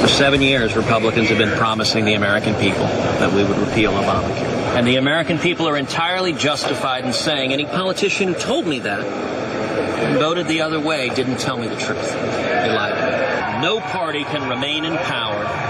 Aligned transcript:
For 0.00 0.08
seven 0.08 0.42
years, 0.42 0.74
Republicans 0.74 1.28
have 1.28 1.38
been 1.38 1.56
promising 1.56 2.04
the 2.04 2.14
American 2.14 2.54
people 2.54 2.86
that 2.86 3.32
we 3.32 3.44
would 3.44 3.58
repeal 3.58 3.92
Obamacare. 3.92 4.76
And 4.76 4.86
the 4.86 4.96
American 4.96 5.38
people 5.38 5.68
are 5.68 5.76
entirely 5.76 6.32
justified 6.32 7.04
in 7.04 7.12
saying 7.12 7.52
any 7.52 7.66
politician 7.66 8.32
who 8.32 8.34
told 8.34 8.66
me 8.66 8.78
that 8.80 9.04
and 9.04 10.18
voted 10.18 10.46
the 10.46 10.60
other 10.60 10.80
way 10.80 11.08
didn't 11.10 11.38
tell 11.38 11.58
me 11.58 11.68
the 11.68 11.76
truth. 11.76 12.12
They 12.12 12.72
lied. 12.72 13.62
No 13.62 13.80
party 13.80 14.24
can 14.24 14.48
remain 14.48 14.84
in 14.84 14.96
power 14.98 15.67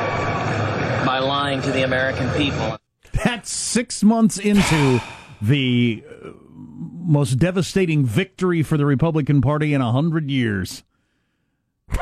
by 1.08 1.20
lying 1.20 1.62
to 1.62 1.72
the 1.72 1.84
American 1.84 2.28
people. 2.34 2.76
That's 3.24 3.50
six 3.50 4.02
months 4.02 4.36
into 4.36 5.00
the 5.40 6.04
uh, 6.06 6.32
most 6.52 7.38
devastating 7.38 8.04
victory 8.04 8.62
for 8.62 8.76
the 8.76 8.84
Republican 8.84 9.40
Party 9.40 9.72
in 9.72 9.80
a 9.80 9.90
hundred 9.90 10.30
years. 10.30 10.84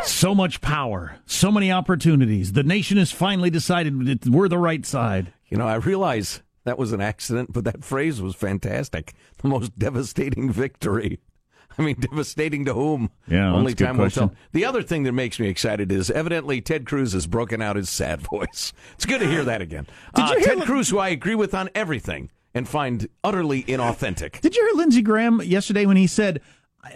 So 0.02 0.34
much 0.34 0.60
power, 0.60 1.20
so 1.24 1.52
many 1.52 1.70
opportunities. 1.70 2.54
The 2.54 2.64
nation 2.64 2.96
has 2.96 3.12
finally 3.12 3.48
decided 3.48 4.06
that 4.06 4.26
we're 4.26 4.48
the 4.48 4.58
right 4.58 4.84
side. 4.84 5.32
You 5.46 5.56
know, 5.56 5.68
I 5.68 5.76
realize 5.76 6.42
that 6.64 6.76
was 6.76 6.92
an 6.92 7.00
accident, 7.00 7.52
but 7.52 7.62
that 7.62 7.84
phrase 7.84 8.20
was 8.20 8.34
fantastic. 8.34 9.14
The 9.40 9.46
most 9.46 9.78
devastating 9.78 10.50
victory. 10.50 11.20
I 11.78 11.82
mean, 11.82 11.96
devastating 12.00 12.64
to 12.64 12.74
whom? 12.74 13.10
Yeah, 13.28 13.52
only 13.52 13.72
that's 13.72 13.80
a 13.80 13.84
good 13.84 13.86
time 13.86 13.96
will 13.98 14.10
tell. 14.10 14.34
The 14.52 14.64
other 14.64 14.82
thing 14.82 15.02
that 15.04 15.12
makes 15.12 15.38
me 15.38 15.48
excited 15.48 15.92
is 15.92 16.10
evidently 16.10 16.60
Ted 16.60 16.86
Cruz 16.86 17.12
has 17.12 17.26
broken 17.26 17.60
out 17.60 17.76
his 17.76 17.90
sad 17.90 18.20
voice. 18.30 18.72
It's 18.94 19.04
good 19.06 19.20
to 19.20 19.26
hear 19.28 19.44
that 19.44 19.60
again. 19.60 19.86
Did 20.14 20.24
Uh, 20.24 20.28
you 20.32 20.38
hear 20.38 20.46
Ted 20.48 20.58
Lin- 20.58 20.66
Cruz, 20.66 20.88
who 20.88 20.98
I 20.98 21.08
agree 21.10 21.34
with 21.34 21.54
on 21.54 21.68
everything 21.74 22.30
and 22.54 22.66
find 22.68 23.08
utterly 23.22 23.62
inauthentic. 23.64 24.40
Did 24.40 24.56
you 24.56 24.66
hear 24.66 24.76
Lindsey 24.78 25.02
Graham 25.02 25.42
yesterday 25.42 25.84
when 25.84 25.98
he 25.98 26.06
said 26.06 26.40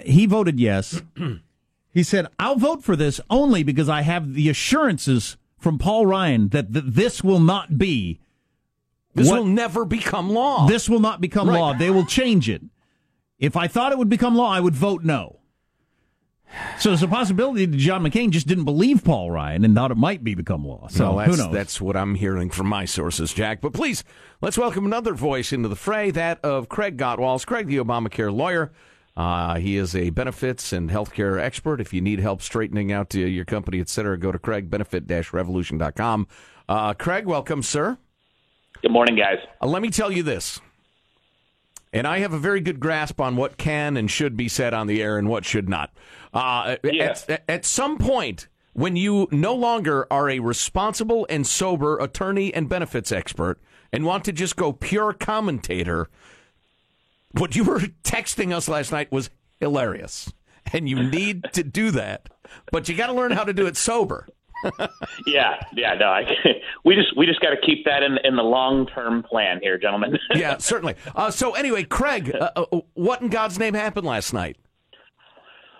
he 0.04 0.24
voted 0.24 0.58
yes? 0.58 1.02
he 1.92 2.02
said, 2.02 2.26
I'll 2.38 2.56
vote 2.56 2.82
for 2.82 2.96
this 2.96 3.20
only 3.28 3.62
because 3.62 3.88
I 3.88 4.00
have 4.02 4.32
the 4.34 4.48
assurances 4.48 5.36
from 5.58 5.76
Paul 5.78 6.06
Ryan 6.06 6.48
that 6.48 6.72
th- 6.72 6.86
this 6.88 7.22
will 7.22 7.40
not 7.40 7.76
be, 7.76 8.20
This 9.14 9.28
What- 9.28 9.40
will 9.40 9.46
never 9.46 9.84
become 9.84 10.30
law. 10.30 10.66
this 10.66 10.88
will 10.88 11.00
not 11.00 11.20
become 11.20 11.50
Right. 11.50 11.58
law. 11.58 11.74
They 11.74 11.90
will 11.90 12.06
change 12.06 12.48
it. 12.48 12.62
If 13.40 13.56
I 13.56 13.66
thought 13.66 13.90
it 13.90 13.98
would 13.98 14.10
become 14.10 14.36
law, 14.36 14.52
I 14.52 14.60
would 14.60 14.76
vote 14.76 15.02
no. 15.02 15.40
So 16.78 16.90
there's 16.90 17.02
a 17.02 17.08
possibility 17.08 17.64
that 17.64 17.76
John 17.76 18.02
McCain 18.02 18.30
just 18.30 18.46
didn't 18.46 18.64
believe 18.64 19.02
Paul 19.04 19.30
Ryan 19.30 19.64
and 19.64 19.74
thought 19.74 19.90
it 19.90 19.96
might 19.96 20.22
be 20.22 20.34
become 20.34 20.66
law. 20.66 20.88
So 20.88 21.14
well, 21.14 21.24
who 21.24 21.30
that's, 21.32 21.38
knows? 21.38 21.52
that's 21.54 21.80
what 21.80 21.96
I'm 21.96 22.16
hearing 22.16 22.50
from 22.50 22.66
my 22.66 22.84
sources, 22.84 23.32
Jack. 23.32 23.60
But 23.60 23.72
please, 23.72 24.04
let's 24.40 24.58
welcome 24.58 24.84
another 24.84 25.14
voice 25.14 25.52
into 25.52 25.68
the 25.68 25.76
fray, 25.76 26.10
that 26.10 26.40
of 26.44 26.68
Craig 26.68 26.98
Gottwals. 26.98 27.46
Craig, 27.46 27.66
the 27.68 27.78
Obamacare 27.78 28.34
lawyer. 28.34 28.72
Uh, 29.16 29.56
he 29.56 29.76
is 29.76 29.94
a 29.94 30.10
benefits 30.10 30.72
and 30.72 30.90
healthcare 30.90 31.40
expert. 31.40 31.80
If 31.80 31.92
you 31.92 32.00
need 32.00 32.20
help 32.20 32.42
straightening 32.42 32.92
out 32.92 33.14
uh, 33.14 33.20
your 33.20 33.44
company, 33.44 33.80
et 33.80 33.88
cetera, 33.88 34.18
go 34.18 34.32
to 34.32 34.38
craigbenefit-revolution.com. 34.38 36.26
Uh, 36.68 36.94
Craig, 36.94 37.26
welcome, 37.26 37.62
sir. 37.62 37.96
Good 38.82 38.92
morning, 38.92 39.16
guys. 39.16 39.38
Uh, 39.62 39.66
let 39.66 39.82
me 39.82 39.90
tell 39.90 40.10
you 40.10 40.22
this. 40.22 40.60
And 41.92 42.06
I 42.06 42.18
have 42.20 42.32
a 42.32 42.38
very 42.38 42.60
good 42.60 42.78
grasp 42.78 43.20
on 43.20 43.34
what 43.36 43.56
can 43.58 43.96
and 43.96 44.10
should 44.10 44.36
be 44.36 44.48
said 44.48 44.72
on 44.74 44.86
the 44.86 45.02
air 45.02 45.18
and 45.18 45.28
what 45.28 45.44
should 45.44 45.68
not. 45.68 45.92
Uh, 46.32 46.76
Yeah. 46.84 47.16
at, 47.28 47.42
at 47.48 47.64
some 47.64 47.98
point, 47.98 48.46
when 48.74 48.94
you 48.94 49.26
no 49.32 49.54
longer 49.54 50.06
are 50.12 50.30
a 50.30 50.38
responsible 50.38 51.26
and 51.28 51.44
sober 51.46 51.98
attorney 51.98 52.54
and 52.54 52.68
benefits 52.68 53.10
expert 53.10 53.58
and 53.92 54.04
want 54.04 54.24
to 54.26 54.32
just 54.32 54.54
go 54.54 54.72
pure 54.72 55.12
commentator, 55.12 56.08
what 57.32 57.56
you 57.56 57.64
were 57.64 57.78
texting 58.04 58.54
us 58.54 58.68
last 58.68 58.92
night 58.92 59.10
was 59.10 59.30
hilarious. 59.58 60.32
And 60.72 60.88
you 60.88 61.02
need 61.02 61.44
to 61.54 61.64
do 61.64 61.90
that. 61.92 62.28
But 62.70 62.88
you 62.88 62.94
got 62.96 63.08
to 63.08 63.12
learn 63.12 63.32
how 63.32 63.42
to 63.44 63.52
do 63.52 63.66
it 63.66 63.76
sober. 63.76 64.28
Yeah, 65.26 65.60
yeah, 65.74 65.94
no, 65.94 66.06
I, 66.06 66.24
we 66.84 66.94
just 66.94 67.16
we 67.16 67.26
just 67.26 67.40
got 67.40 67.50
to 67.50 67.60
keep 67.64 67.84
that 67.84 68.02
in 68.02 68.18
in 68.24 68.36
the 68.36 68.42
long 68.42 68.86
term 68.86 69.22
plan 69.22 69.60
here, 69.62 69.78
gentlemen. 69.78 70.18
Yeah, 70.34 70.58
certainly. 70.58 70.94
Uh, 71.14 71.30
so, 71.30 71.52
anyway, 71.54 71.84
Craig, 71.84 72.34
uh, 72.34 72.50
uh, 72.56 72.80
what 72.94 73.20
in 73.20 73.28
God's 73.28 73.58
name 73.58 73.74
happened 73.74 74.06
last 74.06 74.32
night? 74.32 74.56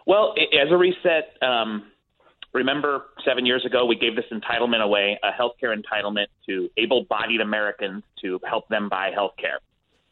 well, 0.06 0.34
as 0.38 0.69
a 0.70 0.76
reset, 0.76 1.34
um, 1.42 1.84
remember 2.52 3.06
seven 3.24 3.46
years 3.46 3.64
ago 3.64 3.86
we 3.86 3.96
gave 3.96 4.16
this 4.16 4.24
entitlement 4.32 4.82
away, 4.82 5.19
a 5.22 5.30
healthcare 5.30 5.74
entitlement 5.76 6.26
to 6.48 6.69
able-bodied 6.76 7.40
Americans 7.40 8.02
to 8.22 8.40
help 8.48 8.69
them 8.69 8.88
buy 8.88 9.10
health 9.14 9.32
care. 9.38 9.60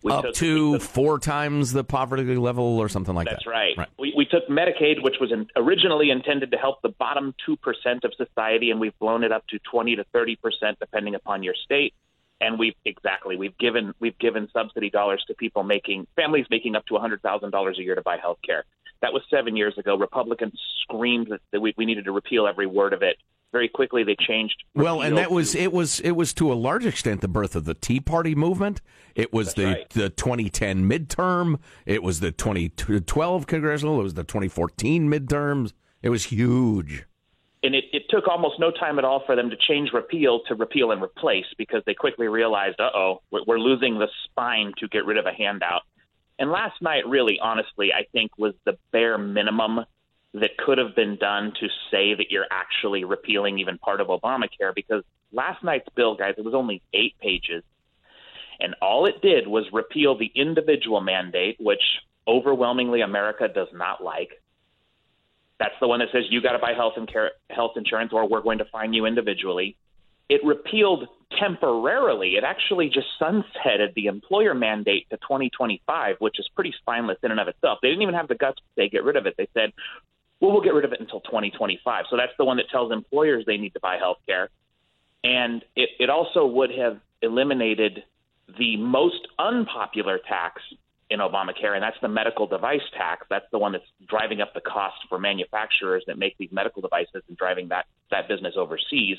We 0.02 0.12
up 0.12 0.24
took- 0.26 0.34
to 0.36 0.72
took- 0.74 0.82
four 0.82 1.18
times 1.18 1.72
the 1.72 1.84
poverty 1.84 2.36
level 2.36 2.78
or 2.78 2.88
something 2.88 3.14
like 3.14 3.26
That's 3.28 3.44
that. 3.44 3.50
right. 3.50 3.76
Right. 3.76 3.88
We, 3.98 4.14
we 4.16 4.24
took 4.26 4.48
Medicaid, 4.48 5.02
which 5.02 5.16
was 5.20 5.32
in, 5.32 5.48
originally 5.56 6.10
intended 6.10 6.52
to 6.52 6.56
help 6.56 6.82
the 6.82 6.90
bottom 6.90 7.34
2% 7.48 8.04
of 8.04 8.12
society, 8.14 8.70
and 8.70 8.80
we've 8.80 8.96
blown 8.98 9.24
it 9.24 9.32
up 9.32 9.46
to 9.48 9.58
20 9.70 9.96
to 9.96 10.04
30%, 10.14 10.36
depending 10.80 11.14
upon 11.14 11.42
your 11.42 11.54
state. 11.64 11.94
And 12.40 12.56
we've 12.56 12.76
exactly 12.84 13.36
we've 13.36 13.58
given 13.58 13.94
we've 13.98 14.16
given 14.16 14.48
subsidy 14.52 14.90
dollars 14.90 15.24
to 15.26 15.34
people 15.34 15.64
making 15.64 16.06
families 16.14 16.46
making 16.48 16.76
up 16.76 16.86
to 16.86 16.96
hundred 16.96 17.20
thousand 17.20 17.50
dollars 17.50 17.80
a 17.80 17.82
year 17.82 17.96
to 17.96 18.00
buy 18.02 18.16
health 18.16 18.38
care. 18.46 18.64
That 19.02 19.12
was 19.12 19.22
seven 19.28 19.56
years 19.56 19.76
ago. 19.76 19.96
Republicans 19.98 20.56
screamed 20.82 21.26
that, 21.30 21.40
that 21.50 21.60
we, 21.60 21.74
we 21.76 21.84
needed 21.84 22.04
to 22.04 22.12
repeal 22.12 22.46
every 22.46 22.66
word 22.66 22.92
of 22.92 23.02
it. 23.02 23.16
Very 23.50 23.68
quickly, 23.68 24.04
they 24.04 24.16
changed. 24.18 24.62
Well, 24.74 25.00
and 25.00 25.16
that 25.16 25.30
was 25.30 25.54
it 25.54 25.72
was 25.72 26.00
it 26.00 26.10
was 26.12 26.34
to 26.34 26.52
a 26.52 26.54
large 26.54 26.84
extent 26.84 27.22
the 27.22 27.28
birth 27.28 27.56
of 27.56 27.64
the 27.64 27.74
Tea 27.74 27.98
Party 27.98 28.34
movement. 28.34 28.82
It 29.14 29.32
was 29.32 29.54
the 29.54 29.64
right. 29.64 29.90
the 29.90 30.10
2010 30.10 30.88
midterm. 30.88 31.58
It 31.86 32.02
was 32.02 32.20
the 32.20 32.30
2012 32.30 33.46
congressional. 33.46 34.00
It 34.00 34.02
was 34.02 34.14
the 34.14 34.24
2014 34.24 35.10
midterms. 35.10 35.72
It 36.02 36.10
was 36.10 36.24
huge. 36.24 37.06
and 37.62 37.74
it, 37.74 37.84
it 37.92 38.02
took 38.08 38.28
almost 38.28 38.60
no 38.60 38.70
time 38.70 38.98
at 38.98 39.04
all 39.04 39.22
for 39.26 39.34
them 39.34 39.50
to 39.50 39.56
change 39.56 39.90
repeal 39.92 40.40
to 40.48 40.54
repeal 40.54 40.92
and 40.92 41.02
replace 41.02 41.46
because 41.56 41.82
they 41.86 41.94
quickly 41.94 42.28
realized, 42.28 42.78
uh 42.80 42.90
oh, 42.94 43.22
we're, 43.30 43.40
we're 43.46 43.58
losing 43.58 43.98
the 43.98 44.08
spine 44.24 44.72
to 44.78 44.88
get 44.88 45.04
rid 45.06 45.16
of 45.16 45.26
a 45.26 45.32
handout. 45.32 45.82
And 46.38 46.50
last 46.52 46.80
night, 46.80 47.06
really, 47.06 47.38
honestly, 47.42 47.92
I 47.92 48.04
think 48.12 48.30
was 48.38 48.54
the 48.64 48.78
bare 48.92 49.18
minimum 49.18 49.80
that 50.34 50.56
could 50.58 50.78
have 50.78 50.94
been 50.94 51.16
done 51.16 51.52
to 51.60 51.68
say 51.90 52.14
that 52.14 52.30
you're 52.30 52.46
actually 52.50 53.04
repealing 53.04 53.58
even 53.58 53.78
part 53.78 54.00
of 54.00 54.08
Obamacare 54.08 54.74
because 54.74 55.02
last 55.32 55.64
night's 55.64 55.88
bill, 55.96 56.16
guys, 56.16 56.34
it 56.36 56.44
was 56.44 56.54
only 56.54 56.82
eight 56.92 57.14
pages. 57.20 57.62
And 58.60 58.74
all 58.82 59.06
it 59.06 59.22
did 59.22 59.46
was 59.46 59.64
repeal 59.72 60.18
the 60.18 60.30
individual 60.34 61.00
mandate, 61.00 61.56
which 61.60 61.82
overwhelmingly 62.26 63.00
America 63.00 63.48
does 63.48 63.68
not 63.72 64.02
like. 64.02 64.30
That's 65.58 65.74
the 65.80 65.88
one 65.88 66.00
that 66.00 66.08
says 66.12 66.24
you 66.28 66.42
got 66.42 66.52
to 66.52 66.58
buy 66.58 66.72
health 66.74 66.94
and 66.96 67.10
care, 67.10 67.32
health 67.50 67.72
insurance, 67.76 68.12
or 68.12 68.28
we're 68.28 68.42
going 68.42 68.58
to 68.58 68.64
fine 68.66 68.92
you 68.92 69.06
individually. 69.06 69.76
It 70.28 70.44
repealed 70.44 71.08
temporarily. 71.38 72.32
It 72.32 72.44
actually 72.44 72.90
just 72.90 73.06
sunsetted 73.20 73.94
the 73.94 74.06
employer 74.06 74.54
mandate 74.54 75.08
to 75.10 75.16
2025, 75.16 76.16
which 76.18 76.38
is 76.38 76.48
pretty 76.54 76.74
spineless 76.78 77.18
in 77.22 77.30
and 77.30 77.40
of 77.40 77.48
itself. 77.48 77.78
They 77.80 77.88
didn't 77.88 78.02
even 78.02 78.14
have 78.14 78.28
the 78.28 78.34
guts 78.34 78.58
to 78.58 78.64
say 78.76 78.88
get 78.88 79.04
rid 79.04 79.16
of 79.16 79.26
it. 79.26 79.34
They 79.38 79.48
said, 79.54 79.72
"Well, 80.40 80.52
we'll 80.52 80.62
get 80.62 80.74
rid 80.74 80.84
of 80.84 80.92
it 80.92 81.00
until 81.00 81.20
2025." 81.20 82.06
So 82.10 82.16
that's 82.16 82.32
the 82.38 82.44
one 82.44 82.56
that 82.58 82.68
tells 82.70 82.92
employers 82.92 83.44
they 83.46 83.56
need 83.56 83.74
to 83.74 83.80
buy 83.80 83.96
health 83.96 84.18
care, 84.26 84.50
and 85.24 85.64
it, 85.76 85.90
it 85.98 86.10
also 86.10 86.46
would 86.46 86.70
have 86.70 86.98
eliminated 87.22 88.04
the 88.58 88.76
most 88.76 89.28
unpopular 89.38 90.18
tax 90.26 90.62
in 91.10 91.20
Obamacare, 91.20 91.74
and 91.74 91.82
that's 91.82 91.96
the 92.02 92.08
medical 92.08 92.46
device 92.46 92.82
tax. 92.96 93.26
That's 93.30 93.46
the 93.50 93.58
one 93.58 93.72
that's 93.72 93.84
driving 94.08 94.40
up 94.40 94.52
the 94.54 94.60
cost 94.60 94.96
for 95.08 95.18
manufacturers 95.18 96.04
that 96.06 96.18
make 96.18 96.36
these 96.38 96.50
medical 96.52 96.82
devices 96.82 97.22
and 97.28 97.36
driving 97.36 97.68
that 97.68 97.86
that 98.10 98.28
business 98.28 98.54
overseas. 98.56 99.16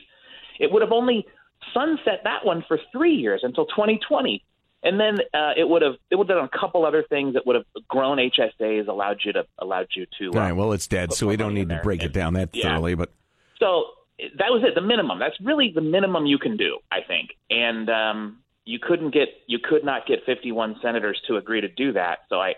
It 0.59 0.71
would 0.71 0.81
have 0.81 0.91
only 0.91 1.25
sunset 1.73 2.21
that 2.23 2.45
one 2.45 2.63
for 2.67 2.79
three 2.91 3.15
years 3.15 3.41
until 3.43 3.65
2020, 3.67 4.43
and 4.83 4.99
then 4.99 5.17
uh, 5.33 5.51
it 5.57 5.67
would 5.67 5.81
have 5.81 5.95
it 6.09 6.15
would 6.15 6.29
have 6.29 6.37
done 6.37 6.49
a 6.53 6.57
couple 6.57 6.85
other 6.85 7.03
things 7.03 7.33
that 7.33 7.45
would 7.45 7.55
have 7.55 7.65
grown 7.87 8.17
HSAs, 8.17 8.87
allowed 8.87 9.19
you 9.23 9.33
to 9.33 9.45
allowed 9.57 9.87
you 9.95 10.05
to. 10.19 10.27
All 10.27 10.39
right, 10.39 10.53
well, 10.53 10.71
it's 10.71 10.87
dead, 10.87 11.13
so 11.13 11.27
we 11.27 11.37
don't 11.37 11.53
need 11.53 11.69
to 11.69 11.79
break 11.83 12.03
it 12.03 12.13
down 12.13 12.33
that 12.33 12.49
yeah. 12.53 12.63
thoroughly. 12.63 12.95
But 12.95 13.11
so 13.59 13.85
that 14.17 14.49
was 14.49 14.63
it, 14.65 14.75
the 14.75 14.81
minimum. 14.81 15.19
That's 15.19 15.39
really 15.41 15.71
the 15.73 15.81
minimum 15.81 16.25
you 16.25 16.37
can 16.37 16.57
do, 16.57 16.79
I 16.91 16.99
think. 17.05 17.31
And 17.49 17.89
um, 17.89 18.37
you 18.65 18.79
couldn't 18.79 19.13
get 19.13 19.29
you 19.47 19.59
could 19.59 19.83
not 19.83 20.07
get 20.07 20.19
51 20.25 20.77
senators 20.81 21.19
to 21.27 21.37
agree 21.37 21.61
to 21.61 21.67
do 21.67 21.93
that. 21.93 22.19
So 22.29 22.39
I 22.39 22.55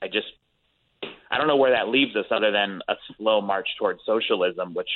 I 0.00 0.06
just 0.06 0.28
I 1.30 1.36
don't 1.36 1.48
know 1.48 1.56
where 1.56 1.72
that 1.72 1.88
leaves 1.88 2.16
us 2.16 2.26
other 2.30 2.50
than 2.50 2.80
a 2.88 2.94
slow 3.16 3.40
march 3.40 3.68
towards 3.78 4.00
socialism, 4.06 4.72
which 4.72 4.88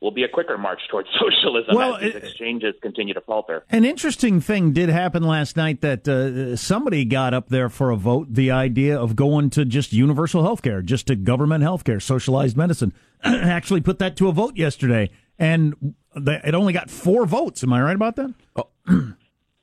will 0.00 0.10
be 0.10 0.22
a 0.24 0.28
quicker 0.28 0.58
march 0.58 0.80
towards 0.90 1.08
socialism 1.18 1.74
Well, 1.74 1.96
as 1.96 2.12
these 2.12 2.14
exchanges 2.16 2.74
continue 2.82 3.14
to 3.14 3.20
falter. 3.20 3.64
An 3.70 3.84
interesting 3.84 4.40
thing 4.40 4.72
did 4.72 4.88
happen 4.88 5.22
last 5.22 5.56
night 5.56 5.80
that 5.80 6.06
uh, 6.06 6.56
somebody 6.56 7.04
got 7.04 7.34
up 7.34 7.48
there 7.48 7.68
for 7.68 7.90
a 7.90 7.96
vote. 7.96 8.28
The 8.30 8.50
idea 8.50 8.98
of 8.98 9.16
going 9.16 9.50
to 9.50 9.64
just 9.64 9.92
universal 9.92 10.42
health 10.42 10.62
care, 10.62 10.82
just 10.82 11.06
to 11.06 11.16
government 11.16 11.62
health 11.62 11.84
care, 11.84 12.00
socialized 12.00 12.56
medicine. 12.56 12.92
Actually, 13.24 13.80
put 13.80 13.98
that 13.98 14.16
to 14.16 14.28
a 14.28 14.32
vote 14.32 14.56
yesterday, 14.56 15.10
and 15.38 15.94
it 16.14 16.54
only 16.54 16.72
got 16.72 16.90
four 16.90 17.26
votes. 17.26 17.62
Am 17.62 17.72
I 17.72 17.80
right 17.80 17.96
about 17.96 18.16
that? 18.16 18.34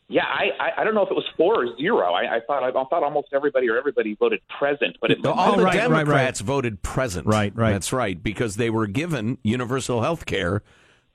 Yeah, 0.09 0.25
I, 0.25 0.49
I 0.59 0.81
I 0.81 0.83
don't 0.83 0.93
know 0.93 1.03
if 1.03 1.09
it 1.09 1.15
was 1.15 1.25
four 1.37 1.63
or 1.63 1.77
zero. 1.77 2.13
I, 2.13 2.35
I 2.35 2.39
thought 2.45 2.63
I 2.63 2.71
thought 2.71 3.03
almost 3.03 3.29
everybody 3.33 3.69
or 3.69 3.77
everybody 3.77 4.15
voted 4.15 4.41
present, 4.59 4.97
but 5.01 5.11
it 5.11 5.25
all 5.25 5.57
the 5.57 5.63
right, 5.63 5.75
right, 5.75 5.89
right. 5.89 5.89
Democrats 5.89 6.41
voted 6.41 6.81
present. 6.81 7.25
Right, 7.25 7.55
right. 7.55 7.71
That's 7.71 7.93
right, 7.93 8.21
because 8.21 8.57
they 8.57 8.69
were 8.69 8.87
given 8.87 9.37
universal 9.43 10.01
health 10.01 10.25
care 10.25 10.61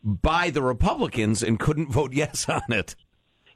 by 0.03 0.51
the 0.51 0.63
Republicans 0.63 1.43
and 1.43 1.59
couldn't 1.59 1.93
vote 1.93 2.13
yes 2.13 2.49
on 2.49 2.63
it. 2.71 2.97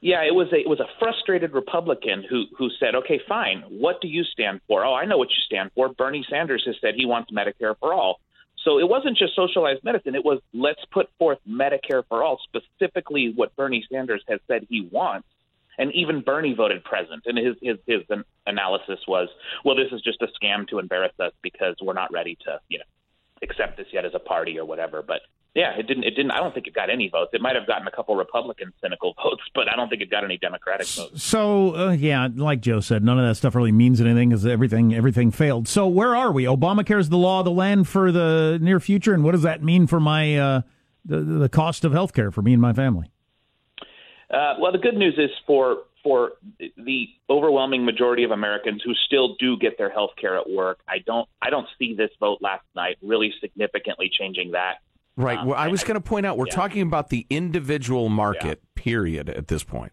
Yeah, 0.01 0.21
it 0.23 0.35
was 0.35 0.51
a 0.51 0.57
it 0.57 0.67
was 0.67 0.81
a 0.81 0.87
frustrated 0.99 1.53
Republican 1.53 2.25
who 2.29 2.43
who 2.57 2.69
said, 2.79 2.93
"Okay, 2.93 3.21
fine. 3.27 3.63
What 3.69 4.01
do 4.01 4.09
you 4.09 4.23
stand 4.25 4.59
for?" 4.67 4.83
"Oh, 4.85 4.93
I 4.93 5.05
know 5.05 5.17
what 5.17 5.29
you 5.29 5.41
stand 5.45 5.71
for." 5.73 5.89
Bernie 5.89 6.25
Sanders 6.29 6.63
has 6.65 6.75
said 6.81 6.95
he 6.95 7.05
wants 7.05 7.31
Medicare 7.31 7.75
for 7.79 7.93
all. 7.93 8.19
So 8.63 8.79
it 8.79 8.87
wasn't 8.87 9.17
just 9.17 9.35
socialized 9.35 9.83
medicine. 9.83 10.15
It 10.15 10.23
was 10.23 10.39
let's 10.53 10.83
put 10.91 11.09
forth 11.19 11.39
Medicare 11.47 12.03
for 12.07 12.23
all, 12.23 12.39
specifically 12.43 13.33
what 13.35 13.55
Bernie 13.55 13.85
Sanders 13.91 14.23
has 14.27 14.39
said 14.47 14.65
he 14.69 14.87
wants. 14.91 15.27
And 15.77 15.91
even 15.93 16.21
Bernie 16.21 16.53
voted 16.53 16.83
present, 16.83 17.23
and 17.25 17.37
his 17.37 17.55
his 17.61 17.77
his 17.87 18.01
analysis 18.45 18.99
was, 19.07 19.27
"Well, 19.65 19.75
this 19.75 19.91
is 19.91 20.01
just 20.01 20.21
a 20.21 20.27
scam 20.27 20.67
to 20.67 20.79
embarrass 20.79 21.13
us 21.19 21.33
because 21.41 21.75
we're 21.81 21.93
not 21.93 22.13
ready 22.13 22.37
to, 22.45 22.59
you 22.69 22.77
know, 22.77 22.83
accept 23.41 23.77
this 23.77 23.87
yet 23.91 24.05
as 24.05 24.13
a 24.13 24.19
party 24.19 24.59
or 24.59 24.65
whatever." 24.65 25.01
But 25.01 25.21
yeah, 25.55 25.77
it 25.77 25.85
didn't. 25.85 26.03
It 26.03 26.15
didn't. 26.15 26.31
I 26.31 26.39
don't 26.39 26.51
think 26.51 26.65
it 26.65 26.73
got 26.73 26.89
any 26.89 27.09
votes. 27.09 27.31
It 27.33 27.41
might 27.41 27.55
have 27.55 27.67
gotten 27.67 27.87
a 27.87 27.91
couple 27.91 28.15
Republican 28.15 28.73
cynical 28.81 29.13
votes, 29.23 29.43
but 29.53 29.71
I 29.71 29.75
don't 29.75 29.87
think 29.87 30.01
it 30.01 30.09
got 30.09 30.23
any 30.23 30.37
Democratic 30.37 30.87
votes. 30.87 31.23
So 31.23 31.75
uh, 31.75 31.91
yeah, 31.91 32.27
like 32.33 32.61
Joe 32.61 32.79
said, 32.79 33.03
none 33.03 33.19
of 33.19 33.27
that 33.27 33.35
stuff 33.35 33.53
really 33.53 33.71
means 33.71 34.01
anything 34.01 34.29
because 34.29 34.45
everything 34.45 34.95
everything 34.95 35.29
failed. 35.29 35.67
So 35.67 35.87
where 35.87 36.15
are 36.15 36.31
we? 36.31 36.45
Obamacare 36.45 36.99
is 36.99 37.09
the 37.09 37.17
law 37.17 37.39
of 37.39 37.45
the 37.45 37.51
land 37.51 37.87
for 37.87 38.11
the 38.11 38.57
near 38.61 38.79
future, 38.79 39.13
and 39.13 39.23
what 39.23 39.33
does 39.33 39.43
that 39.43 39.63
mean 39.63 39.85
for 39.85 39.99
my 39.99 40.37
uh, 40.37 40.61
the 41.05 41.19
the 41.19 41.49
cost 41.49 41.85
of 41.85 41.91
health 41.91 42.13
care 42.13 42.31
for 42.31 42.41
me 42.41 42.53
and 42.53 42.61
my 42.61 42.73
family? 42.73 43.11
Uh, 44.31 44.55
well, 44.59 44.71
the 44.71 44.79
good 44.79 44.95
news 44.95 45.15
is 45.19 45.29
for 45.45 45.83
for 46.03 46.31
the 46.59 47.07
overwhelming 47.29 47.85
majority 47.85 48.23
of 48.23 48.31
Americans 48.31 48.81
who 48.83 48.93
still 49.05 49.35
do 49.39 49.55
get 49.57 49.77
their 49.77 49.89
health 49.89 50.11
care 50.19 50.37
at 50.37 50.49
work. 50.49 50.79
I 50.87 50.97
don't 51.05 51.29
I 51.41 51.51
don't 51.51 51.67
see 51.77 51.93
this 51.93 52.09
vote 52.19 52.39
last 52.41 52.65
night 52.75 52.97
really 53.03 53.33
significantly 53.39 54.09
changing 54.11 54.51
that. 54.51 54.77
Right. 55.15 55.37
Um, 55.37 55.47
well, 55.47 55.57
I 55.57 55.67
was 55.67 55.83
going 55.83 55.95
to 55.95 56.01
point 56.01 56.25
out 56.25 56.37
we're 56.37 56.47
yeah. 56.47 56.55
talking 56.55 56.81
about 56.81 57.09
the 57.09 57.25
individual 57.29 58.09
market, 58.09 58.61
period, 58.75 59.29
at 59.29 59.47
this 59.47 59.63
point. 59.63 59.91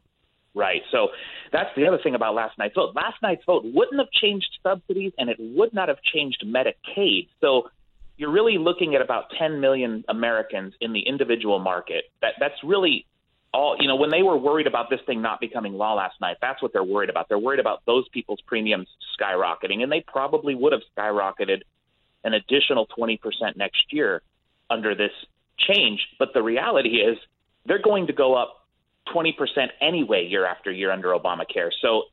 Right. 0.55 0.83
So 0.91 1.09
that's 1.53 1.71
the 1.77 1.87
other 1.87 1.99
thing 2.03 2.15
about 2.15 2.35
last 2.35 2.59
night's 2.59 2.75
vote. 2.75 2.95
Last 2.95 3.17
night's 3.23 3.45
vote 3.45 3.65
wouldn't 3.65 3.99
have 3.99 4.11
changed 4.11 4.59
subsidies 4.63 5.13
and 5.19 5.29
it 5.29 5.37
would 5.39 5.73
not 5.73 5.89
have 5.89 5.99
changed 6.03 6.45
Medicaid. 6.47 7.29
So 7.41 7.69
you're 8.17 8.33
really 8.33 8.59
looking 8.59 8.95
at 8.95 9.03
about 9.03 9.25
10 9.39 9.61
million 9.61 10.05
Americans 10.09 10.75
in 10.81 10.93
the 10.93 11.01
individual 11.01 11.59
market. 11.59 12.05
That 12.21 12.35
that's 12.41 12.63
really 12.65 13.07
all, 13.53 13.77
you 13.81 13.89
know, 13.89 13.97
when 13.97 14.11
they 14.11 14.23
were 14.23 14.37
worried 14.37 14.67
about 14.67 14.91
this 14.91 15.01
thing 15.07 15.23
not 15.23 15.41
becoming 15.41 15.75
law 15.75 15.95
last 15.95 16.21
night, 16.21 16.37
that's 16.41 16.63
what 16.63 16.73
they're 16.73 16.85
worried 16.85 17.11
about. 17.11 17.29
They're 17.29 17.39
worried 17.39 17.61
about 17.61 17.83
those 17.87 18.09
people's 18.09 18.41
premiums 18.47 18.89
skyrocketing 19.19 19.83
and 19.83 19.91
they 19.91 20.05
probably 20.07 20.55
would 20.55 20.73
have 20.73 20.83
skyrocketed 20.97 21.63
an 22.25 22.35
additional 22.35 22.87
20% 22.99 23.19
next 23.57 23.85
year 23.91 24.23
under 24.71 24.95
this 24.95 25.13
change, 25.59 26.01
but 26.19 26.33
the 26.35 26.43
reality 26.43 27.01
is 27.01 27.19
they're 27.67 27.83
going 27.83 28.07
to 28.07 28.13
go 28.13 28.35
up 28.35 28.67
20% 29.15 29.33
anyway 29.81 30.27
year 30.27 30.47
after 30.47 30.71
year 30.71 30.91
under 30.91 31.09
Obamacare. 31.09 31.71
So 31.83 32.05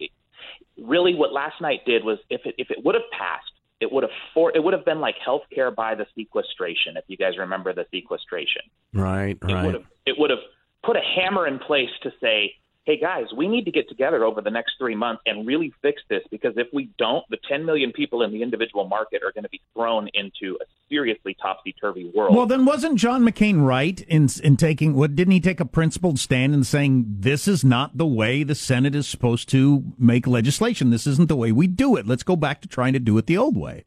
really 0.82 1.16
what 1.16 1.34
last 1.34 1.62
night 1.62 1.82
did 1.86 2.04
was 2.04 2.20
if 2.30 2.42
it 2.46 2.56
if 2.58 2.72
it 2.72 2.84
would 2.84 2.96
have 2.96 3.10
passed, 3.12 3.52
it 3.80 3.92
would 3.92 4.04
have 4.04 4.12
for 4.34 4.56
it 4.56 4.64
would 4.64 4.74
have 4.74 4.86
been 4.86 5.00
like 5.00 5.16
health 5.24 5.44
care 5.54 5.72
by 5.72 5.96
the 5.96 6.06
sequestration 6.16 6.98
if 6.98 7.04
you 7.08 7.18
guys 7.18 7.38
remember 7.38 7.74
the 7.74 7.86
sequestration. 7.92 8.64
Right, 8.94 9.38
It 9.64 9.66
would 9.66 9.74
have 9.74 9.86
it 10.06 10.16
would 10.18 10.30
have 10.30 10.40
put 10.84 10.96
a 10.96 11.02
hammer 11.02 11.48
in 11.48 11.60
place 11.60 11.90
to 12.04 12.12
say, 12.22 12.54
"Hey 12.88 12.96
guys, 12.98 13.26
we 13.36 13.50
need 13.50 13.66
to 13.66 13.72
get 13.72 13.90
together 13.90 14.24
over 14.24 14.40
the 14.42 14.50
next 14.50 14.76
3 14.80 14.96
months 14.96 15.22
and 15.26 15.46
really 15.46 15.74
fix 15.82 16.02
this 16.08 16.24
because 16.32 16.54
if 16.56 16.68
we 16.72 16.90
don't, 16.98 17.26
the 17.30 17.38
10 17.50 17.66
million 17.66 17.92
people 17.92 18.22
in 18.24 18.32
the 18.32 18.42
individual 18.42 18.88
market 18.88 19.22
are 19.24 19.34
going 19.34 19.44
to 19.44 19.50
be 19.50 19.60
thrown 19.74 20.08
into 20.14 20.58
a 20.62 20.66
seriously 20.88 21.36
topsy-turvy 21.42 22.12
world." 22.16 22.34
Well, 22.34 22.46
then 22.46 22.64
wasn't 22.64 22.98
John 22.98 23.24
McCain 23.24 23.66
right 23.66 24.00
in 24.08 24.30
in 24.42 24.56
taking 24.56 24.94
what 24.96 25.18
didn't 25.18 25.34
he 25.34 25.42
take 25.42 25.60
a 25.60 25.66
principled 25.66 26.18
stand 26.18 26.54
and 26.54 26.66
saying 26.66 27.06
this 27.20 27.46
is 27.46 27.66
not 27.66 27.98
the 27.98 28.06
way 28.08 28.44
the 28.44 28.56
Senate 28.56 28.96
is 28.96 29.06
supposed 29.06 29.50
to 29.50 29.84
make 30.00 30.26
legislation. 30.26 30.90
This 30.90 31.06
isn't 31.06 31.28
the 31.28 31.36
way 31.36 31.52
we 31.52 31.68
do 31.68 31.98
it. 31.98 32.08
Let's 32.08 32.24
go 32.24 32.38
back 32.38 32.62
to 32.62 32.70
trying 32.70 32.94
to 32.94 33.00
do 33.00 33.18
it 33.18 33.26
the 33.28 33.38
old 33.38 33.58
way. 33.58 33.84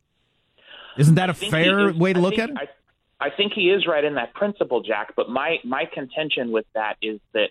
Isn't 0.99 1.15
that 1.15 1.31
a 1.31 1.35
fair 1.35 1.89
is- 1.89 1.97
way 1.97 2.13
to 2.13 2.19
I 2.19 2.23
look 2.23 2.37
think- 2.37 2.51
at 2.59 2.63
it? 2.65 2.69
I, 3.21 3.27
I 3.29 3.31
think 3.31 3.55
he 3.55 3.71
is 3.71 3.87
right 3.87 4.05
in 4.05 4.17
that 4.17 4.35
principle, 4.35 4.83
Jack. 4.83 5.15
But 5.17 5.31
my 5.31 5.57
my 5.65 5.87
contention 5.87 6.53
with 6.53 6.67
that 6.75 6.97
is 7.01 7.19
that 7.33 7.49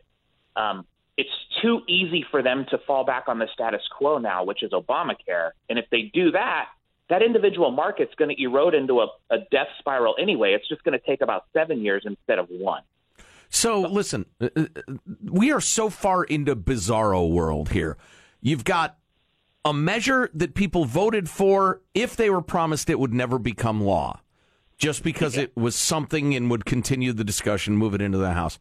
um, 0.56 0.86
it's 1.20 1.30
too 1.62 1.82
easy 1.86 2.26
for 2.32 2.42
them 2.42 2.66
to 2.72 2.78
fall 2.88 3.04
back 3.04 3.26
on 3.28 3.40
the 3.40 3.48
status 3.54 3.82
quo 3.98 4.20
now, 4.20 4.46
which 4.46 4.64
is 4.64 4.72
Obamacare. 4.72 5.50
And 5.68 5.78
if 5.78 5.84
they 5.92 6.10
do 6.14 6.32
that, 6.32 6.70
that 7.10 7.22
individual 7.22 7.72
market's 7.72 8.16
going 8.16 8.34
to 8.34 8.42
erode 8.42 8.74
into 8.74 9.02
a, 9.02 9.08
a 9.30 9.40
death 9.52 9.68
spiral 9.80 10.16
anyway. 10.18 10.54
It's 10.54 10.70
just 10.70 10.82
going 10.86 10.98
to 10.98 11.06
take 11.06 11.20
about 11.20 11.44
seven 11.52 11.82
years 11.82 12.04
instead 12.06 12.40
of 12.40 12.48
one. 12.50 12.84
So 13.50 13.82
listen, 13.82 14.28
uh, 14.40 14.48
uh, 14.56 14.66
we 15.22 15.52
are 15.52 15.60
so 15.60 15.90
far 15.90 16.24
into 16.24 16.56
bizarro 16.56 17.30
world 17.30 17.72
here. 17.72 17.98
You've 18.40 18.64
got 18.64 18.98
a 19.66 19.74
measure 19.74 20.30
that 20.34 20.56
people 20.56 20.86
voted 20.86 21.30
for 21.30 21.82
if 21.94 22.16
they 22.16 22.30
were 22.30 22.42
promised 22.42 22.90
it 22.90 22.98
would 22.98 23.14
never 23.14 23.38
become 23.38 23.82
law, 23.82 24.22
just 24.78 25.04
because 25.04 25.36
it 25.36 25.58
was 25.58 25.76
something 25.76 26.34
and 26.34 26.50
would 26.50 26.64
continue 26.64 27.12
the 27.12 27.26
discussion, 27.26 27.76
move 27.76 27.94
it 27.94 28.00
into 28.00 28.20
the 28.20 28.32
House. 28.32 28.58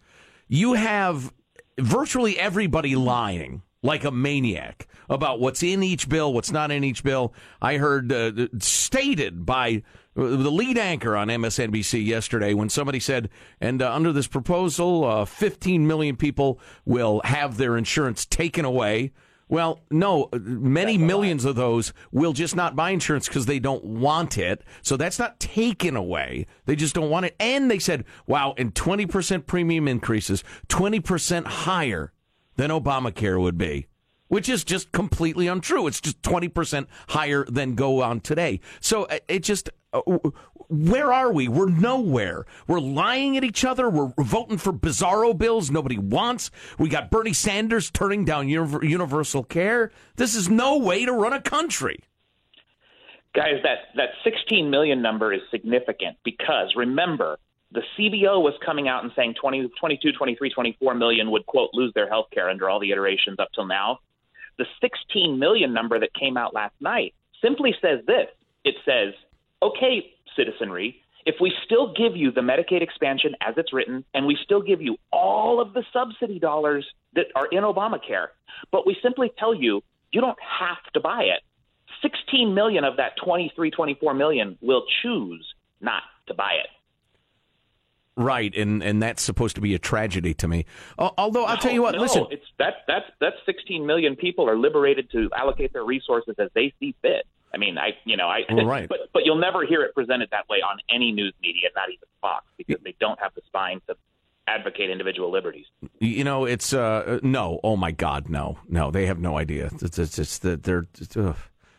You 0.48 0.72
have 0.72 1.32
virtually 1.78 2.38
everybody 2.38 2.96
lying 2.96 3.62
like 3.82 4.04
a 4.04 4.10
maniac 4.10 4.88
about 5.08 5.40
what's 5.40 5.62
in 5.62 5.82
each 5.82 6.08
bill, 6.08 6.32
what's 6.32 6.50
not 6.50 6.70
in 6.70 6.84
each 6.84 7.02
bill. 7.02 7.32
I 7.62 7.76
heard 7.76 8.12
uh, 8.12 8.48
stated 8.58 9.46
by 9.46 9.82
uh, 10.16 10.22
the 10.22 10.50
lead 10.50 10.78
anchor 10.78 11.16
on 11.16 11.28
MSNBC 11.28 12.04
yesterday 12.04 12.54
when 12.54 12.68
somebody 12.68 13.00
said, 13.00 13.30
and 13.60 13.80
uh, 13.80 13.92
under 13.92 14.12
this 14.12 14.26
proposal, 14.26 15.04
uh, 15.04 15.24
15 15.24 15.86
million 15.86 16.16
people 16.16 16.60
will 16.84 17.20
have 17.24 17.56
their 17.56 17.76
insurance 17.76 18.26
taken 18.26 18.64
away. 18.64 19.12
Well, 19.48 19.80
no, 19.90 20.28
uh, 20.32 20.38
many 20.40 20.98
millions 20.98 21.44
of 21.44 21.56
those 21.56 21.92
will 22.12 22.32
just 22.32 22.54
not 22.54 22.76
buy 22.76 22.90
insurance 22.90 23.28
because 23.28 23.46
they 23.46 23.58
don't 23.58 23.84
want 23.84 24.36
it. 24.36 24.62
So 24.82 24.96
that's 24.96 25.18
not 25.18 25.40
taken 25.40 25.96
away. 25.96 26.46
They 26.66 26.76
just 26.76 26.94
don't 26.94 27.10
want 27.10 27.26
it. 27.26 27.36
And 27.40 27.70
they 27.70 27.78
said, 27.78 28.04
wow, 28.26 28.54
and 28.58 28.74
20% 28.74 29.46
premium 29.46 29.88
increases, 29.88 30.44
20% 30.68 31.46
higher 31.46 32.12
than 32.56 32.70
Obamacare 32.70 33.40
would 33.40 33.56
be, 33.56 33.86
which 34.28 34.48
is 34.48 34.64
just 34.64 34.92
completely 34.92 35.46
untrue. 35.46 35.86
It's 35.86 36.00
just 36.00 36.22
20% 36.22 36.86
higher 37.08 37.44
than 37.48 37.74
go 37.74 38.02
on 38.02 38.20
today. 38.20 38.60
So 38.80 39.04
uh, 39.04 39.18
it 39.28 39.42
just, 39.42 39.70
uh, 39.92 40.00
where 40.68 41.12
are 41.12 41.32
we? 41.32 41.48
We're 41.48 41.68
nowhere. 41.68 42.46
We're 42.66 42.80
lying 42.80 43.36
at 43.36 43.44
each 43.44 43.64
other. 43.64 43.90
We're 43.90 44.12
voting 44.18 44.58
for 44.58 44.72
bizarro 44.72 45.36
bills 45.36 45.70
nobody 45.70 45.98
wants. 45.98 46.50
We 46.78 46.88
got 46.88 47.10
Bernie 47.10 47.32
Sanders 47.32 47.90
turning 47.90 48.24
down 48.24 48.48
universal 48.48 49.44
care. 49.44 49.90
This 50.16 50.34
is 50.34 50.48
no 50.48 50.78
way 50.78 51.04
to 51.04 51.12
run 51.12 51.32
a 51.32 51.40
country. 51.40 52.00
Guys, 53.34 53.60
that, 53.62 53.78
that 53.96 54.10
16 54.24 54.70
million 54.70 55.02
number 55.02 55.32
is 55.32 55.40
significant 55.50 56.16
because 56.24 56.72
remember, 56.76 57.38
the 57.70 57.82
CBO 57.98 58.42
was 58.42 58.54
coming 58.64 58.88
out 58.88 59.04
and 59.04 59.12
saying 59.14 59.34
20, 59.40 59.70
22, 59.78 60.12
23, 60.12 60.50
24 60.50 60.94
million 60.94 61.30
would, 61.30 61.44
quote, 61.44 61.68
lose 61.74 61.92
their 61.94 62.08
health 62.08 62.26
care 62.32 62.48
under 62.48 62.68
all 62.68 62.80
the 62.80 62.90
iterations 62.90 63.38
up 63.38 63.48
till 63.54 63.66
now. 63.66 63.98
The 64.58 64.66
16 64.80 65.38
million 65.38 65.72
number 65.72 65.98
that 66.00 66.12
came 66.14 66.36
out 66.36 66.54
last 66.54 66.74
night 66.80 67.14
simply 67.42 67.74
says 67.80 68.00
this. 68.06 68.26
It 68.64 68.74
says, 68.84 69.14
okay, 69.62 70.12
citizenry, 70.36 71.00
if 71.26 71.36
we 71.40 71.52
still 71.64 71.92
give 71.92 72.16
you 72.16 72.32
the 72.32 72.40
Medicaid 72.40 72.82
expansion 72.82 73.34
as 73.40 73.54
it's 73.56 73.72
written, 73.72 74.04
and 74.14 74.26
we 74.26 74.36
still 74.42 74.62
give 74.62 74.80
you 74.80 74.96
all 75.12 75.60
of 75.60 75.74
the 75.74 75.84
subsidy 75.92 76.38
dollars 76.38 76.86
that 77.14 77.26
are 77.34 77.46
in 77.52 77.64
Obamacare, 77.64 78.28
but 78.72 78.86
we 78.86 78.96
simply 79.02 79.30
tell 79.38 79.54
you 79.54 79.82
you 80.10 80.20
don't 80.20 80.38
have 80.40 80.78
to 80.94 81.00
buy 81.00 81.24
it, 81.24 81.42
16 82.02 82.54
million 82.54 82.84
of 82.84 82.96
that 82.96 83.12
23, 83.22 83.70
24 83.70 84.14
million 84.14 84.58
will 84.60 84.84
choose 85.02 85.46
not 85.80 86.02
to 86.26 86.34
buy 86.34 86.52
it. 86.52 86.68
Right, 88.18 88.52
and 88.56 88.82
and 88.82 89.00
that's 89.00 89.22
supposed 89.22 89.54
to 89.54 89.60
be 89.60 89.74
a 89.74 89.78
tragedy 89.78 90.34
to 90.34 90.48
me. 90.48 90.66
Although 90.98 91.44
I'll 91.44 91.54
no, 91.54 91.60
tell 91.60 91.72
you 91.72 91.82
what, 91.82 91.94
no, 91.94 92.00
listen, 92.00 92.26
it's 92.32 92.44
that 92.58 92.78
that's 92.88 93.06
that's 93.20 93.36
16 93.46 93.86
million 93.86 94.16
people 94.16 94.50
are 94.50 94.58
liberated 94.58 95.08
to 95.12 95.30
allocate 95.36 95.72
their 95.72 95.84
resources 95.84 96.34
as 96.38 96.48
they 96.52 96.74
see 96.80 96.96
fit. 97.00 97.26
I 97.54 97.58
mean, 97.58 97.78
I 97.78 97.90
you 98.04 98.16
know, 98.16 98.26
I 98.26 98.40
well, 98.50 98.66
right. 98.66 98.88
but 98.90 98.98
but 99.12 99.24
you'll 99.24 99.38
never 99.38 99.64
hear 99.64 99.82
it 99.82 99.94
presented 99.94 100.30
that 100.32 100.48
way 100.48 100.58
on 100.58 100.78
any 100.92 101.12
news 101.12 101.32
media, 101.40 101.68
not 101.76 101.90
even 101.90 102.08
Fox, 102.20 102.44
because 102.56 102.82
they 102.82 102.96
don't 102.98 103.20
have 103.20 103.32
the 103.36 103.42
spine 103.46 103.80
to 103.86 103.94
advocate 104.48 104.90
individual 104.90 105.30
liberties. 105.30 105.66
You 106.00 106.24
know, 106.24 106.44
it's 106.44 106.72
uh 106.72 107.20
no, 107.22 107.60
oh 107.62 107.76
my 107.76 107.92
God, 107.92 108.28
no, 108.28 108.58
no, 108.68 108.90
they 108.90 109.06
have 109.06 109.20
no 109.20 109.38
idea. 109.38 109.70
It's 109.80 109.96
it's, 109.96 110.18
it's 110.18 110.38
that 110.38 110.64
they're. 110.64 110.88
Ugh. 111.14 111.36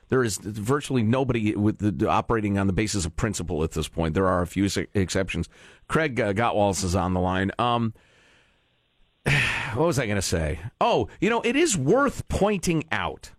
There 0.10 0.24
is 0.24 0.38
virtually 0.38 1.04
nobody 1.04 1.56
with 1.56 1.78
the, 1.78 2.10
operating 2.10 2.58
on 2.58 2.68
the 2.68 2.74
basis 2.74 3.06
of 3.06 3.16
principle 3.16 3.64
at 3.64 3.72
this 3.72 3.88
point. 3.88 4.16
There 4.16 4.28
are 4.28 4.42
a 4.42 4.48
few 4.48 4.68
exceptions. 4.94 5.48
Craig 5.88 6.20
uh, 6.20 6.34
Gottwals 6.34 6.84
is 6.84 6.96
on 6.96 7.14
the 7.14 7.20
line. 7.20 7.52
Um, 7.60 7.94
what 9.74 9.86
was 9.86 10.00
I 10.00 10.06
going 10.06 10.16
to 10.16 10.22
say? 10.22 10.60
Oh, 10.82 11.08
you 11.22 11.30
know, 11.30 11.42
it 11.42 11.56
is 11.56 11.78
worth 11.78 12.28
pointing 12.28 12.84
out 12.92 13.32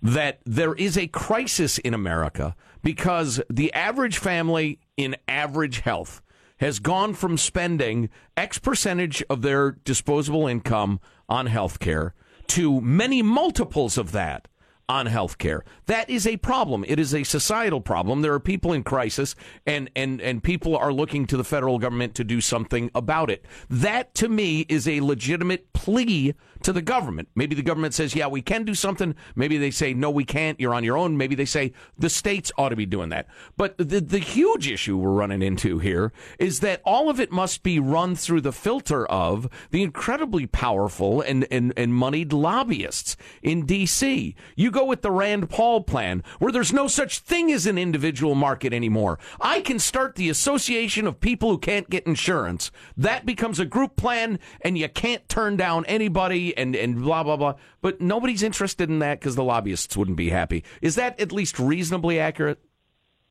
that 0.00 0.38
there 0.46 0.74
is 0.74 0.96
a 0.96 1.08
crisis 1.08 1.78
in 1.78 1.92
America 1.92 2.54
because 2.82 3.40
the 3.50 3.72
average 3.72 4.18
family 4.18 4.78
in 4.96 5.16
average 5.26 5.80
health 5.80 6.22
has 6.58 6.78
gone 6.78 7.14
from 7.14 7.36
spending 7.36 8.08
X 8.36 8.58
percentage 8.58 9.24
of 9.28 9.42
their 9.42 9.72
disposable 9.72 10.46
income 10.46 11.00
on 11.28 11.46
health 11.46 11.80
care 11.80 12.14
to 12.48 12.80
many 12.80 13.22
multiples 13.22 13.98
of 13.98 14.12
that 14.12 14.48
on 14.88 15.06
health 15.06 15.38
care. 15.38 15.64
That 15.86 16.08
is 16.08 16.26
a 16.26 16.36
problem. 16.38 16.84
It 16.88 16.98
is 16.98 17.14
a 17.14 17.24
societal 17.24 17.80
problem. 17.80 18.22
There 18.22 18.32
are 18.32 18.40
people 18.40 18.72
in 18.72 18.82
crisis 18.82 19.34
and, 19.66 19.90
and, 19.94 20.20
and 20.20 20.42
people 20.42 20.76
are 20.76 20.92
looking 20.92 21.26
to 21.26 21.36
the 21.36 21.44
federal 21.44 21.78
government 21.78 22.14
to 22.16 22.24
do 22.24 22.40
something 22.40 22.90
about 22.94 23.30
it. 23.30 23.44
That 23.68 24.14
to 24.16 24.28
me 24.28 24.60
is 24.68 24.88
a 24.88 25.00
legitimate 25.00 25.72
plea 25.72 26.34
to 26.62 26.72
the 26.72 26.82
government. 26.82 27.28
Maybe 27.34 27.54
the 27.54 27.62
government 27.62 27.94
says, 27.94 28.14
yeah, 28.14 28.26
we 28.26 28.42
can 28.42 28.64
do 28.64 28.74
something. 28.74 29.14
Maybe 29.34 29.58
they 29.58 29.70
say, 29.70 29.94
no, 29.94 30.10
we 30.10 30.24
can't. 30.24 30.58
You're 30.60 30.74
on 30.74 30.84
your 30.84 30.96
own. 30.96 31.16
Maybe 31.16 31.34
they 31.34 31.44
say 31.44 31.72
the 31.98 32.10
states 32.10 32.50
ought 32.58 32.70
to 32.70 32.76
be 32.76 32.86
doing 32.86 33.10
that. 33.10 33.26
But 33.56 33.76
the, 33.78 34.00
the 34.00 34.18
huge 34.18 34.68
issue 34.68 34.96
we're 34.96 35.12
running 35.12 35.42
into 35.42 35.78
here 35.78 36.12
is 36.38 36.60
that 36.60 36.80
all 36.84 37.08
of 37.08 37.20
it 37.20 37.30
must 37.30 37.62
be 37.62 37.78
run 37.78 38.16
through 38.16 38.40
the 38.40 38.52
filter 38.52 39.06
of 39.06 39.48
the 39.70 39.82
incredibly 39.82 40.46
powerful 40.46 41.20
and, 41.20 41.46
and, 41.50 41.72
and 41.76 41.94
moneyed 41.94 42.32
lobbyists 42.32 43.16
in 43.42 43.66
D.C. 43.66 44.34
You 44.56 44.70
go 44.70 44.84
with 44.84 45.02
the 45.02 45.10
Rand 45.10 45.50
Paul 45.50 45.82
plan 45.82 46.22
where 46.38 46.52
there's 46.52 46.72
no 46.72 46.88
such 46.88 47.20
thing 47.20 47.52
as 47.52 47.66
an 47.66 47.78
individual 47.78 48.34
market 48.34 48.72
anymore. 48.72 49.18
I 49.40 49.60
can 49.60 49.78
start 49.78 50.16
the 50.16 50.28
association 50.28 51.06
of 51.06 51.20
people 51.20 51.50
who 51.50 51.58
can't 51.58 51.90
get 51.90 52.06
insurance. 52.06 52.70
That 52.96 53.26
becomes 53.26 53.58
a 53.60 53.64
group 53.64 53.96
plan 53.96 54.38
and 54.60 54.76
you 54.76 54.88
can't 54.88 55.28
turn 55.28 55.56
down 55.56 55.84
anybody 55.86 56.47
and 56.56 56.74
and 56.74 57.02
blah 57.02 57.22
blah 57.22 57.36
blah. 57.36 57.54
But 57.80 58.00
nobody's 58.00 58.42
interested 58.42 58.88
in 58.88 58.98
that 59.00 59.20
because 59.20 59.36
the 59.36 59.44
lobbyists 59.44 59.96
wouldn't 59.96 60.16
be 60.16 60.30
happy. 60.30 60.64
Is 60.82 60.94
that 60.96 61.18
at 61.20 61.32
least 61.32 61.58
reasonably 61.58 62.18
accurate? 62.18 62.58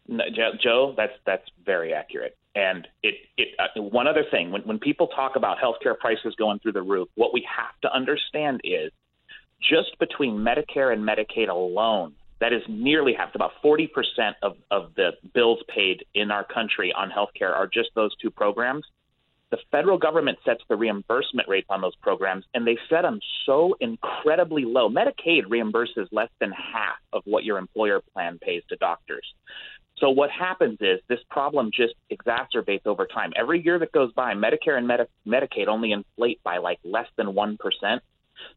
No, 0.08 0.24
Joe, 0.62 0.94
that's 0.96 1.14
that's 1.26 1.48
very 1.66 1.94
accurate. 1.94 2.38
And 2.56 2.88
it, 3.04 3.16
it 3.38 3.50
uh, 3.60 3.82
one 3.82 4.08
other 4.08 4.24
thing, 4.32 4.52
when 4.52 4.62
when 4.62 4.80
people 4.80 5.08
talk 5.08 5.36
about 5.36 5.58
healthcare 5.58 5.98
prices 5.98 6.34
going 6.38 6.60
through 6.60 6.72
the 6.74 6.82
roof, 6.82 7.10
what 7.16 7.34
we 7.34 7.46
have 7.48 7.80
to 7.82 7.94
understand 7.94 8.62
is 8.64 8.92
just 9.62 9.98
between 10.00 10.38
Medicare 10.38 10.94
and 10.94 11.04
Medicaid 11.04 11.50
alone, 11.50 12.14
that 12.40 12.54
is 12.54 12.62
nearly 12.70 13.14
half. 13.14 13.34
About 13.36 13.52
40% 13.64 13.90
of, 14.44 14.56
of 14.70 14.94
the 14.96 15.12
bills 15.34 15.60
paid 15.68 16.06
in 16.14 16.32
our 16.32 16.44
country 16.44 16.94
on 16.96 17.10
healthcare 17.10 17.54
are 17.54 17.68
just 17.68 17.90
those 17.96 18.16
two 18.18 18.30
programs 18.30 18.86
the 19.50 19.58
federal 19.72 19.98
government 19.98 20.38
sets 20.46 20.62
the 20.68 20.76
reimbursement 20.76 21.48
rates 21.48 21.68
on 21.70 21.82
those 21.82 21.96
programs, 21.98 22.46
and 22.54 22.68
they 22.68 22.78
set 22.90 23.04
them 23.04 23.20
so 23.46 23.76
incredibly 23.80 24.66
low. 24.66 24.90
Medicaid 24.90 25.44
reimburses 25.46 26.08
less 26.12 26.30
than 26.40 26.52
half 26.52 26.98
of 27.14 27.22
what 27.26 27.44
your 27.44 27.58
employer 27.58 28.02
plan 28.14 28.40
pays 28.40 28.64
to 28.70 28.76
doctors. 28.78 29.26
So 30.00 30.10
what 30.12 30.30
happens 30.30 30.78
is 30.82 31.00
this 31.08 31.20
problem 31.30 31.72
just 31.74 31.96
exacerbates 32.12 32.86
over 32.86 33.08
time. 33.08 33.32
Every 33.36 33.64
year 33.64 33.80
that 33.80 33.92
goes 33.92 34.12
by, 34.14 34.34
Medicare 34.34 34.78
and 34.78 34.88
Medi- 34.88 35.10
Medicaid 35.26 35.68
only 35.68 35.92
inflate 35.92 36.42
by 36.44 36.58
like 36.58 36.80
less 36.84 37.08
than 37.16 37.28
1%. 37.28 37.58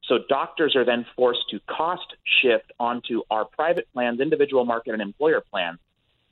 So 0.06 0.18
doctors 0.28 0.76
are 0.76 0.84
then 0.84 1.06
forced 1.16 1.48
to 1.50 1.60
cost 1.60 2.14
shift 2.42 2.70
onto 2.78 3.22
our 3.30 3.46
private 3.46 3.88
plans, 3.94 4.20
individual 4.20 4.66
market, 4.66 4.92
and 4.92 5.00
employer 5.00 5.42
plans 5.50 5.78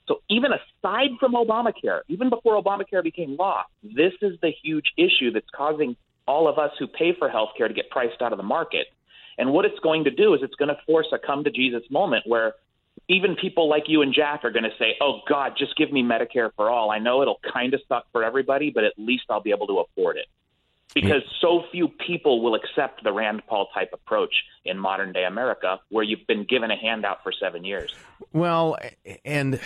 so 0.09 0.21
even 0.27 0.51
aside 0.51 1.11
from 1.19 1.33
Obamacare, 1.33 2.01
even 2.07 2.29
before 2.29 2.61
Obamacare 2.61 3.03
became 3.03 3.37
law, 3.37 3.63
this 3.83 4.13
is 4.23 4.39
the 4.41 4.51
huge 4.63 4.91
issue 4.97 5.31
that's 5.31 5.49
causing 5.55 5.95
all 6.27 6.47
of 6.47 6.57
us 6.57 6.71
who 6.79 6.87
pay 6.87 7.13
for 7.17 7.29
health 7.29 7.49
care 7.55 7.67
to 7.67 7.73
get 7.73 7.91
priced 7.91 8.19
out 8.21 8.33
of 8.33 8.37
the 8.37 8.43
market. 8.43 8.87
And 9.37 9.53
what 9.53 9.65
it's 9.65 9.79
going 9.79 10.05
to 10.05 10.11
do 10.11 10.33
is 10.33 10.41
it's 10.41 10.55
going 10.55 10.69
to 10.69 10.79
force 10.87 11.07
a 11.13 11.19
come 11.19 11.43
to 11.43 11.51
Jesus 11.51 11.83
moment 11.91 12.23
where 12.25 12.53
even 13.07 13.35
people 13.35 13.69
like 13.69 13.83
you 13.87 14.01
and 14.01 14.13
Jack 14.13 14.43
are 14.43 14.51
going 14.51 14.63
to 14.63 14.75
say, 14.79 14.95
"Oh 14.99 15.19
God, 15.29 15.53
just 15.57 15.77
give 15.77 15.91
me 15.91 16.03
Medicare 16.03 16.49
for 16.55 16.69
all." 16.69 16.89
I 16.89 16.97
know 16.97 17.21
it'll 17.21 17.39
kind 17.53 17.73
of 17.73 17.81
suck 17.87 18.05
for 18.11 18.23
everybody, 18.23 18.71
but 18.71 18.83
at 18.83 18.93
least 18.97 19.25
I'll 19.29 19.41
be 19.41 19.51
able 19.51 19.67
to 19.67 19.79
afford 19.79 20.17
it. 20.17 20.25
Because 20.93 21.21
so 21.39 21.63
few 21.71 21.87
people 21.87 22.41
will 22.41 22.55
accept 22.55 23.03
the 23.03 23.13
Rand 23.13 23.43
Paul 23.47 23.67
type 23.73 23.91
approach 23.93 24.33
in 24.65 24.77
modern 24.77 25.13
day 25.13 25.23
America, 25.23 25.79
where 25.89 26.03
you've 26.03 26.25
been 26.27 26.45
given 26.45 26.71
a 26.71 26.75
handout 26.75 27.23
for 27.23 27.31
seven 27.31 27.63
years. 27.63 27.93
Well, 28.33 28.77
and 29.23 29.59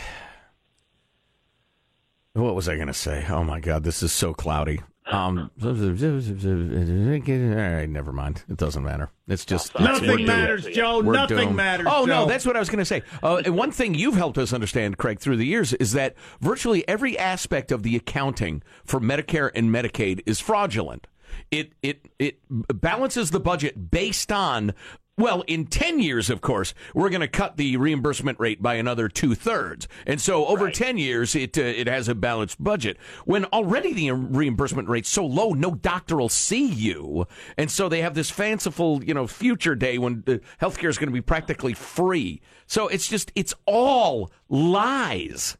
what 2.33 2.55
was 2.55 2.67
I 2.67 2.75
going 2.75 2.87
to 2.87 2.93
say? 2.93 3.25
Oh 3.29 3.43
my 3.43 3.59
God, 3.59 3.83
this 3.83 4.01
is 4.01 4.11
so 4.11 4.33
cloudy. 4.33 4.81
Um, 5.05 5.51
all 5.63 5.73
right, 5.73 7.89
never 7.89 8.13
mind. 8.13 8.43
It 8.49 8.57
doesn't 8.57 8.83
matter. 8.83 9.11
It's 9.27 9.45
just 9.45 9.77
nothing 9.77 10.25
matters, 10.25 10.65
Joe. 10.65 11.01
We're 11.01 11.13
nothing 11.13 11.37
doomed. 11.37 11.55
matters. 11.55 11.87
Oh 11.89 12.05
Joe. 12.05 12.21
no, 12.21 12.25
that's 12.25 12.45
what 12.45 12.55
I 12.55 12.59
was 12.59 12.69
going 12.69 12.79
to 12.79 12.85
say. 12.85 13.03
Uh, 13.21 13.41
and 13.45 13.55
one 13.55 13.71
thing 13.71 13.95
you've 13.95 14.15
helped 14.15 14.37
us 14.37 14.53
understand, 14.53 14.97
Craig, 14.97 15.19
through 15.19 15.37
the 15.37 15.45
years 15.45 15.73
is 15.73 15.91
that 15.91 16.15
virtually 16.39 16.87
every 16.87 17.19
aspect 17.19 17.71
of 17.71 17.83
the 17.83 17.97
accounting 17.97 18.63
for 18.85 18.99
Medicare 18.99 19.51
and 19.53 19.69
Medicaid 19.69 20.21
is 20.25 20.39
fraudulent. 20.39 21.07
It 21.51 21.73
it 21.81 22.07
it 22.17 22.39
balances 22.49 23.31
the 23.31 23.39
budget 23.39 23.91
based 23.91 24.31
on 24.31 24.73
well, 25.15 25.43
in 25.45 25.67
10 25.67 25.99
years, 25.99 26.31
of 26.31 26.41
course, 26.41 26.73
we're 26.95 27.09
going 27.09 27.21
to 27.21 27.27
cut 27.27 27.57
the 27.57 27.77
reimbursement 27.77 28.39
rate 28.39 28.63
by 28.63 28.75
another 28.75 29.07
two 29.07 29.35
thirds. 29.35 29.87
And 30.07 30.19
so 30.19 30.47
over 30.47 30.65
right. 30.65 30.73
10 30.73 30.97
years, 30.97 31.35
it, 31.35 31.55
uh, 31.55 31.61
it 31.61 31.85
has 31.85 32.07
a 32.09 32.15
balanced 32.15 32.63
budget. 32.63 32.97
When 33.25 33.45
already 33.45 33.93
the 33.93 34.11
reimbursement 34.11 34.89
rate's 34.89 35.09
so 35.09 35.23
low, 35.23 35.51
no 35.51 35.75
doctor 35.75 36.17
will 36.17 36.29
see 36.29 36.65
you. 36.65 37.27
And 37.57 37.69
so 37.69 37.89
they 37.89 38.01
have 38.01 38.15
this 38.15 38.31
fanciful, 38.31 39.03
you 39.03 39.13
know, 39.13 39.27
future 39.27 39.75
day 39.75 39.99
when 39.99 40.23
the 40.25 40.41
healthcare 40.59 40.89
is 40.89 40.97
going 40.97 41.09
to 41.09 41.13
be 41.13 41.21
practically 41.21 41.73
free. 41.73 42.41
So 42.65 42.87
it's 42.87 43.07
just, 43.07 43.31
it's 43.35 43.53
all 43.67 44.31
lies. 44.49 45.57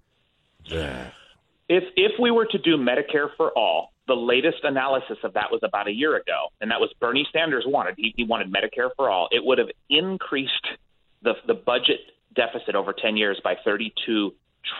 If, 1.70 1.84
if 1.96 2.14
we 2.20 2.32
were 2.32 2.48
to 2.48 2.58
do 2.58 2.76
Medicare 2.78 3.30
for 3.38 3.52
all, 3.52 3.93
the 4.08 4.14
latest 4.16 4.64
analysis 4.64 5.18
of 5.24 5.34
that 5.34 5.52
was 5.52 5.62
about 5.64 5.88
a 5.88 5.92
year 5.92 6.16
ago, 6.16 6.48
and 6.62 6.72
that 6.72 6.80
was 6.80 6.94
Bernie 7.00 7.28
Sanders 7.32 7.64
wanted. 7.66 7.96
He, 7.98 8.14
he 8.18 8.24
wanted 8.24 8.52
Medicare 8.52 8.90
for 8.96 9.10
all. 9.10 9.28
It 9.32 9.44
would 9.44 9.58
have 9.58 9.70
increased 9.90 10.68
the 11.22 11.34
the 11.48 11.54
budget 11.54 12.00
deficit 12.36 12.76
over 12.76 12.94
ten 12.94 13.16
years 13.16 13.40
by 13.44 13.56
thirty 13.64 13.94
two 14.06 14.34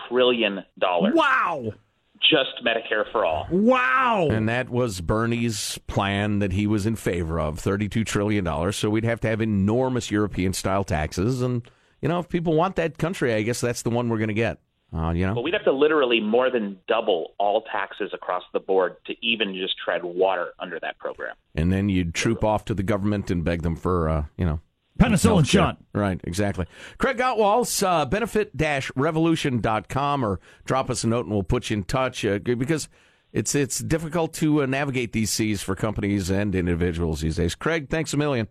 trillion 0.08 0.64
dollars. 0.78 1.14
Wow. 1.14 1.72
Just 2.20 2.64
Medicare 2.64 3.10
for 3.12 3.24
all. 3.24 3.46
Wow. 3.50 4.28
And 4.30 4.48
that 4.48 4.70
was 4.70 5.00
Bernie's 5.00 5.78
plan 5.86 6.38
that 6.38 6.52
he 6.52 6.66
was 6.66 6.86
in 6.86 6.96
favor 6.96 7.38
of, 7.38 7.60
$32 7.60 8.06
trillion. 8.06 8.72
So 8.72 8.88
we'd 8.88 9.04
have 9.04 9.20
to 9.20 9.28
have 9.28 9.42
enormous 9.42 10.10
European 10.10 10.54
style 10.54 10.84
taxes. 10.84 11.42
And, 11.42 11.68
you 12.00 12.08
know, 12.08 12.20
if 12.20 12.30
people 12.30 12.54
want 12.54 12.76
that 12.76 12.96
country, 12.96 13.34
I 13.34 13.42
guess 13.42 13.60
that's 13.60 13.82
the 13.82 13.90
one 13.90 14.08
we're 14.08 14.18
going 14.18 14.28
to 14.28 14.34
get. 14.34 14.58
Uh, 14.94 15.10
you 15.10 15.26
know, 15.26 15.34
but 15.34 15.42
we'd 15.42 15.54
have 15.54 15.64
to 15.64 15.72
literally 15.72 16.20
more 16.20 16.50
than 16.50 16.78
double 16.86 17.32
all 17.38 17.62
taxes 17.62 18.10
across 18.12 18.44
the 18.52 18.60
board 18.60 18.96
to 19.06 19.14
even 19.26 19.54
just 19.54 19.74
tread 19.84 20.04
water 20.04 20.52
under 20.60 20.78
that 20.80 20.96
program. 20.98 21.34
And 21.54 21.72
then 21.72 21.88
you'd 21.88 22.14
troop 22.14 22.44
off 22.44 22.64
to 22.66 22.74
the 22.74 22.84
government 22.84 23.30
and 23.30 23.42
beg 23.42 23.62
them 23.62 23.74
for, 23.74 24.08
uh, 24.08 24.24
you 24.36 24.44
know, 24.44 24.60
penicillin 24.98 25.48
shot. 25.48 25.78
Right, 25.92 26.20
exactly. 26.22 26.66
Craig 26.98 27.18
Gottwals, 27.18 27.84
uh, 27.84 28.06
benefit-revolution.com, 28.06 30.24
or 30.24 30.38
drop 30.64 30.90
us 30.90 31.02
a 31.02 31.08
note 31.08 31.26
and 31.26 31.34
we'll 31.34 31.42
put 31.42 31.70
you 31.70 31.78
in 31.78 31.82
touch 31.82 32.24
uh, 32.24 32.38
because 32.38 32.88
it's 33.32 33.56
it's 33.56 33.80
difficult 33.80 34.32
to 34.34 34.62
uh, 34.62 34.66
navigate 34.66 35.12
these 35.12 35.30
seas 35.30 35.60
for 35.60 35.74
companies 35.74 36.30
and 36.30 36.54
individuals 36.54 37.20
these 37.20 37.34
days. 37.36 37.56
Craig, 37.56 37.90
thanks 37.90 38.14
a 38.14 38.16
million. 38.16 38.46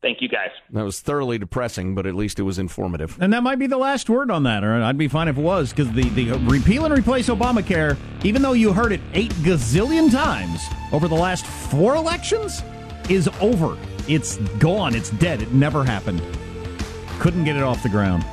Thank 0.00 0.20
you, 0.20 0.28
guys. 0.28 0.50
That 0.70 0.84
was 0.84 1.00
thoroughly 1.00 1.38
depressing, 1.38 1.94
but 1.94 2.06
at 2.06 2.14
least 2.14 2.38
it 2.38 2.42
was 2.42 2.58
informative. 2.58 3.16
And 3.20 3.32
that 3.32 3.42
might 3.42 3.58
be 3.58 3.66
the 3.66 3.78
last 3.78 4.08
word 4.08 4.30
on 4.30 4.44
that, 4.44 4.64
or 4.64 4.74
I'd 4.82 4.98
be 4.98 5.08
fine 5.08 5.28
if 5.28 5.36
it 5.36 5.40
was, 5.40 5.70
because 5.70 5.92
the, 5.92 6.08
the 6.10 6.32
uh, 6.32 6.38
repeal 6.40 6.84
and 6.84 6.96
replace 6.96 7.28
Obamacare, 7.28 7.96
even 8.24 8.42
though 8.42 8.52
you 8.52 8.72
heard 8.72 8.92
it 8.92 9.00
eight 9.12 9.32
gazillion 9.42 10.10
times 10.10 10.60
over 10.92 11.08
the 11.08 11.14
last 11.14 11.46
four 11.46 11.94
elections, 11.94 12.62
is 13.08 13.28
over. 13.40 13.76
It's 14.08 14.36
gone. 14.58 14.94
It's 14.94 15.10
dead. 15.10 15.42
It 15.42 15.52
never 15.52 15.84
happened. 15.84 16.22
Couldn't 17.20 17.44
get 17.44 17.56
it 17.56 17.62
off 17.62 17.82
the 17.82 17.88
ground. 17.88 18.24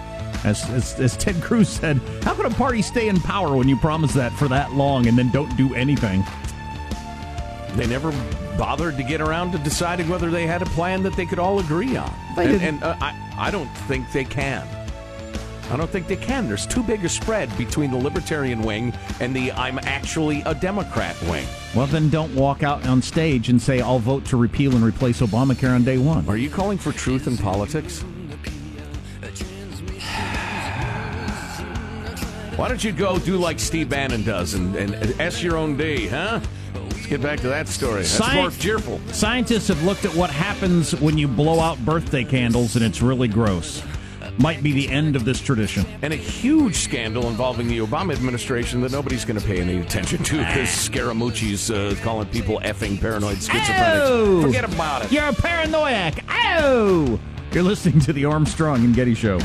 As, 0.44 0.68
as, 0.70 1.00
as 1.00 1.18
Ted 1.18 1.42
Cruz 1.42 1.68
said, 1.68 1.98
how 2.24 2.34
could 2.34 2.46
a 2.46 2.52
party 2.52 2.82
stay 2.82 3.10
in 3.10 3.20
power 3.20 3.56
when 3.56 3.68
you 3.68 3.76
promise 3.76 4.14
that 4.14 4.32
for 4.34 4.48
that 4.48 4.74
long 4.74 5.08
and 5.08 5.18
then 5.18 5.30
don't 5.32 5.56
do 5.58 5.76
anything? 5.76 6.24
They 7.76 7.88
never 7.88 8.12
bothered 8.60 8.98
to 8.98 9.04
get 9.04 9.22
around 9.22 9.54
to 9.54 9.58
deciding 9.60 10.10
whether 10.10 10.30
they 10.30 10.46
had 10.46 10.62
a 10.62 10.66
plan 10.66 11.02
that 11.02 11.16
they 11.16 11.26
could 11.26 11.40
all 11.40 11.60
agree 11.60 11.96
on. 11.96 12.14
They 12.36 12.54
and 12.54 12.62
and 12.62 12.84
uh, 12.84 12.96
I, 13.00 13.34
I 13.38 13.52
don't 13.52 13.74
think 13.88 14.12
they 14.12 14.26
can. 14.26 14.68
I 15.72 15.78
don't 15.78 15.90
think 15.90 16.08
they 16.08 16.18
can. 16.18 16.48
There's 16.48 16.68
too 16.68 16.84
big 16.84 17.06
a 17.06 17.10
spread 17.10 17.56
between 17.58 17.90
the 17.90 17.98
libertarian 17.98 18.62
wing 18.62 18.92
and 19.22 19.34
the 19.34 19.54
I'm 19.54 19.80
actually 19.84 20.42
a 20.46 20.54
Democrat 20.54 21.16
wing. 21.24 21.46
Well, 21.74 21.88
then 21.88 22.10
don't 22.10 22.36
walk 22.36 22.62
out 22.62 22.86
on 22.86 23.02
stage 23.02 23.50
and 23.50 23.62
say, 23.62 23.80
I'll 23.80 24.00
vote 24.00 24.26
to 24.26 24.38
repeal 24.38 24.76
and 24.76 24.84
replace 24.84 25.22
Obamacare 25.22 25.74
on 25.74 25.84
day 25.84 25.98
one. 25.98 26.28
Are 26.28 26.38
you 26.38 26.50
calling 26.50 26.78
for 26.78 26.92
truth 26.92 27.28
in 27.28 27.38
politics? 27.38 28.04
Why 32.58 32.68
don't 32.68 32.84
you 32.84 32.92
go 32.92 33.20
do 33.20 33.38
like 33.38 33.58
Steve 33.58 33.88
Bannon 33.88 34.26
does 34.26 34.54
and, 34.54 34.76
and 34.76 34.94
S 35.22 35.42
your 35.42 35.56
own 35.56 35.78
day, 35.78 36.08
huh? 36.08 36.42
Get 37.10 37.24
back 37.24 37.40
to 37.40 37.48
that 37.48 37.68
story. 37.68 38.04
That's 38.04 38.12
Sci- 38.12 38.36
more 38.36 38.52
cheerful. 38.52 39.02
Scientists 39.12 39.68
have 39.70 39.82
looked 39.84 40.06
at 40.06 40.14
what 40.14 40.30
happens 40.30 40.94
when 41.02 41.18
you 41.18 41.28
blow 41.28 41.60
out 41.60 41.84
birthday 41.84 42.24
candles, 42.24 42.76
and 42.76 42.86
it's 42.86 43.02
really 43.02 43.28
gross. 43.28 43.82
Might 44.38 44.62
be 44.62 44.74
the 44.74 44.88
end 44.88 45.16
of 45.16 45.26
this 45.26 45.42
tradition. 45.42 45.88
And 46.04 46.14
a 46.14 46.16
huge 46.16 46.76
scandal 46.76 47.28
involving 47.28 47.68
the 47.68 47.80
Obama 47.80 48.14
administration 48.14 48.80
that 48.82 48.92
nobody's 48.92 49.26
going 49.26 49.40
to 49.40 49.46
pay 49.46 49.60
any 49.60 49.80
attention 49.80 50.24
to 50.24 50.38
because 50.38 50.70
Scaramucci's 50.70 51.72
uh, 51.72 51.96
calling 52.04 52.28
people 52.28 52.60
effing 52.64 53.02
paranoid 53.02 53.38
schizophrenics. 53.38 54.02
Oh! 54.04 54.42
Forget 54.44 54.72
about 54.72 55.06
it. 55.06 55.12
You're 55.12 55.30
a 55.30 55.34
paranoiac. 55.34 56.24
Oh! 56.30 57.20
You're 57.52 57.64
listening 57.64 58.00
to 58.02 58.14
the 58.14 58.26
Armstrong 58.26 58.86
and 58.86 58.94
Getty 58.94 59.16
Show. 59.16 59.40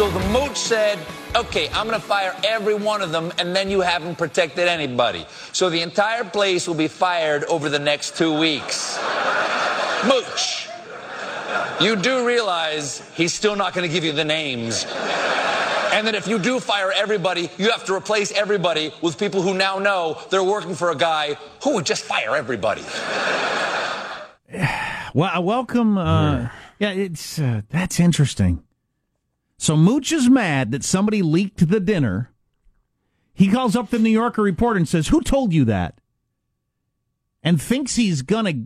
So 0.00 0.08
the 0.08 0.28
mooch 0.30 0.56
said, 0.56 0.98
okay, 1.36 1.68
I'm 1.74 1.86
going 1.86 2.00
to 2.00 2.06
fire 2.06 2.34
every 2.42 2.72
one 2.72 3.02
of 3.02 3.12
them, 3.12 3.30
and 3.36 3.54
then 3.54 3.70
you 3.70 3.82
haven't 3.82 4.16
protected 4.16 4.66
anybody. 4.66 5.26
So 5.52 5.68
the 5.68 5.82
entire 5.82 6.24
place 6.24 6.66
will 6.66 6.74
be 6.74 6.88
fired 6.88 7.44
over 7.44 7.68
the 7.68 7.78
next 7.78 8.16
two 8.16 8.32
weeks. 8.38 8.98
mooch. 10.06 10.70
You 11.82 11.96
do 11.96 12.26
realize 12.26 13.06
he's 13.14 13.34
still 13.34 13.56
not 13.56 13.74
going 13.74 13.86
to 13.86 13.92
give 13.92 14.02
you 14.02 14.12
the 14.12 14.24
names. 14.24 14.86
And 15.92 16.06
that 16.06 16.14
if 16.14 16.26
you 16.26 16.38
do 16.38 16.60
fire 16.60 16.90
everybody, 16.96 17.50
you 17.58 17.70
have 17.70 17.84
to 17.84 17.94
replace 17.94 18.32
everybody 18.32 18.94
with 19.02 19.18
people 19.18 19.42
who 19.42 19.52
now 19.52 19.78
know 19.78 20.18
they're 20.30 20.42
working 20.42 20.74
for 20.74 20.92
a 20.92 20.96
guy 20.96 21.36
who 21.62 21.74
would 21.74 21.84
just 21.84 22.04
fire 22.04 22.34
everybody. 22.36 22.84
Well, 25.12 25.36
uh, 25.36 25.40
welcome. 25.40 25.98
Uh, 25.98 26.50
yeah, 26.78 26.92
it's 26.92 27.40
uh, 27.40 27.62
that's 27.68 27.98
interesting. 27.98 28.62
So 29.60 29.76
Mooch 29.76 30.10
is 30.10 30.30
mad 30.30 30.72
that 30.72 30.82
somebody 30.82 31.20
leaked 31.20 31.68
the 31.68 31.80
dinner. 31.80 32.30
He 33.34 33.50
calls 33.50 33.76
up 33.76 33.90
the 33.90 33.98
New 33.98 34.08
Yorker 34.08 34.40
reporter 34.42 34.78
and 34.78 34.88
says, 34.88 35.08
"Who 35.08 35.20
told 35.20 35.52
you 35.52 35.66
that?" 35.66 36.00
And 37.42 37.60
thinks 37.60 37.96
he's 37.96 38.22
gonna 38.22 38.64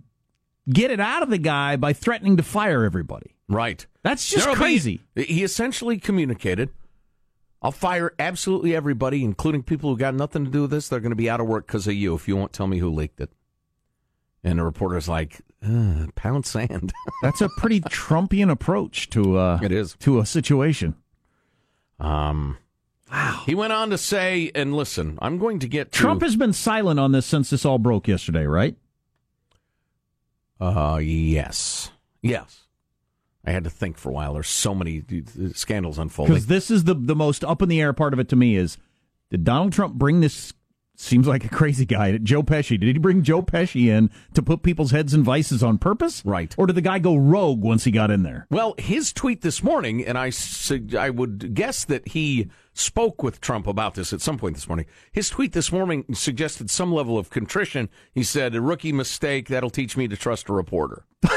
get 0.70 0.92
it 0.92 1.00
out 1.00 1.24
of 1.24 1.30
the 1.30 1.38
guy 1.38 1.74
by 1.74 1.92
threatening 1.94 2.36
to 2.36 2.44
fire 2.44 2.84
everybody. 2.84 3.34
Right. 3.48 3.84
That's 4.04 4.30
just 4.30 4.44
There'll 4.44 4.54
be- 4.54 4.60
crazy. 4.60 5.00
he 5.16 5.42
essentially 5.42 5.98
communicated 5.98 6.70
I'll 7.60 7.72
fire 7.72 8.14
absolutely 8.18 8.76
everybody, 8.76 9.24
including 9.24 9.62
people 9.62 9.90
who 9.90 9.96
got 9.96 10.14
nothing 10.14 10.44
to 10.44 10.50
do 10.50 10.62
with 10.62 10.70
this. 10.70 10.88
They're 10.88 11.00
going 11.00 11.10
to 11.12 11.16
be 11.16 11.30
out 11.30 11.40
of 11.40 11.46
work 11.46 11.66
because 11.66 11.86
of 11.88 11.94
you 11.94 12.14
if 12.14 12.28
you 12.28 12.36
won't 12.36 12.52
tell 12.52 12.66
me 12.66 12.78
who 12.78 12.90
leaked 12.90 13.20
it. 13.22 13.30
And 14.44 14.58
the 14.58 14.64
reporter's 14.64 15.08
like, 15.08 15.40
"Uh, 15.64 16.06
pound 16.14 16.44
sand. 16.46 16.92
That's 17.22 17.40
a 17.40 17.48
pretty 17.56 17.80
Trumpian 17.80 18.50
approach 18.50 19.08
to 19.10 19.38
uh, 19.38 19.58
It 19.62 19.72
is. 19.72 19.96
to 20.00 20.18
a 20.20 20.26
situation. 20.26 20.94
Um, 21.98 22.58
wow. 23.10 23.42
He 23.46 23.54
went 23.54 23.72
on 23.72 23.90
to 23.90 23.98
say, 23.98 24.50
and 24.54 24.74
listen, 24.74 25.18
I'm 25.22 25.38
going 25.38 25.58
to 25.60 25.68
get 25.68 25.92
to. 25.92 25.98
Trump 25.98 26.22
has 26.22 26.36
been 26.36 26.52
silent 26.52 27.00
on 27.00 27.12
this 27.12 27.24
since 27.26 27.50
this 27.50 27.64
all 27.64 27.78
broke 27.78 28.08
yesterday, 28.08 28.44
right? 28.46 28.76
Uh, 30.60 30.98
yes. 31.02 31.90
Yes. 32.22 32.62
I 33.46 33.50
had 33.52 33.64
to 33.64 33.70
think 33.70 33.98
for 33.98 34.08
a 34.08 34.12
while. 34.12 34.34
There's 34.34 34.48
so 34.48 34.74
many 34.74 35.02
uh, 35.12 35.48
scandals 35.54 35.98
unfolding. 35.98 36.34
Because 36.34 36.46
this 36.46 36.70
is 36.70 36.84
the 36.84 36.94
the 36.94 37.14
most 37.14 37.44
up 37.44 37.60
in 37.60 37.68
the 37.68 37.80
air 37.80 37.92
part 37.92 38.12
of 38.14 38.18
it 38.18 38.28
to 38.30 38.36
me 38.36 38.56
is 38.56 38.78
did 39.30 39.44
Donald 39.44 39.72
Trump 39.72 39.94
bring 39.94 40.20
this? 40.20 40.52
Seems 40.96 41.26
like 41.26 41.44
a 41.44 41.48
crazy 41.48 41.84
guy. 41.84 42.16
Joe 42.18 42.42
Pesci. 42.42 42.78
Did 42.78 42.94
he 42.94 42.98
bring 42.98 43.22
Joe 43.22 43.42
Pesci 43.42 43.86
in 43.86 44.10
to 44.34 44.42
put 44.42 44.62
people's 44.62 44.92
heads 44.92 45.12
in 45.12 45.24
vices 45.24 45.62
on 45.62 45.78
purpose? 45.78 46.22
Right. 46.24 46.54
Or 46.56 46.66
did 46.66 46.76
the 46.76 46.80
guy 46.80 47.00
go 47.00 47.16
rogue 47.16 47.62
once 47.62 47.84
he 47.84 47.90
got 47.90 48.10
in 48.12 48.22
there? 48.22 48.46
Well, 48.48 48.74
his 48.78 49.12
tweet 49.12 49.42
this 49.42 49.62
morning, 49.62 50.04
and 50.04 50.16
I, 50.16 50.30
I 50.96 51.10
would 51.10 51.54
guess 51.54 51.84
that 51.86 52.08
he 52.08 52.48
spoke 52.74 53.22
with 53.22 53.40
Trump 53.40 53.66
about 53.66 53.94
this 53.94 54.12
at 54.12 54.20
some 54.20 54.38
point 54.38 54.54
this 54.54 54.68
morning. 54.68 54.86
His 55.10 55.30
tweet 55.30 55.52
this 55.52 55.72
morning 55.72 56.04
suggested 56.14 56.70
some 56.70 56.92
level 56.92 57.18
of 57.18 57.28
contrition. 57.30 57.88
He 58.12 58.22
said, 58.22 58.54
"A 58.54 58.60
rookie 58.60 58.92
mistake 58.92 59.48
that'll 59.48 59.70
teach 59.70 59.96
me 59.96 60.06
to 60.08 60.16
trust 60.16 60.48
a 60.48 60.52
reporter." 60.52 61.04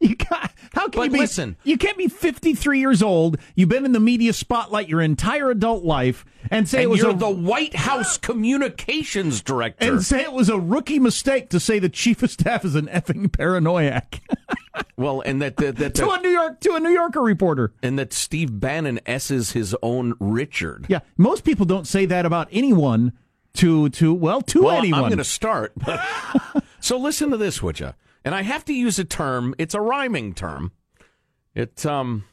You 0.00 0.16
got, 0.16 0.52
how 0.74 0.88
can 0.88 1.00
But 1.00 1.04
you 1.04 1.10
be? 1.10 1.18
listen. 1.20 1.56
you 1.64 1.78
can't 1.78 1.96
be 1.96 2.08
53 2.08 2.78
years 2.80 3.02
old. 3.02 3.38
You've 3.54 3.68
been 3.68 3.84
in 3.84 3.92
the 3.92 4.00
media 4.00 4.32
spotlight 4.32 4.88
your 4.88 5.00
entire 5.00 5.50
adult 5.50 5.84
life, 5.84 6.24
and 6.50 6.68
say 6.68 6.78
and 6.78 6.84
it 6.84 6.88
was 6.88 7.00
you're 7.00 7.10
a 7.10 7.14
the 7.14 7.30
White 7.30 7.74
House 7.76 8.18
communications 8.18 9.40
director. 9.42 9.90
and 9.90 10.02
say 10.02 10.20
it 10.22 10.32
was 10.32 10.48
a 10.48 10.58
rookie 10.58 10.98
mistake 10.98 11.50
to 11.50 11.60
say 11.60 11.78
the 11.78 11.88
chief 11.88 12.22
of 12.22 12.30
staff 12.30 12.64
is 12.64 12.74
an 12.74 12.86
effing 12.88 13.32
paranoiac 13.32 14.20
well, 14.96 15.20
and 15.22 15.40
that 15.40 15.56
that, 15.56 15.76
that, 15.76 15.94
to 15.94 16.10
a 16.10 16.18
New 16.20 16.28
York 16.30 16.60
to 16.60 16.74
a 16.74 16.80
New 16.80 16.90
Yorker 16.90 17.20
reporter. 17.22 17.72
and 17.82 17.98
that 17.98 18.12
Steve 18.12 18.58
Bannon 18.60 19.00
s's 19.06 19.52
his 19.52 19.74
own 19.82 20.14
Richard. 20.20 20.86
Yeah, 20.88 21.00
most 21.16 21.44
people 21.44 21.66
don't 21.66 21.86
say 21.86 22.06
that 22.06 22.26
about 22.26 22.48
anyone. 22.52 23.12
To 23.58 23.88
to 23.90 24.12
well 24.12 24.42
to 24.42 24.62
Well, 24.64 24.78
anyone. 24.78 25.04
I'm 25.04 25.08
going 25.10 25.18
to 25.18 25.22
start. 25.24 25.72
so 26.80 26.98
listen 26.98 27.30
to 27.30 27.36
this, 27.36 27.62
would 27.62 27.78
you? 27.78 27.94
And 28.24 28.34
I 28.34 28.42
have 28.42 28.64
to 28.66 28.72
use 28.72 28.98
a 28.98 29.04
term. 29.04 29.54
It's 29.58 29.74
a 29.74 29.80
rhyming 29.80 30.34
term. 30.34 30.72
It 31.54 31.84
um, 31.84 32.24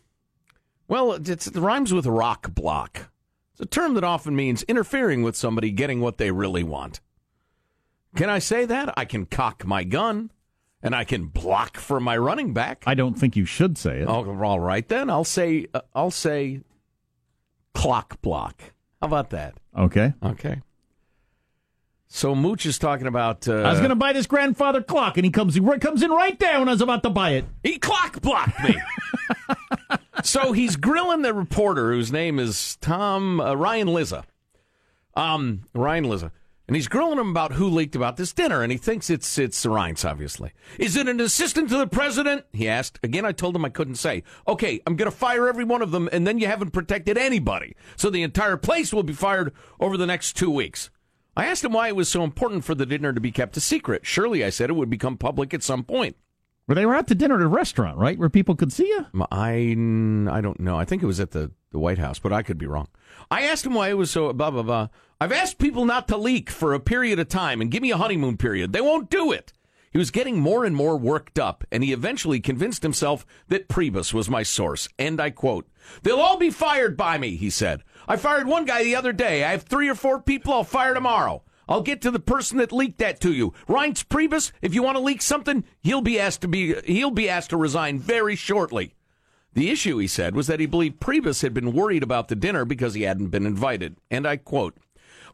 well, 0.88 1.14
it's, 1.14 1.48
it 1.48 1.56
rhymes 1.56 1.94
with 1.94 2.06
rock 2.06 2.54
block. 2.54 3.10
It's 3.54 3.62
a 3.62 3.66
term 3.66 3.94
that 3.94 4.04
often 4.04 4.36
means 4.36 4.64
interfering 4.64 5.24
with 5.24 5.36
somebody 5.36 5.72
getting 5.72 6.02
what 6.02 6.18
they 6.18 6.32
really 6.32 6.64
want. 6.64 7.02
Can 8.16 8.30
I 8.30 8.40
say 8.40 8.66
that? 8.66 8.94
I 8.98 9.06
can 9.06 9.26
cock 9.26 9.66
my 9.66 9.84
gun, 9.84 10.32
and 10.84 10.94
I 10.94 11.04
can 11.04 11.28
block 11.28 11.78
for 11.78 12.00
my 12.00 12.18
running 12.18 12.54
back. 12.54 12.84
I 12.86 12.94
don't 12.94 13.14
think 13.14 13.36
you 13.36 13.46
should 13.46 13.78
say 13.78 14.02
it. 14.02 14.08
Oh, 14.08 14.38
all 14.44 14.60
right 14.60 14.88
then. 14.88 15.10
I'll 15.10 15.24
say 15.24 15.68
uh, 15.74 15.82
I'll 15.94 16.12
say 16.12 16.62
clock 17.74 18.22
block. 18.22 18.62
How 19.00 19.08
about 19.08 19.30
that? 19.30 19.56
Okay. 19.78 20.14
Okay. 20.22 20.62
So 22.14 22.36
Mooch 22.36 22.66
is 22.66 22.78
talking 22.78 23.08
about. 23.08 23.48
Uh, 23.48 23.62
I 23.62 23.72
was 23.72 23.80
going 23.80 23.90
to 23.90 23.96
buy 23.96 24.12
this 24.12 24.28
grandfather 24.28 24.84
clock, 24.84 25.18
and 25.18 25.24
he 25.24 25.32
comes 25.32 25.56
he 25.56 25.62
comes 25.80 26.04
in 26.04 26.12
right 26.12 26.38
there 26.40 26.60
when 26.60 26.68
I 26.68 26.74
was 26.74 26.82
about 26.82 27.04
to 27.04 27.10
buy 27.10 27.32
it. 27.32 27.46
He 27.64 27.78
clock 27.78 28.22
blocked 28.22 28.62
me. 28.62 28.76
so 30.24 30.52
he's 30.52 30.76
grilling 30.76 31.22
the 31.22 31.34
reporter 31.34 31.94
whose 31.94 32.12
name 32.12 32.38
is 32.38 32.76
Tom 32.82 33.40
uh, 33.40 33.54
Ryan 33.54 33.88
Lizza. 33.88 34.26
Um, 35.16 35.64
Ryan 35.74 36.04
Lizza. 36.04 36.34
And 36.68 36.76
he's 36.76 36.90
grilling 36.90 37.18
him 37.18 37.30
about 37.30 37.54
who 37.54 37.70
leaked 37.70 37.96
about 37.96 38.18
this 38.18 38.34
dinner, 38.34 38.62
and 38.62 38.74
he 38.74 38.78
thinks 38.78 39.10
it's 39.10 39.38
it's 39.38 39.66
Ryan's, 39.66 40.04
obviously. 40.04 40.52
Is 40.78 40.98
it 40.98 41.08
an 41.08 41.22
assistant 41.22 41.70
to 41.70 41.78
the 41.78 41.88
president? 41.88 42.44
He 42.52 42.68
asked. 42.68 43.00
Again, 43.04 43.26
I 43.26 43.32
told 43.32 43.56
him 43.56 43.64
I 43.64 43.70
couldn't 43.70 43.96
say. 43.96 44.24
Okay, 44.50 44.82
I'm 44.86 44.98
going 44.98 45.10
to 45.10 45.16
fire 45.16 45.48
every 45.48 45.64
one 45.64 45.82
of 45.82 45.92
them, 45.92 46.10
and 46.12 46.28
then 46.28 46.40
you 46.40 46.48
haven't 46.48 46.72
protected 46.72 47.18
anybody. 47.18 47.74
So 47.96 48.10
the 48.10 48.22
entire 48.22 48.58
place 48.58 48.94
will 48.94 49.04
be 49.04 49.14
fired 49.14 49.54
over 49.80 49.96
the 49.96 50.06
next 50.06 50.36
two 50.36 50.52
weeks. 50.52 50.90
I 51.36 51.46
asked 51.46 51.64
him 51.64 51.74
why 51.74 51.88
it 51.88 51.96
was 51.96 52.10
so 52.10 52.24
important 52.24 52.66
for 52.66 52.76
the 52.76 52.86
dinner 52.86 53.14
to 53.14 53.22
be 53.22 53.32
kept 53.32 53.58
a 53.58 53.62
secret. 53.62 54.06
Surely, 54.06 54.44
I 54.44 54.50
said, 54.50 54.70
it 54.70 54.74
would 54.74 54.90
become 54.90 55.18
public 55.18 55.54
at 55.54 55.64
some 55.64 55.84
point. 55.84 56.18
But 56.68 56.76
they 56.76 56.86
were 56.86 56.96
out 56.96 57.08
to 57.08 57.16
dinner 57.16 57.36
at 57.36 57.42
a 57.42 57.48
restaurant, 57.48 57.98
right, 57.98 58.18
where 58.18 58.30
people 58.30 58.56
could 58.56 58.72
see 58.72 58.88
you. 58.88 59.06
I, 59.32 59.76
I 60.32 60.42
don't 60.42 60.60
know. 60.60 60.78
I 60.78 60.86
think 60.86 61.02
it 61.02 61.08
was 61.08 61.20
at 61.20 61.32
the, 61.32 61.52
the 61.72 61.80
White 61.80 61.98
House, 61.98 62.20
but 62.20 62.32
I 62.32 62.44
could 62.44 62.58
be 62.58 62.68
wrong. 62.68 62.88
I 63.30 63.44
asked 63.44 63.66
him 63.66 63.74
why 63.74 63.90
it 63.90 63.98
was 63.98 64.12
so 64.12 64.32
blah 64.34 64.52
blah 64.52 64.64
blah. 64.64 64.88
I've 65.20 65.32
asked 65.32 65.58
people 65.58 65.86
not 65.86 66.08
to 66.10 66.18
leak 66.18 66.50
for 66.50 66.74
a 66.74 66.80
period 66.80 67.20
of 67.20 67.30
time 67.30 67.62
and 67.62 67.72
give 67.72 67.82
me 67.82 67.92
a 67.92 67.98
honeymoon 67.98 68.38
period. 68.38 68.74
They 68.74 68.82
won't 68.82 69.10
do 69.10 69.32
it. 69.32 69.54
He 69.92 69.98
was 69.98 70.10
getting 70.10 70.40
more 70.40 70.64
and 70.64 70.76
more 70.76 70.96
worked 70.96 71.38
up, 71.38 71.66
and 71.70 71.84
he 71.84 71.92
eventually 71.92 72.40
convinced 72.40 72.82
himself 72.82 73.26
that 73.50 73.68
Priebus 73.68 74.14
was 74.14 74.30
my 74.30 74.42
source. 74.42 74.88
And 74.98 75.20
I 75.20 75.32
quote, 75.32 75.68
They'll 76.04 76.22
all 76.22 76.38
be 76.38 76.50
fired 76.50 76.96
by 76.96 77.18
me, 77.18 77.36
he 77.36 77.50
said. 77.50 77.84
I 78.08 78.16
fired 78.16 78.48
one 78.48 78.66
guy 78.66 78.84
the 78.84 78.96
other 78.96 79.12
day. 79.12 79.44
I 79.44 79.52
have 79.52 79.64
three 79.64 79.90
or 79.90 79.96
four 79.96 80.22
people 80.22 80.54
I'll 80.54 80.64
fire 80.64 80.94
tomorrow. 80.94 81.44
I'll 81.68 81.82
get 81.82 82.02
to 82.02 82.12
the 82.12 82.20
person 82.20 82.58
that 82.58 82.72
leaked 82.72 83.00
that 83.00 83.20
to 83.22 83.34
you. 83.34 83.52
Reince 83.68 84.06
Priebus, 84.06 84.52
if 84.62 84.74
you 84.74 84.82
want 84.82 84.98
to 84.98 85.04
leak 85.04 85.22
something, 85.22 85.64
he'll 85.82 86.02
be 86.02 86.20
asked 86.20 86.42
to 86.42 86.48
be 86.48 86.76
he'll 86.86 87.12
be 87.12 87.30
asked 87.30 87.52
to 87.52 87.58
resign 87.58 88.00
very 88.00 88.36
shortly. 88.36 88.96
The 89.54 89.70
issue, 89.70 89.98
he 89.98 90.08
said, 90.08 90.36
was 90.36 90.48
that 90.48 90.62
he 90.62 90.66
believed 90.66 91.02
Priebus 91.02 91.42
had 91.42 91.54
been 91.54 91.74
worried 91.74 92.04
about 92.04 92.30
the 92.30 92.36
dinner 92.36 92.64
because 92.64 92.94
he 92.94 93.02
hadn't 93.04 93.28
been 93.28 93.46
invited. 93.46 93.98
And 94.10 94.26
I 94.26 94.38
quote, 94.38 94.78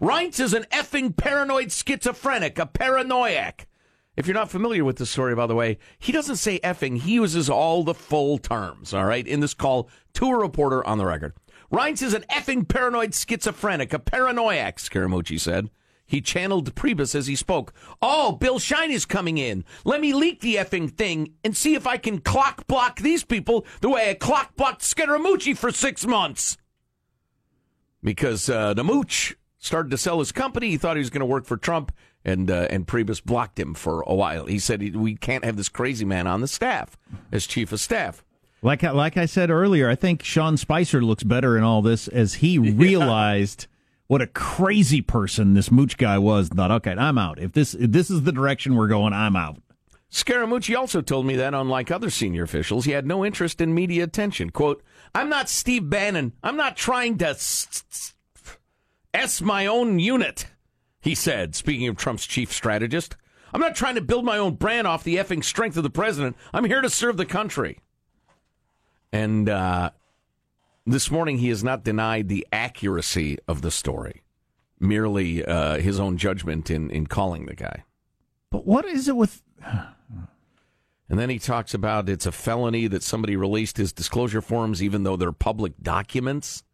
Reince 0.02 0.40
is 0.40 0.54
an 0.54 0.66
effing 0.72 1.16
paranoid 1.16 1.72
schizophrenic, 1.72 2.58
a 2.58 2.66
paranoiac. 2.66 3.67
If 4.18 4.26
you're 4.26 4.34
not 4.34 4.50
familiar 4.50 4.84
with 4.84 4.98
the 4.98 5.06
story, 5.06 5.36
by 5.36 5.46
the 5.46 5.56
way, 5.56 5.78
he 6.00 6.12
doesn't 6.12 6.38
say 6.38 6.60
effing. 6.60 6.98
He 6.98 7.14
uses 7.14 7.52
all 7.52 7.84
the 7.84 7.94
full 7.94 8.40
terms, 8.40 8.92
all 8.92 9.06
right, 9.06 9.26
in 9.26 9.42
this 9.42 9.54
call 9.54 9.90
to 10.14 10.30
a 10.30 10.38
reporter 10.38 10.86
on 10.86 10.98
the 10.98 11.06
record. 11.06 11.34
Reince 11.72 12.02
is 12.02 12.16
an 12.16 12.26
effing 12.32 12.68
paranoid 12.68 13.14
schizophrenic, 13.14 13.94
a 13.94 14.00
paranoiac, 14.00 14.78
Scaramucci 14.78 15.40
said. 15.40 15.70
He 16.08 16.22
channeled 16.22 16.74
Priebus 16.74 17.14
as 17.14 17.28
he 17.28 17.36
spoke. 17.36 17.74
Oh, 18.02 18.32
Bill 18.32 18.58
Shine 18.58 18.92
is 18.92 19.06
coming 19.06 19.38
in. 19.38 19.66
Let 19.84 20.02
me 20.02 20.14
leak 20.14 20.40
the 20.40 20.56
effing 20.56 20.90
thing 20.90 21.34
and 21.44 21.56
see 21.56 21.76
if 21.76 21.86
I 21.86 21.98
can 21.98 22.20
clock 22.20 22.66
block 22.66 23.02
these 23.02 23.26
people 23.26 23.66
the 23.82 23.90
way 23.90 24.10
I 24.10 24.14
clock 24.14 24.56
blocked 24.56 24.82
Scaramucci 24.82 25.56
for 25.56 25.70
six 25.72 26.08
months. 26.08 26.58
Because 28.02 28.50
uh, 28.50 28.74
the 28.74 28.86
mooch 28.86 29.36
started 29.58 29.90
to 29.92 29.98
sell 29.98 30.20
his 30.20 30.32
company. 30.32 30.70
He 30.70 30.78
thought 30.78 30.96
he 30.96 31.02
was 31.02 31.10
going 31.10 31.20
to 31.20 31.26
work 31.26 31.46
for 31.46 31.58
Trump, 31.58 31.92
and 32.28 32.52
uh, 32.52 32.68
and 32.70 32.86
Priebus 32.86 33.24
blocked 33.24 33.58
him 33.58 33.74
for 33.74 34.02
a 34.02 34.14
while. 34.14 34.46
He 34.46 34.60
said 34.60 34.96
we 34.96 35.16
can't 35.16 35.46
have 35.46 35.56
this 35.56 35.70
crazy 35.70 36.06
man 36.06 36.28
on 36.28 36.42
the 36.42 36.48
staff 36.48 36.98
as 37.32 37.48
chief 37.48 37.72
of 37.72 37.80
staff. 37.80 38.24
Like 38.62 38.84
like 38.84 39.18
I 39.18 39.26
said 39.26 39.50
earlier, 39.50 39.90
I 39.90 39.96
think 39.96 40.24
Sean 40.24 40.58
Spicer 40.58 41.02
looks 41.02 41.24
better 41.24 41.58
in 41.58 41.64
all 41.64 41.82
this 41.82 42.08
as 42.08 42.36
he 42.36 42.60
realized 42.60 43.68
what 44.08 44.22
a 44.22 44.28
crazy 44.28 45.02
person 45.02 45.54
this 45.54 45.72
Mooch 45.72 45.98
guy 45.98 46.18
was. 46.18 46.50
And 46.50 46.58
thought, 46.58 46.72
okay, 46.72 46.92
I'm 46.92 47.18
out. 47.18 47.40
If 47.40 47.54
this 47.54 47.74
if 47.74 47.92
this 47.92 48.12
is 48.12 48.24
the 48.24 48.32
direction 48.32 48.76
we're 48.76 48.88
going, 48.88 49.14
I'm 49.14 49.36
out. 49.36 49.58
Scaramucci 50.12 50.78
also 50.78 51.02
told 51.02 51.26
me 51.26 51.36
that, 51.36 51.54
unlike 51.54 51.92
other 51.92 52.10
senior 52.10 52.44
officials, 52.44 52.86
he 52.86 52.92
had 52.92 53.06
no 53.06 53.26
interest 53.26 53.62
in 53.62 53.74
media 53.74 54.04
attention. 54.04 54.50
"Quote: 54.50 54.84
I'm 55.16 55.30
not 55.30 55.50
Steve 55.50 55.90
Bannon. 55.90 56.34
I'm 56.44 56.58
not 56.58 56.76
trying 56.78 57.18
to 57.20 57.30
s, 57.30 57.68
s-, 57.92 58.14
s 59.14 59.42
my 59.42 59.66
own 59.66 60.00
unit." 60.00 60.48
He 61.08 61.16
said, 61.16 61.56
speaking 61.56 61.88
of 61.88 61.96
Trump's 61.96 62.28
chief 62.28 62.52
strategist. 62.52 63.16
I'm 63.54 63.62
not 63.62 63.78
trying 63.78 63.96
to 63.96 64.02
build 64.02 64.26
my 64.26 64.38
own 64.38 64.56
brand 64.56 64.88
off 64.88 65.06
the 65.06 65.16
effing 65.16 65.42
strength 65.42 65.78
of 65.78 65.84
the 65.84 65.90
president. 65.90 66.36
I'm 66.54 66.66
here 66.66 66.82
to 66.82 66.90
serve 66.90 67.16
the 67.16 67.26
country. 67.26 67.80
And 69.14 69.48
uh, 69.48 69.92
this 70.86 71.10
morning, 71.10 71.38
he 71.38 71.48
has 71.48 71.64
not 71.64 71.86
denied 71.86 72.28
the 72.28 72.46
accuracy 72.52 73.38
of 73.48 73.62
the 73.62 73.72
story, 73.72 74.24
merely 74.82 75.46
uh, 75.46 75.78
his 75.78 75.98
own 75.98 76.18
judgment 76.18 76.70
in, 76.70 76.92
in 76.92 77.08
calling 77.08 77.46
the 77.46 77.56
guy. 77.56 77.86
But 78.50 78.66
what 78.66 78.84
is 78.84 79.08
it 79.08 79.16
with. 79.16 79.42
And 79.64 81.18
then 81.18 81.30
he 81.30 81.40
talks 81.40 81.74
about 81.74 82.10
it's 82.10 82.26
a 82.26 82.34
felony 82.34 82.86
that 82.88 83.02
somebody 83.02 83.38
released 83.38 83.78
his 83.78 83.94
disclosure 83.94 84.42
forms, 84.42 84.84
even 84.84 85.04
though 85.04 85.16
they're 85.16 85.32
public 85.32 85.82
documents. 85.82 86.66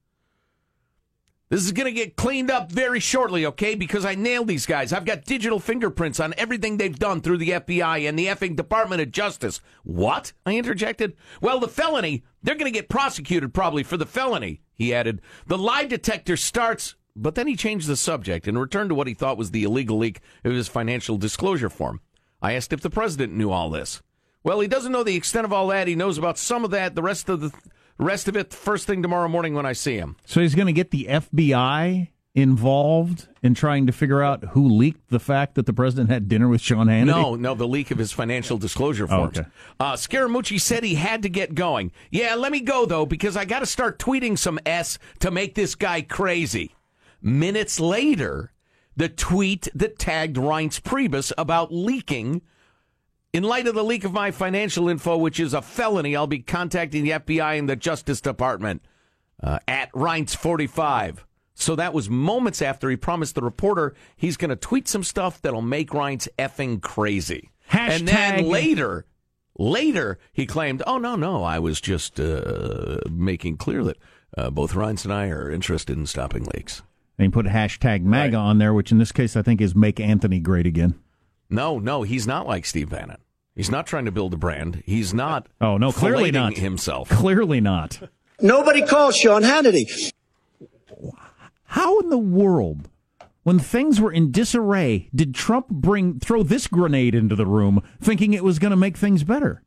This 1.54 1.66
is 1.66 1.72
going 1.72 1.86
to 1.86 1.92
get 1.92 2.16
cleaned 2.16 2.50
up 2.50 2.72
very 2.72 3.00
shortly, 3.00 3.46
okay? 3.46 3.76
Because 3.76 4.06
I 4.06 4.16
nailed 4.16 4.48
these 4.48 4.66
guys. 4.66 4.92
I've 4.92 5.06
got 5.06 5.24
digital 5.24 5.60
fingerprints 5.60 6.20
on 6.20 6.34
everything 6.36 6.78
they've 6.78 6.98
done 6.98 7.22
through 7.22 7.38
the 7.38 7.52
FBI 7.52 8.10
and 8.10 8.18
the 8.18 8.26
effing 8.26 8.56
Department 8.56 9.04
of 9.04 9.12
Justice. 9.12 9.62
What? 9.84 10.34
I 10.48 10.56
interjected. 10.56 11.16
Well, 11.42 11.60
the 11.60 11.68
felony, 11.68 12.24
they're 12.42 12.56
going 12.56 12.74
to 12.74 12.76
get 12.76 12.90
prosecuted 12.90 13.54
probably 13.54 13.84
for 13.84 13.98
the 13.98 14.08
felony, 14.08 14.62
he 14.74 14.96
added. 14.96 15.22
The 15.46 15.60
lie 15.60 15.86
detector 15.86 16.38
starts. 16.38 16.96
But 17.16 17.36
then 17.36 17.46
he 17.46 17.56
changed 17.56 17.88
the 17.88 17.98
subject 17.98 18.48
and 18.48 18.60
returned 18.60 18.90
to 18.90 18.96
what 18.96 19.06
he 19.06 19.14
thought 19.14 19.38
was 19.38 19.52
the 19.52 19.64
illegal 19.64 20.00
leak 20.00 20.22
of 20.44 20.54
his 20.54 20.68
financial 20.68 21.20
disclosure 21.20 21.70
form. 21.70 22.02
I 22.42 22.54
asked 22.54 22.74
if 22.74 22.82
the 22.82 22.90
president 22.90 23.32
knew 23.32 23.52
all 23.52 23.70
this. 23.70 24.02
Well, 24.44 24.60
he 24.60 24.68
doesn't 24.68 24.92
know 24.92 25.04
the 25.04 25.16
extent 25.16 25.46
of 25.46 25.54
all 25.54 25.68
that. 25.68 25.88
He 25.88 25.94
knows 25.94 26.18
about 26.18 26.40
some 26.40 26.66
of 26.66 26.72
that. 26.72 26.96
The 26.96 27.04
rest 27.04 27.30
of 27.30 27.42
the 27.42 27.52
Rest 28.04 28.28
of 28.28 28.36
it 28.36 28.54
first 28.54 28.86
thing 28.86 29.02
tomorrow 29.02 29.28
morning 29.28 29.54
when 29.54 29.66
I 29.66 29.74
see 29.74 29.96
him. 29.96 30.18
So 30.26 30.42
he's 30.42 30.56
going 30.56 30.68
to 30.68 30.74
get 30.74 30.92
the 30.92 31.08
FBI 31.10 32.10
involved 32.36 33.28
in 33.44 33.54
trying 33.54 33.86
to 33.86 33.92
figure 33.92 34.22
out 34.24 34.44
who 34.50 34.68
leaked 34.68 35.10
the 35.10 35.20
fact 35.20 35.56
that 35.56 35.66
the 35.66 35.74
president 35.74 36.10
had 36.10 36.28
dinner 36.28 36.48
with 36.48 36.62
Sean 36.62 36.88
Hannity? 36.88 37.06
No, 37.06 37.36
no, 37.36 37.54
the 37.54 37.68
leak 37.68 37.92
of 37.92 37.98
his 38.00 38.12
financial 38.12 38.58
disclosure 38.58 39.08
forms. 39.08 39.38
Oh, 39.38 39.42
okay. 39.42 39.50
uh, 39.80 39.94
Scaramucci 39.94 40.60
said 40.60 40.84
he 40.84 40.96
had 40.96 41.22
to 41.24 41.30
get 41.30 41.54
going. 41.54 41.92
Yeah, 42.10 42.36
let 42.36 42.52
me 42.52 42.62
go 42.62 42.86
though 42.86 43.06
because 43.06 43.38
I 43.38 43.46
got 43.46 43.60
to 43.60 43.66
start 43.66 44.00
tweeting 44.00 44.38
some 44.38 44.60
s 44.66 44.98
to 45.20 45.32
make 45.32 45.56
this 45.56 45.76
guy 45.76 46.02
crazy. 46.02 46.76
Minutes 47.22 47.80
later, 47.80 48.52
the 48.98 49.10
tweet 49.10 49.68
that 49.74 50.00
tagged 50.00 50.38
Reince 50.38 50.82
Priebus 50.82 51.32
about 51.38 51.74
leaking 51.74 52.42
in 53.34 53.44
light 53.44 53.68
of 53.68 53.74
the 53.74 53.84
leak 53.84 54.04
of 54.04 54.14
my 54.14 54.32
financial 54.32 54.88
info, 54.88 55.18
which 55.18 55.40
is 55.40 55.54
a 55.54 55.62
felony, 55.62 56.16
I'll 56.16 56.28
be 56.28 56.40
contacting 56.40 57.04
the 57.04 57.12
FBI 57.12 57.58
and 57.58 57.68
the 57.68 57.76
Justice 57.76 58.22
Department 58.22 58.84
uh, 59.42 59.60
at 59.68 59.92
Reince45. 59.92 61.18
So 61.56 61.76
that 61.76 61.94
was 61.94 62.10
moments 62.10 62.62
after 62.62 62.90
he 62.90 62.96
promised 62.96 63.36
the 63.36 63.42
reporter 63.42 63.96
he's 64.16 64.38
going 64.38 64.50
to 64.50 64.56
tweet 64.56 64.88
some 64.88 65.04
stuff 65.04 65.42
that'll 65.42 65.62
make 65.62 65.90
Reince 65.90 66.28
effing 66.38 66.82
crazy. 66.82 67.50
Hashtag. 67.72 67.90
And 67.90 68.08
then 68.08 68.46
later, 68.46 69.06
later, 69.58 70.20
he 70.32 70.46
claimed, 70.46 70.84
oh, 70.86 70.98
no, 70.98 71.16
no, 71.16 71.44
I 71.44 71.60
was 71.60 71.82
just 71.82 72.20
uh, 72.20 73.00
making 73.10 73.58
clear 73.58 73.84
that 73.84 73.98
uh, 74.38 74.50
both 74.52 74.74
Reince 74.74 75.06
and 75.06 75.14
I 75.14 75.28
are 75.30 75.50
interested 75.50 75.98
in 75.98 76.06
stopping 76.06 76.46
leaks. 76.54 76.82
And 77.18 77.26
he 77.26 77.30
put 77.30 77.46
hashtag 77.46 78.04
MAGA 78.04 78.38
right. 78.38 78.44
on 78.44 78.58
there, 78.58 78.74
which 78.74 78.92
in 78.92 78.98
this 78.98 79.12
case 79.12 79.36
I 79.36 79.42
think 79.42 79.62
is 79.62 79.76
make 79.76 80.00
Anthony 80.00 80.40
great 80.40 80.66
again. 80.66 81.00
No, 81.50 81.78
no, 81.78 82.02
he's 82.02 82.26
not 82.26 82.48
like 82.48 82.66
Steve 82.66 82.90
Bannon. 82.90 83.18
He's 83.56 83.70
not 83.70 83.86
trying 83.86 84.06
to 84.06 84.12
build 84.12 84.34
a 84.34 84.38
brand. 84.38 84.84
He's 84.86 85.14
not. 85.14 85.48
Oh 85.62 85.78
no, 85.78 85.92
clearly 85.92 86.32
not 86.32 86.58
himself. 86.58 87.10
Clearly 87.10 87.62
not. 87.62 88.00
Nobody 88.42 88.82
calls 88.86 89.16
Sean 89.16 89.44
Hannity. 89.44 90.12
How 91.66 92.00
in 92.00 92.10
the 92.10 92.18
world, 92.18 92.90
when 93.44 93.60
things 93.60 94.02
were 94.02 94.12
in 94.12 94.32
disarray, 94.32 95.10
did 95.14 95.36
Trump 95.36 95.68
bring 95.70 96.20
throw 96.20 96.44
this 96.44 96.68
grenade 96.68 97.16
into 97.16 97.36
the 97.36 97.46
room, 97.46 97.84
thinking 98.02 98.34
it 98.34 98.44
was 98.44 98.60
going 98.60 98.72
to 98.72 98.78
make 98.78 98.98
things 98.98 99.24
better? 99.24 99.64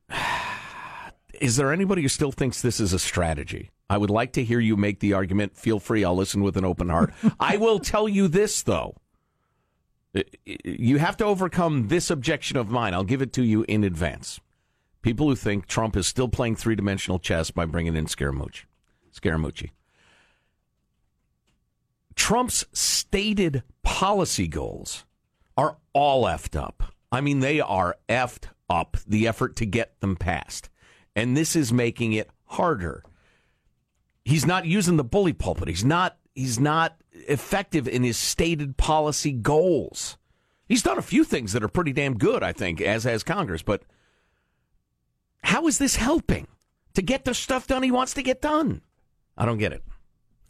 Is 1.41 1.57
there 1.57 1.73
anybody 1.73 2.03
who 2.03 2.09
still 2.09 2.33
thinks 2.33 2.63
this 2.63 2.81
is 2.81 2.93
a 2.93 2.99
strategy? 2.99 3.71
I 3.89 3.99
would 3.99 4.11
like 4.11 4.33
to 4.33 4.45
hear 4.45 4.59
you 4.59 4.77
make 4.77 5.01
the 5.01 5.13
argument. 5.13 5.57
Feel 5.57 5.79
free. 5.79 6.05
I'll 6.05 6.17
listen 6.17 6.43
with 6.43 6.57
an 6.57 6.65
open 6.65 6.89
heart. 6.89 7.13
I 7.41 7.57
will 7.57 7.79
tell 7.79 8.09
you 8.09 8.27
this 8.27 8.63
though 8.63 8.97
Uh, 10.17 10.23
you 10.45 10.99
have 10.99 11.17
to 11.19 11.25
overcome 11.25 11.89
this 11.89 12.11
objection 12.11 12.57
of 12.57 12.71
mine. 12.71 12.95
I'll 12.95 13.05
give 13.05 13.23
it 13.23 13.33
to 13.35 13.43
you 13.43 13.65
in 13.69 13.85
advance. 13.85 14.41
People 15.03 15.29
who 15.29 15.37
think 15.37 15.67
Trump 15.67 15.97
is 15.97 16.07
still 16.07 16.29
playing 16.29 16.57
three 16.57 16.75
dimensional 16.75 17.19
chess 17.19 17.51
by 17.51 17.67
bringing 17.67 17.95
in 17.97 18.07
Scaramucci. 18.07 18.65
Scaramucci. 19.15 19.71
Trump's 22.15 22.65
stated 22.73 23.63
policy 23.83 24.49
goals 24.49 25.05
are 25.57 25.77
all 25.93 26.25
effed 26.25 26.59
up. 26.61 26.95
I 27.13 27.21
mean, 27.21 27.41
they 27.41 27.61
are 27.61 27.97
effed 28.09 28.49
up, 28.69 28.97
the 29.07 29.29
effort 29.29 29.55
to 29.57 29.67
get 29.67 30.01
them 30.01 30.17
passed. 30.17 30.71
And 31.15 31.37
this 31.37 31.55
is 31.55 31.73
making 31.73 32.15
it 32.15 32.31
harder. 32.47 33.05
He's 34.25 34.45
not 34.45 34.67
using 34.67 34.97
the 34.97 35.05
bully 35.05 35.33
pulpit. 35.33 35.69
He's 35.69 35.85
not 35.85 36.19
he's 36.37 36.61
not 36.61 36.97
effective 37.27 37.89
in 37.89 38.05
his 38.05 38.17
stated 38.17 38.77
policy 38.77 39.33
goals. 39.33 40.17
He's 40.69 40.83
done 40.83 40.99
a 40.99 41.03
few 41.03 41.25
things 41.25 41.53
that 41.53 41.65
are 41.65 41.69
pretty 41.69 41.93
damn 41.93 42.19
good, 42.19 42.43
I 42.45 42.53
think, 42.53 42.81
as 42.81 43.05
has 43.05 43.25
Congress, 43.25 43.63
but 43.63 43.83
how 45.43 45.67
is 45.67 45.79
this 45.79 45.97
helping 45.97 46.47
to 46.95 47.03
get 47.03 47.25
the 47.25 47.35
stuff 47.35 47.67
done 47.67 47.83
he 47.83 47.91
wants 47.91 48.15
to 48.15 48.23
get 48.23 48.43
done? 48.43 48.83
I 49.37 49.45
don't 49.47 49.59
get 49.59 49.73
it. 49.73 49.83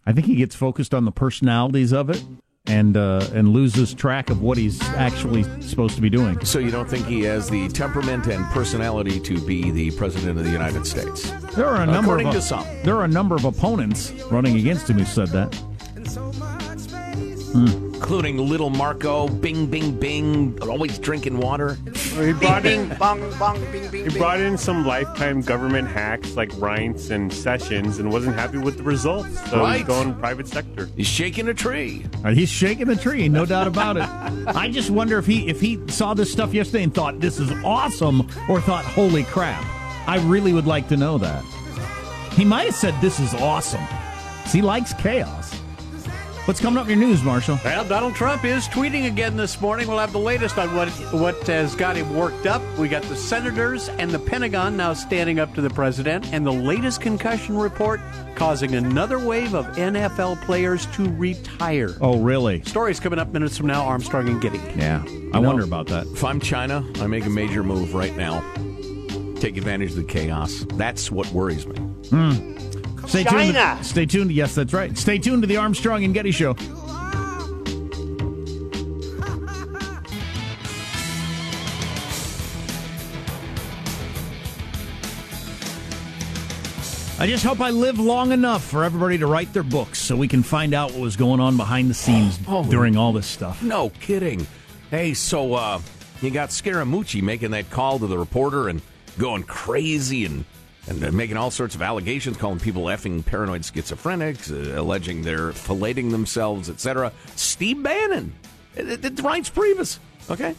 I 0.06 0.12
think 0.12 0.26
he 0.26 0.36
gets 0.36 0.54
focused 0.54 0.94
on 0.94 1.04
the 1.04 1.12
personalities 1.12 1.92
of 1.92 2.10
it 2.10 2.24
and 2.68 2.96
uh, 2.96 3.26
and 3.34 3.48
loses 3.50 3.92
track 3.94 4.30
of 4.30 4.40
what 4.42 4.56
he's 4.56 4.80
actually 4.90 5.42
supposed 5.60 5.96
to 5.96 6.00
be 6.00 6.08
doing. 6.10 6.42
So 6.44 6.58
you 6.58 6.70
don't 6.70 6.88
think 6.88 7.06
he 7.06 7.22
has 7.22 7.50
the 7.50 7.68
temperament 7.68 8.26
and 8.26 8.44
personality 8.46 9.20
to 9.20 9.38
be 9.46 9.70
the 9.70 9.90
president 9.92 10.38
of 10.38 10.44
the 10.44 10.50
United 10.50 10.86
States? 10.86 11.30
There 11.54 11.66
are 11.66 11.82
a 11.82 11.86
number 11.86 12.12
According 12.12 12.28
of 12.28 12.34
to 12.34 12.42
some. 12.42 12.64
there 12.84 12.96
are 12.96 13.04
a 13.04 13.08
number 13.08 13.34
of 13.34 13.44
opponents 13.44 14.12
running 14.30 14.56
against 14.56 14.88
him 14.88 14.98
who 14.98 15.04
said 15.04 15.28
that. 15.28 15.60
Including 17.54 18.36
little 18.38 18.70
Marco, 18.70 19.26
bing, 19.28 19.66
bing, 19.66 19.98
bing, 19.98 20.58
always 20.62 20.98
drinking 20.98 21.38
water. 21.38 21.76
He 21.94 22.32
brought 22.34 22.66
in 22.66 22.88
bong, 22.98 23.32
bong, 23.38 23.58
bing, 23.72 23.88
bing, 23.90 24.10
he 24.10 24.18
brought 24.18 24.38
in 24.40 24.56
some 24.58 24.86
lifetime 24.86 25.40
government 25.40 25.88
hacks 25.88 26.36
like 26.36 26.50
Reince 26.52 27.10
and 27.10 27.32
Sessions, 27.32 27.98
and 27.98 28.12
wasn't 28.12 28.36
happy 28.36 28.58
with 28.58 28.76
the 28.76 28.82
results. 28.82 29.28
So 29.50 29.60
Right. 29.60 29.78
he's 29.78 29.86
going 29.86 30.14
private 30.16 30.46
sector. 30.46 30.88
He's 30.96 31.06
shaking 31.06 31.48
a 31.48 31.54
tree. 31.54 32.04
Uh, 32.24 32.30
He's 32.32 32.50
shaking 32.50 32.86
the 32.86 32.96
tree, 32.96 33.28
no 33.28 33.46
doubt 33.46 33.66
about 33.66 33.96
it. 33.96 34.06
I 34.54 34.68
just 34.68 34.90
wonder 34.90 35.18
if 35.18 35.26
he 35.26 35.48
if 35.48 35.60
he 35.60 35.80
saw 35.88 36.12
this 36.14 36.30
stuff 36.30 36.52
yesterday 36.52 36.84
and 36.84 36.94
thought 36.94 37.20
this 37.20 37.38
is 37.40 37.50
awesome, 37.64 38.20
or 38.48 38.60
thought, 38.60 38.84
"Holy 38.84 39.24
crap!" 39.24 39.64
I 40.06 40.18
really 40.18 40.52
would 40.52 40.66
like 40.66 40.88
to 40.88 40.96
know 40.96 41.16
that. 41.18 41.42
He 42.34 42.44
might 42.44 42.66
have 42.66 42.76
said, 42.76 42.94
"This 43.00 43.18
is 43.18 43.32
awesome." 43.34 43.84
'cause 44.44 44.52
He 44.52 44.62
likes 44.62 44.92
chaos. 44.92 45.50
What's 46.46 46.60
coming 46.60 46.78
up 46.78 46.88
in 46.88 47.00
your 47.00 47.08
news, 47.08 47.24
Marshall? 47.24 47.58
Well, 47.64 47.84
Donald 47.84 48.14
Trump 48.14 48.44
is 48.44 48.68
tweeting 48.68 49.08
again 49.08 49.36
this 49.36 49.60
morning. 49.60 49.88
We'll 49.88 49.98
have 49.98 50.12
the 50.12 50.20
latest 50.20 50.56
on 50.58 50.72
what 50.76 50.88
what 51.12 51.44
has 51.48 51.74
got 51.74 51.96
him 51.96 52.14
worked 52.14 52.46
up. 52.46 52.62
We 52.78 52.88
got 52.88 53.02
the 53.02 53.16
senators 53.16 53.88
and 53.88 54.12
the 54.12 54.20
Pentagon 54.20 54.76
now 54.76 54.92
standing 54.92 55.40
up 55.40 55.52
to 55.56 55.60
the 55.60 55.70
president, 55.70 56.32
and 56.32 56.46
the 56.46 56.52
latest 56.52 57.00
concussion 57.00 57.58
report 57.58 58.00
causing 58.36 58.76
another 58.76 59.18
wave 59.18 59.54
of 59.56 59.66
NFL 59.76 60.40
players 60.42 60.86
to 60.94 61.10
retire. 61.14 61.96
Oh, 62.00 62.20
really? 62.20 62.62
Stories 62.62 63.00
coming 63.00 63.18
up 63.18 63.32
minutes 63.32 63.56
from 63.56 63.66
now. 63.66 63.84
Armstrong 63.84 64.28
and 64.28 64.40
Getty. 64.40 64.60
Yeah, 64.76 65.02
I 65.34 65.40
know- 65.40 65.48
wonder 65.48 65.64
about 65.64 65.88
that. 65.88 66.06
If 66.06 66.22
I'm 66.22 66.38
China, 66.38 66.84
I 67.00 67.08
make 67.08 67.26
a 67.26 67.30
major 67.30 67.64
move 67.64 67.92
right 67.92 68.16
now. 68.16 68.44
Take 69.40 69.56
advantage 69.56 69.90
of 69.90 69.96
the 69.96 70.04
chaos. 70.04 70.64
That's 70.74 71.10
what 71.10 71.26
worries 71.32 71.66
me. 71.66 71.76
Hmm. 71.76 72.56
Stay 73.06 73.24
China. 73.24 73.74
tuned. 73.74 73.86
Stay 73.86 74.06
tuned. 74.06 74.32
Yes, 74.32 74.54
that's 74.54 74.72
right. 74.72 74.96
Stay 74.96 75.18
tuned 75.18 75.42
to 75.42 75.46
the 75.46 75.56
Armstrong 75.56 76.04
and 76.04 76.12
Getty 76.14 76.32
Show. 76.32 76.54
I 87.18 87.26
just 87.26 87.44
hope 87.44 87.60
I 87.62 87.70
live 87.70 87.98
long 87.98 88.30
enough 88.30 88.62
for 88.62 88.84
everybody 88.84 89.16
to 89.18 89.26
write 89.26 89.50
their 89.54 89.62
books 89.62 89.98
so 89.98 90.14
we 90.14 90.28
can 90.28 90.42
find 90.42 90.74
out 90.74 90.92
what 90.92 91.00
was 91.00 91.16
going 91.16 91.40
on 91.40 91.56
behind 91.56 91.88
the 91.88 91.94
scenes 91.94 92.38
Oh, 92.46 92.62
during 92.68 92.94
all 92.98 93.14
this 93.14 93.26
stuff. 93.26 93.62
No 93.62 93.88
kidding. 93.88 94.46
Hey, 94.90 95.14
so 95.14 95.54
uh, 95.54 95.80
you 96.20 96.30
got 96.30 96.50
Scaramucci 96.50 97.22
making 97.22 97.52
that 97.52 97.70
call 97.70 97.98
to 98.00 98.06
the 98.06 98.18
reporter 98.18 98.68
and 98.68 98.82
going 99.16 99.44
crazy 99.44 100.26
and 100.26 100.44
and 100.88 101.12
making 101.12 101.36
all 101.36 101.50
sorts 101.50 101.74
of 101.74 101.82
allegations, 101.82 102.36
calling 102.36 102.60
people 102.60 102.84
effing 102.84 103.24
paranoid 103.24 103.62
schizophrenics, 103.62 104.50
uh, 104.50 104.80
alleging 104.80 105.22
they're 105.22 105.50
filleting 105.50 106.10
themselves, 106.10 106.70
etc. 106.70 107.12
Steve 107.34 107.82
Bannon, 107.82 108.32
it, 108.74 109.04
it, 109.04 109.16
Reince 109.16 109.50
Priebus. 109.50 109.98
Okay, 110.30 110.54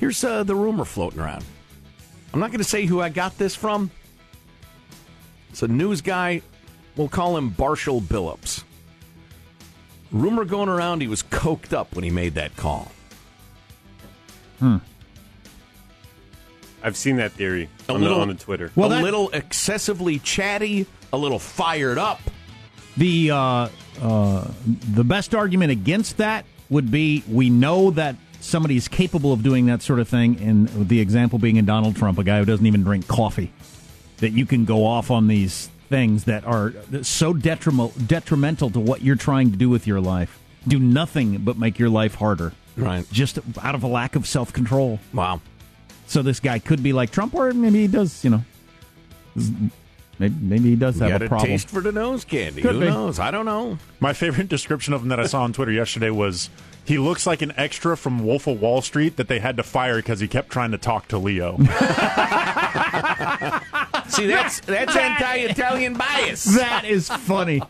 here's 0.00 0.22
uh, 0.24 0.42
the 0.42 0.54
rumor 0.54 0.84
floating 0.84 1.20
around. 1.20 1.44
I'm 2.32 2.40
not 2.40 2.50
going 2.50 2.58
to 2.58 2.64
say 2.64 2.86
who 2.86 3.00
I 3.00 3.08
got 3.08 3.38
this 3.38 3.54
from. 3.54 3.90
It's 5.50 5.62
a 5.62 5.68
news 5.68 6.00
guy. 6.00 6.42
We'll 6.96 7.08
call 7.08 7.36
him 7.36 7.52
Barshall 7.52 8.00
Billups. 8.00 8.64
Rumor 10.10 10.44
going 10.44 10.68
around 10.68 11.00
he 11.00 11.08
was 11.08 11.22
coked 11.22 11.72
up 11.72 11.94
when 11.94 12.04
he 12.04 12.10
made 12.10 12.34
that 12.34 12.56
call. 12.56 12.90
Hmm. 14.58 14.78
I've 16.82 16.96
seen 16.96 17.16
that 17.16 17.32
theory 17.32 17.68
A 17.88 17.92
on, 17.94 18.00
little- 18.00 18.16
the, 18.16 18.22
on 18.22 18.28
the 18.28 18.34
Twitter. 18.34 18.70
Well, 18.74 18.90
a 18.92 18.96
that- 18.96 19.02
little 19.02 19.30
excessively 19.30 20.18
chatty, 20.18 20.86
a 21.12 21.16
little 21.18 21.38
fired 21.38 21.98
up. 21.98 22.20
The 22.96 23.30
uh, 23.32 23.68
uh, 24.00 24.48
the 24.92 25.04
best 25.04 25.34
argument 25.34 25.72
against 25.72 26.18
that 26.18 26.44
would 26.70 26.90
be 26.90 27.24
we 27.28 27.50
know 27.50 27.90
that 27.92 28.16
somebody 28.40 28.76
is 28.76 28.86
capable 28.88 29.32
of 29.32 29.42
doing 29.42 29.66
that 29.66 29.82
sort 29.82 29.98
of 29.98 30.08
thing, 30.08 30.38
and 30.40 30.68
the 30.88 31.00
example 31.00 31.38
being 31.38 31.56
in 31.56 31.64
Donald 31.64 31.96
Trump, 31.96 32.18
a 32.18 32.24
guy 32.24 32.38
who 32.38 32.44
doesn't 32.44 32.66
even 32.66 32.84
drink 32.84 33.06
coffee, 33.08 33.52
that 34.18 34.30
you 34.30 34.46
can 34.46 34.64
go 34.64 34.86
off 34.86 35.10
on 35.10 35.26
these 35.28 35.70
things 35.88 36.24
that 36.24 36.44
are 36.44 36.72
so 37.02 37.32
detrimental 37.32 37.92
detrimental 38.06 38.70
to 38.70 38.80
what 38.80 39.02
you're 39.02 39.16
trying 39.16 39.50
to 39.50 39.56
do 39.56 39.68
with 39.68 39.86
your 39.86 40.00
life, 40.00 40.38
do 40.68 40.78
nothing 40.78 41.38
but 41.38 41.58
make 41.58 41.78
your 41.78 41.90
life 41.90 42.14
harder, 42.14 42.52
Right. 42.76 43.04
just 43.12 43.38
out 43.62 43.74
of 43.74 43.82
a 43.82 43.88
lack 43.88 44.14
of 44.14 44.26
self 44.26 44.52
control. 44.52 45.00
Wow. 45.12 45.40
So 46.14 46.22
this 46.22 46.38
guy 46.38 46.60
could 46.60 46.80
be 46.80 46.92
like 46.92 47.10
Trump, 47.10 47.34
or 47.34 47.52
maybe 47.52 47.80
he 47.80 47.88
does, 47.88 48.22
you 48.22 48.30
know. 48.30 48.44
Maybe, 50.20 50.32
maybe 50.40 50.68
he 50.70 50.76
does 50.76 51.00
have 51.00 51.08
Got 51.08 51.22
a 51.22 51.24
a 51.24 51.28
problem. 51.28 51.50
taste 51.50 51.68
for 51.68 51.80
the 51.80 51.90
nose 51.90 52.24
candy. 52.24 52.62
Could 52.62 52.74
Who 52.76 52.80
be. 52.82 52.86
knows? 52.86 53.18
I 53.18 53.32
don't 53.32 53.46
know. 53.46 53.78
My 53.98 54.12
favorite 54.12 54.48
description 54.56 54.94
of 54.94 55.02
him 55.02 55.08
that 55.08 55.18
I 55.18 55.26
saw 55.26 55.42
on 55.42 55.52
Twitter 55.52 55.72
yesterday 55.72 56.10
was 56.10 56.50
he 56.84 56.98
looks 56.98 57.26
like 57.26 57.42
an 57.42 57.52
extra 57.56 57.96
from 57.96 58.24
Wolf 58.24 58.46
of 58.46 58.60
Wall 58.60 58.80
Street 58.80 59.16
that 59.16 59.26
they 59.26 59.40
had 59.40 59.56
to 59.56 59.64
fire 59.64 59.96
because 59.96 60.20
he 60.20 60.28
kept 60.28 60.50
trying 60.50 60.70
to 60.70 60.78
talk 60.78 61.08
to 61.08 61.18
Leo. 61.18 61.56
See, 64.06 64.26
that's 64.28 64.60
that's 64.60 64.94
anti-Italian 64.94 65.94
bias. 65.94 66.44
That 66.56 66.84
is 66.84 67.08
funny. 67.08 67.60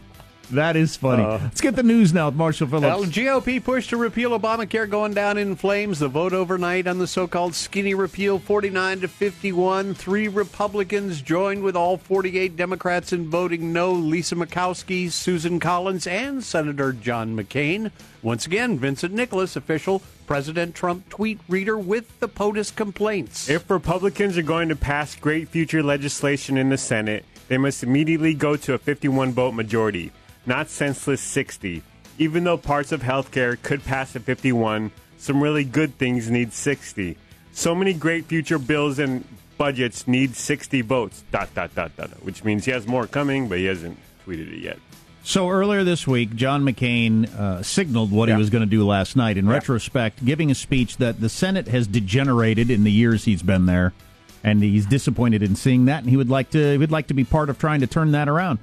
That 0.50 0.76
is 0.76 0.96
funny. 0.96 1.22
Uh. 1.22 1.38
Let's 1.38 1.60
get 1.60 1.76
the 1.76 1.82
news 1.82 2.12
now 2.12 2.26
with 2.26 2.34
Marshall 2.34 2.68
Well, 2.68 2.80
Phillips. 2.80 3.12
GOP 3.12 3.62
push 3.62 3.88
to 3.88 3.96
repeal 3.96 4.38
Obamacare 4.38 4.88
going 4.88 5.14
down 5.14 5.38
in 5.38 5.56
flames. 5.56 5.98
The 5.98 6.08
vote 6.08 6.32
overnight 6.32 6.86
on 6.86 6.98
the 6.98 7.06
so-called 7.06 7.54
skinny 7.54 7.94
repeal, 7.94 8.38
49 8.38 9.00
to 9.00 9.08
51. 9.08 9.94
Three 9.94 10.28
Republicans 10.28 11.22
joined 11.22 11.62
with 11.62 11.76
all 11.76 11.96
48 11.96 12.56
Democrats 12.56 13.12
in 13.12 13.30
voting 13.30 13.72
no. 13.72 13.92
Lisa 13.92 14.34
Murkowski, 14.34 15.10
Susan 15.10 15.58
Collins, 15.60 16.06
and 16.06 16.42
Senator 16.44 16.92
John 16.92 17.36
McCain. 17.36 17.90
Once 18.22 18.46
again, 18.46 18.78
Vincent 18.78 19.12
Nicholas, 19.12 19.56
official 19.56 20.02
President 20.26 20.74
Trump 20.74 21.08
tweet 21.10 21.38
reader 21.48 21.76
with 21.76 22.18
the 22.20 22.28
POTUS 22.28 22.74
complaints. 22.74 23.48
If 23.50 23.68
Republicans 23.70 24.38
are 24.38 24.42
going 24.42 24.70
to 24.70 24.76
pass 24.76 25.14
great 25.14 25.48
future 25.48 25.82
legislation 25.82 26.56
in 26.56 26.70
the 26.70 26.78
Senate, 26.78 27.24
they 27.48 27.58
must 27.58 27.82
immediately 27.82 28.32
go 28.32 28.56
to 28.56 28.72
a 28.72 28.78
51 28.78 29.32
vote 29.32 29.52
majority, 29.52 30.10
not 30.46 30.68
senseless 30.68 31.20
60. 31.20 31.82
Even 32.18 32.44
though 32.44 32.56
parts 32.56 32.92
of 32.92 33.02
healthcare 33.02 33.60
could 33.60 33.84
pass 33.84 34.14
at 34.14 34.22
51, 34.22 34.92
some 35.18 35.42
really 35.42 35.64
good 35.64 35.98
things 35.98 36.30
need 36.30 36.52
60. 36.52 37.16
So 37.52 37.74
many 37.74 37.94
great 37.94 38.26
future 38.26 38.58
bills 38.58 38.98
and 38.98 39.24
budgets 39.56 40.06
need 40.06 40.36
60 40.36 40.82
votes. 40.82 41.24
Dot 41.30 41.54
dot 41.54 41.74
dot 41.74 41.96
dot. 41.96 42.10
dot, 42.10 42.24
Which 42.24 42.44
means 42.44 42.64
he 42.64 42.70
has 42.70 42.86
more 42.86 43.06
coming, 43.06 43.48
but 43.48 43.58
he 43.58 43.64
hasn't 43.64 43.98
tweeted 44.26 44.52
it 44.52 44.60
yet. 44.60 44.78
So 45.26 45.48
earlier 45.48 45.84
this 45.84 46.06
week, 46.06 46.34
John 46.34 46.64
McCain 46.64 47.34
uh, 47.34 47.62
signaled 47.62 48.12
what 48.12 48.28
he 48.28 48.34
was 48.34 48.50
going 48.50 48.60
to 48.60 48.68
do 48.68 48.86
last 48.86 49.16
night. 49.16 49.38
In 49.38 49.48
retrospect, 49.48 50.22
giving 50.22 50.50
a 50.50 50.54
speech 50.54 50.98
that 50.98 51.22
the 51.22 51.30
Senate 51.30 51.66
has 51.68 51.86
degenerated 51.86 52.70
in 52.70 52.84
the 52.84 52.92
years 52.92 53.24
he's 53.24 53.42
been 53.42 53.64
there, 53.64 53.94
and 54.42 54.62
he's 54.62 54.84
disappointed 54.84 55.42
in 55.42 55.56
seeing 55.56 55.86
that, 55.86 56.02
and 56.02 56.10
he 56.10 56.18
would 56.18 56.28
like 56.28 56.50
to 56.50 56.72
he 56.72 56.76
would 56.76 56.92
like 56.92 57.06
to 57.06 57.14
be 57.14 57.24
part 57.24 57.48
of 57.48 57.58
trying 57.58 57.80
to 57.80 57.86
turn 57.86 58.12
that 58.12 58.28
around, 58.28 58.58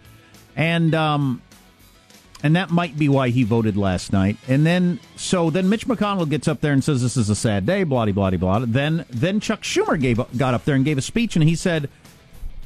and 0.56 0.94
um, 0.94 1.42
and 2.44 2.56
that 2.56 2.70
might 2.70 2.98
be 2.98 3.08
why 3.10 3.30
he 3.30 3.44
voted 3.44 3.78
last 3.78 4.12
night. 4.12 4.38
And 4.48 4.66
then 4.66 5.00
so 5.16 5.50
then 5.50 5.70
Mitch 5.70 5.88
McConnell 5.88 6.30
gets 6.30 6.48
up 6.48 6.62
there 6.62 6.74
and 6.74 6.84
says 6.84 7.02
this 7.02 7.18
is 7.18 7.30
a 7.30 7.36
sad 7.36 7.66
day, 7.66 7.84
blah 7.84 8.06
blah 8.06 8.30
blah 8.30 8.38
blah. 8.38 8.66
Then 8.68 9.06
then 9.10 9.40
Chuck 9.40 9.62
Schumer 9.62 10.00
gave 10.00 10.20
got 10.38 10.54
up 10.54 10.66
there 10.66 10.76
and 10.76 10.86
gave 10.86 10.98
a 10.98 11.02
speech, 11.02 11.36
and 11.36 11.44
he 11.44 11.56
said. 11.56 11.90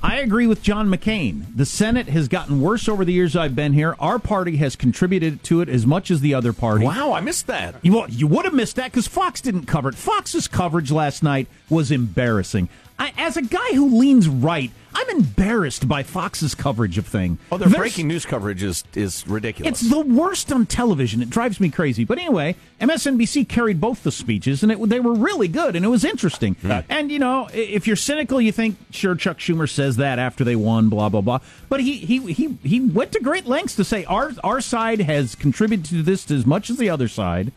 I 0.03 0.17
agree 0.17 0.45
with 0.45 0.61
John 0.61 0.87
McCain. 0.87 1.45
The 1.55 1.65
Senate 1.65 2.09
has 2.09 2.27
gotten 2.27 2.61
worse 2.61 2.87
over 2.87 3.03
the 3.03 3.13
years 3.13 3.35
I've 3.35 3.55
been 3.55 3.73
here. 3.73 3.95
Our 3.97 4.19
party 4.19 4.57
has 4.57 4.75
contributed 4.75 5.41
to 5.45 5.61
it 5.61 5.69
as 5.69 5.87
much 5.87 6.11
as 6.11 6.21
the 6.21 6.35
other 6.35 6.53
party. 6.53 6.85
Wow, 6.85 7.13
I 7.13 7.21
missed 7.21 7.47
that. 7.47 7.75
You, 7.81 8.05
you 8.09 8.27
would 8.27 8.45
have 8.45 8.53
missed 8.53 8.75
that 8.75 8.91
because 8.91 9.07
Fox 9.07 9.41
didn't 9.41 9.65
cover 9.65 9.89
it. 9.89 9.95
Fox's 9.95 10.47
coverage 10.47 10.91
last 10.91 11.23
night 11.23 11.47
was 11.71 11.89
embarrassing. 11.89 12.69
I, 12.97 13.11
as 13.17 13.35
a 13.35 13.41
guy 13.41 13.73
who 13.73 13.99
leans 13.99 14.29
right, 14.29 14.71
I'm 14.93 15.09
embarrassed 15.09 15.85
by 15.85 16.03
Fox's 16.03 16.55
coverage 16.55 16.97
of 16.97 17.05
thing. 17.05 17.37
Oh, 17.51 17.57
their 17.57 17.67
There's- 17.67 17.77
breaking 17.77 18.07
news 18.07 18.25
coverage 18.25 18.63
is 18.63 18.85
is 18.93 19.27
ridiculous. 19.27 19.81
It's 19.81 19.89
the 19.89 19.99
worst 19.99 20.49
on 20.53 20.65
television. 20.65 21.21
It 21.21 21.29
drives 21.29 21.59
me 21.59 21.69
crazy. 21.69 22.05
But 22.05 22.17
anyway, 22.19 22.55
MSNBC 22.79 23.49
carried 23.49 23.81
both 23.81 24.03
the 24.03 24.11
speeches, 24.13 24.63
and 24.63 24.71
it, 24.71 24.81
they 24.89 25.01
were 25.01 25.13
really 25.13 25.49
good, 25.49 25.75
and 25.75 25.83
it 25.83 25.89
was 25.89 26.05
interesting. 26.05 26.53
Hmm. 26.61 26.79
And 26.87 27.11
you 27.11 27.19
know, 27.19 27.49
if 27.53 27.85
you're 27.87 27.97
cynical, 27.97 28.39
you 28.39 28.53
think 28.53 28.77
sure 28.91 29.15
Chuck 29.15 29.39
Schumer 29.39 29.69
says 29.69 29.97
that 29.97 30.17
after 30.17 30.45
they 30.45 30.55
won, 30.55 30.87
blah 30.87 31.09
blah 31.09 31.19
blah. 31.21 31.39
But 31.67 31.81
he 31.81 31.97
he 31.97 32.31
he 32.31 32.57
he 32.63 32.79
went 32.79 33.11
to 33.11 33.19
great 33.19 33.45
lengths 33.45 33.75
to 33.75 33.83
say 33.83 34.05
our 34.05 34.31
our 34.41 34.61
side 34.61 35.01
has 35.01 35.35
contributed 35.35 35.85
to 35.87 36.01
this 36.03 36.31
as 36.31 36.45
much 36.45 36.69
as 36.69 36.77
the 36.77 36.89
other 36.89 37.09
side, 37.09 37.51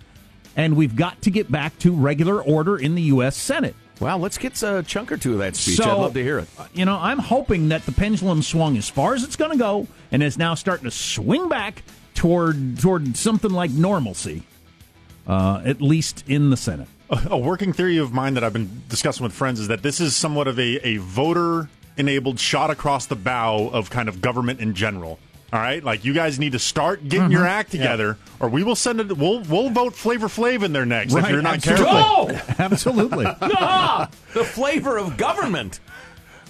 and 0.57 0.74
we've 0.77 0.96
got 0.96 1.22
to 1.22 1.31
get 1.31 1.53
back 1.53 1.79
to 1.79 1.92
regular 1.92 2.42
order 2.42 2.77
in 2.77 2.96
the 2.96 3.03
U.S. 3.03 3.37
Senate. 3.37 3.77
Well, 4.00 4.18
let's 4.18 4.38
get 4.38 4.62
a 4.62 4.82
chunk 4.87 5.11
or 5.11 5.16
two 5.16 5.32
of 5.32 5.38
that 5.38 5.56
speech. 5.56 5.76
So, 5.76 5.84
I'd 5.84 6.00
love 6.00 6.14
to 6.14 6.22
hear 6.22 6.38
it. 6.38 6.48
You 6.72 6.84
know, 6.84 6.96
I'm 6.96 7.18
hoping 7.18 7.70
that 7.70 7.84
the 7.84 7.92
pendulum 7.92 8.42
swung 8.42 8.76
as 8.76 8.88
far 8.88 9.14
as 9.14 9.24
it's 9.24 9.37
going 9.37 9.52
to 9.52 9.58
go, 9.58 9.87
and 10.12 10.22
is 10.22 10.38
now 10.38 10.54
starting 10.54 10.84
to 10.84 10.90
swing 10.90 11.48
back 11.48 11.82
toward 12.14 12.78
toward 12.78 13.16
something 13.16 13.50
like 13.50 13.70
normalcy, 13.70 14.42
uh, 15.26 15.62
at 15.64 15.80
least 15.80 16.24
in 16.28 16.50
the 16.50 16.56
Senate. 16.56 16.88
a 17.30 17.38
working 17.38 17.72
theory 17.72 17.96
of 17.96 18.12
mine 18.12 18.34
that 18.34 18.44
I've 18.44 18.52
been 18.52 18.82
discussing 18.88 19.24
with 19.24 19.32
friends 19.32 19.61
is 19.61 19.68
that 19.68 19.82
this 19.82 20.00
is 20.00 20.14
somewhat 20.14 20.46
of 20.46 20.58
a, 20.58 20.87
a 20.87 20.98
voter 20.98 21.68
enabled 21.96 22.38
shot 22.38 22.70
across 22.70 23.06
the 23.06 23.16
bow 23.16 23.68
of 23.68 23.90
kind 23.90 24.08
of 24.08 24.20
government 24.20 24.61
in 24.61 24.74
general. 24.74 25.18
All 25.50 25.58
right, 25.58 25.82
like 25.82 26.04
you 26.04 26.12
guys 26.12 26.38
need 26.38 26.52
to 26.52 26.58
start 26.58 27.02
getting 27.04 27.24
mm-hmm. 27.24 27.32
your 27.32 27.46
act 27.46 27.70
together, 27.70 28.18
or 28.38 28.50
we 28.50 28.62
will 28.62 28.76
send 28.76 29.00
it. 29.00 29.16
We'll 29.16 29.40
we'll 29.40 29.70
vote 29.70 29.94
Flavor 29.94 30.28
Flav 30.28 30.62
in 30.62 30.74
there 30.74 30.84
next 30.84 31.14
if 31.14 31.28
you're 31.30 31.40
not 31.40 31.66
absolutely. 31.66 31.87
careful. 31.87 32.26
Go! 32.26 32.54
Absolutely. 32.58 33.26
The 34.34 34.44
flavor 34.44 34.98
of 34.98 35.16
government. 35.16 35.80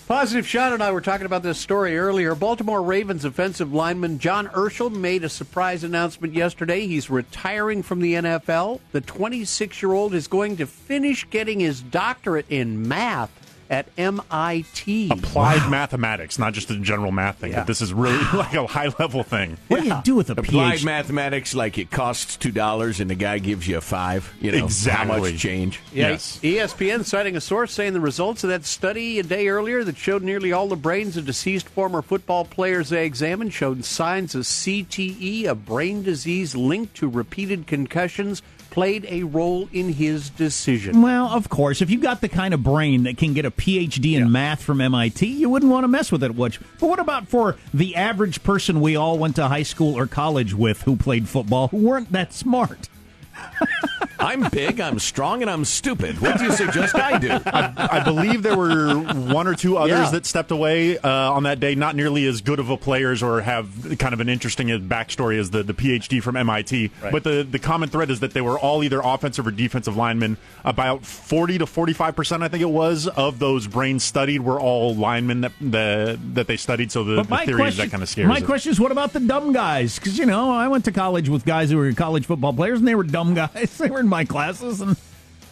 Positive 0.08 0.46
Sean 0.46 0.72
and 0.72 0.82
I 0.82 0.90
were 0.90 1.00
talking 1.00 1.26
about 1.26 1.42
this 1.42 1.58
story 1.58 1.96
earlier. 1.96 2.34
Baltimore 2.34 2.82
Ravens 2.82 3.24
offensive 3.24 3.72
lineman 3.72 4.18
John 4.18 4.48
Urschel 4.48 4.90
made 4.90 5.22
a 5.22 5.28
surprise 5.28 5.84
announcement 5.84 6.34
yesterday. 6.34 6.87
He's 6.87 7.08
retiring 7.08 7.82
from 7.82 8.00
the 8.00 8.14
NFL. 8.14 8.80
The 8.92 9.00
26 9.02 9.80
year 9.80 9.92
old 9.92 10.14
is 10.14 10.26
going 10.26 10.56
to 10.56 10.66
finish 10.66 11.28
getting 11.30 11.61
his 11.61 11.82
doctorate 11.82 12.46
in 12.48 12.88
math 12.88 13.47
at 13.70 13.87
MIT. 13.98 15.11
Applied 15.11 15.70
mathematics, 15.70 16.38
not 16.38 16.52
just 16.54 16.70
a 16.70 16.78
general 16.78 17.12
math 17.12 17.38
thing. 17.38 17.52
Yeah. 17.52 17.61
But 17.61 17.66
this 17.66 17.81
is 17.83 17.92
really 17.92 18.18
like 18.35 18.54
a 18.54 18.66
high 18.66 18.92
level 18.98 19.22
thing. 19.22 19.59
What 19.68 19.83
do 19.83 19.88
you 19.88 20.00
do 20.04 20.14
with 20.14 20.31
a 20.31 20.33
Applied 20.33 20.78
PhD? 20.78 20.85
mathematics, 20.85 21.54
like 21.54 21.78
it 21.78 21.90
costs 21.90 22.37
two 22.37 22.50
dollars 22.50 23.00
and 23.00 23.11
the 23.11 23.14
guy 23.14 23.38
gives 23.38 23.66
you 23.68 23.76
a 23.76 23.81
five. 23.81 24.33
You 24.40 24.52
know 24.52 24.64
exactly. 24.64 25.14
how 25.14 25.20
much 25.20 25.38
change? 25.38 25.81
Yeah, 25.92 26.09
Yes. 26.11 26.40
ESPN 26.42 27.04
citing 27.04 27.37
a 27.37 27.40
source 27.40 27.72
saying 27.72 27.92
the 27.92 28.00
results 28.00 28.44
of 28.44 28.50
that 28.50 28.64
study 28.64 29.18
a 29.18 29.22
day 29.22 29.48
earlier 29.48 29.85
that 29.85 29.96
showed 29.96 30.22
nearly 30.22 30.52
all 30.52 30.68
the 30.68 30.76
brains 30.76 31.16
of 31.16 31.26
deceased 31.26 31.68
former 31.68 32.02
football 32.02 32.44
players 32.44 32.88
they 32.88 33.04
examined 33.04 33.52
showed 33.52 33.85
signs 33.85 34.35
of 34.35 34.42
CTE, 34.44 35.44
a 35.46 35.54
brain 35.54 36.02
disease 36.02 36.54
linked 36.54 36.94
to 36.96 37.09
repeated 37.09 37.66
concussions, 37.66 38.42
played 38.70 39.07
a 39.09 39.22
role 39.24 39.68
in 39.72 39.92
his 39.92 40.31
decision. 40.31 41.02
Well, 41.02 41.28
of 41.28 41.48
course, 41.48 41.83
if 41.83 41.90
you've 41.90 42.02
got 42.02 42.20
the 42.20 42.28
kind 42.28 42.54
of 42.54 42.62
brain 42.62 43.04
that 43.04 43.16
can 43.18 43.35
get 43.35 43.44
a 43.44 43.50
PhD 43.50 44.14
in 44.14 44.31
math 44.31 44.62
from 44.62 44.81
MIT, 44.81 45.26
you 45.26 45.48
wouldn't 45.48 45.70
want 45.70 45.85
to 45.85 45.88
mess 45.88 46.12
with 46.12 46.22
it 46.22 46.35
much. 46.37 46.61
But 46.78 46.88
what 46.88 46.98
about 46.98 47.28
for 47.28 47.57
the 47.72 47.96
average 47.96 48.42
person 48.42 48.81
we 48.81 48.96
all 48.96 49.18
went 49.18 49.37
to 49.37 49.48
high 49.48 49.62
school 49.62 49.96
or 49.96 50.07
college 50.07 50.54
with 50.54 50.83
who 50.83 50.96
played 50.96 51.28
football 51.28 51.68
who 51.68 51.78
weren't 51.78 52.12
that 52.12 52.33
smart? 52.33 52.88
I'm 54.18 54.48
big, 54.50 54.81
I'm 54.81 54.98
strong, 54.98 55.42
and 55.42 55.50
I'm 55.50 55.64
stupid. 55.64 56.20
What 56.20 56.38
do 56.38 56.44
you 56.44 56.52
suggest 56.52 56.94
I 56.94 57.18
do? 57.18 57.31
I 57.46 58.02
believe 58.04 58.42
there 58.42 58.57
were 58.57 58.94
one 58.96 59.46
or 59.46 59.54
two 59.54 59.76
others 59.76 59.90
Yeah. 59.98 60.11
that 60.11 60.26
stepped 60.26 60.50
away 60.50 60.98
uh, 60.98 61.09
on 61.33 61.44
that 61.44 61.61
day. 61.61 61.74
Not 61.74 61.94
nearly 61.96 62.26
as 62.26 62.40
good 62.40 62.59
of 62.59 62.70
a 62.70 62.76
players 62.76 63.22
or 63.22 63.40
have 63.42 63.96
kind 63.98 64.12
of 64.14 64.20
an 64.20 64.28
interesting 64.28 64.68
backstory 64.88 65.38
as 65.38 65.50
the, 65.50 65.62
the 65.62 65.74
PhD 65.74 66.22
from 66.22 66.37
MIT. 66.37 66.90
But 67.12 67.24
the, 67.24 67.46
the 67.48 67.59
common 67.59 67.88
thread 67.88 68.11
is 68.11 68.20
that 68.20 68.33
they 68.35 68.40
were 68.40 68.59
all 68.59 68.83
either 68.83 69.00
offensive 69.02 69.46
or 69.46 69.50
defensive 69.50 69.96
linemen. 69.96 70.37
About 70.64 71.04
40 71.04 71.59
to 71.59 71.66
45 71.66 72.16
percent, 72.16 72.42
I 72.42 72.48
think 72.48 72.62
it 72.62 72.70
was, 72.70 73.07
of 73.07 73.38
those 73.38 73.66
brains 73.66 74.02
studied 74.04 74.40
were 74.40 74.61
all 74.61 74.94
linemen 74.94 75.42
that 75.42 75.52
the, 75.61 76.18
that 76.35 76.46
they 76.46 76.57
studied. 76.57 76.90
So 76.92 77.04
the, 77.04 77.22
the 77.22 77.37
theory 77.38 77.54
question, 77.54 77.66
is 77.66 77.76
that 77.76 77.90
kind 77.90 78.02
of 78.02 78.09
scares 78.09 78.28
my 78.28 78.38
it. 78.38 78.44
question 78.44 78.72
is, 78.72 78.81
what 78.81 78.92
about 78.92 79.12
the 79.12 79.20
dumb 79.20 79.52
guys? 79.52 79.98
Because 79.98 80.18
you 80.18 80.26
know, 80.26 80.50
I 80.50 80.68
went 80.68 80.85
to 80.87 80.92
college 80.92 81.28
with 81.28 81.44
guys 81.44 81.70
who 81.70 81.76
were 81.76 81.92
college 81.92 82.26
football 82.26 82.52
players, 82.52 82.78
and 82.81 82.88
they 82.88 82.94
were 82.94 83.04
dumb 83.04 83.35
guys. 83.35 83.76
They 83.78 83.90
were 83.90 84.02
in 84.08 84.10
my 84.10 84.24
classes, 84.24 84.80
and 84.80 84.96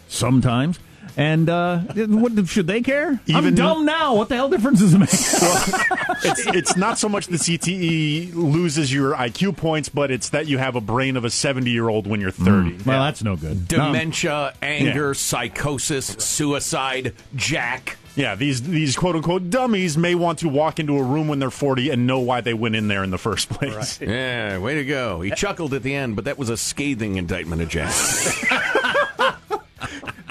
sometimes. 0.07 0.79
And 1.15 1.49
uh, 1.49 1.79
what 1.79 2.47
should 2.47 2.67
they 2.67 2.81
care? 2.81 3.19
I'm 3.33 3.55
dumb 3.55 3.85
now. 3.85 4.15
What 4.15 4.29
the 4.29 4.35
hell 4.35 4.49
difference 4.49 4.79
does 4.81 4.93
it 4.93 4.99
make? 4.99 5.09
it's 6.23 6.45
it's 6.47 6.77
not 6.77 6.99
so 6.99 7.09
much 7.09 7.25
the 7.27 7.37
CTE 7.37 8.35
loses 8.35 8.93
your 8.93 9.13
IQ 9.15 9.57
points, 9.57 9.89
but 9.89 10.11
it's 10.11 10.29
that 10.29 10.47
you 10.47 10.57
have 10.59 10.75
a 10.75 10.81
brain 10.81 11.17
of 11.17 11.25
a 11.25 11.29
70 11.31 11.71
year 11.71 11.89
old 11.89 12.05
when 12.07 12.21
you're 12.21 12.29
30. 12.29 12.83
well, 12.85 13.03
that's 13.03 13.23
no 13.23 13.35
good. 13.35 13.67
Dementia, 13.67 14.53
anger, 14.61 15.07
Yeah. 15.07 15.13
psychosis, 15.13 16.05
suicide, 16.19 17.13
Jack. 17.35 17.97
Yeah, 18.17 18.33
these 18.33 18.63
these 18.63 18.95
quote 18.97 19.15
unquote 19.15 19.49
dummies 19.51 19.95
may 19.97 20.15
want 20.15 20.39
to 20.39 20.49
walk 20.49 20.79
into 20.79 20.97
a 20.97 21.03
room 21.03 21.27
when 21.27 21.37
they're 21.37 21.51
40 21.51 21.91
and 21.91 22.07
know 22.07 22.19
why 22.19 22.41
they 22.41 22.53
went 22.53 22.75
in 22.75 22.87
there 22.87 23.03
in 23.03 23.11
the 23.11 23.17
first 23.19 23.47
place. 23.47 24.01
Yeah, 24.01 24.57
way 24.57 24.73
to 24.75 24.83
go. 24.85 25.21
He 25.21 25.29
chuckled 25.31 25.73
at 25.75 25.83
the 25.83 25.93
end, 25.93 26.15
but 26.15 26.25
that 26.25 26.37
was 26.37 26.49
a 26.49 26.57
scathing 26.57 27.15
indictment 27.17 27.61
of 27.61 27.69
Jack. 27.69 27.93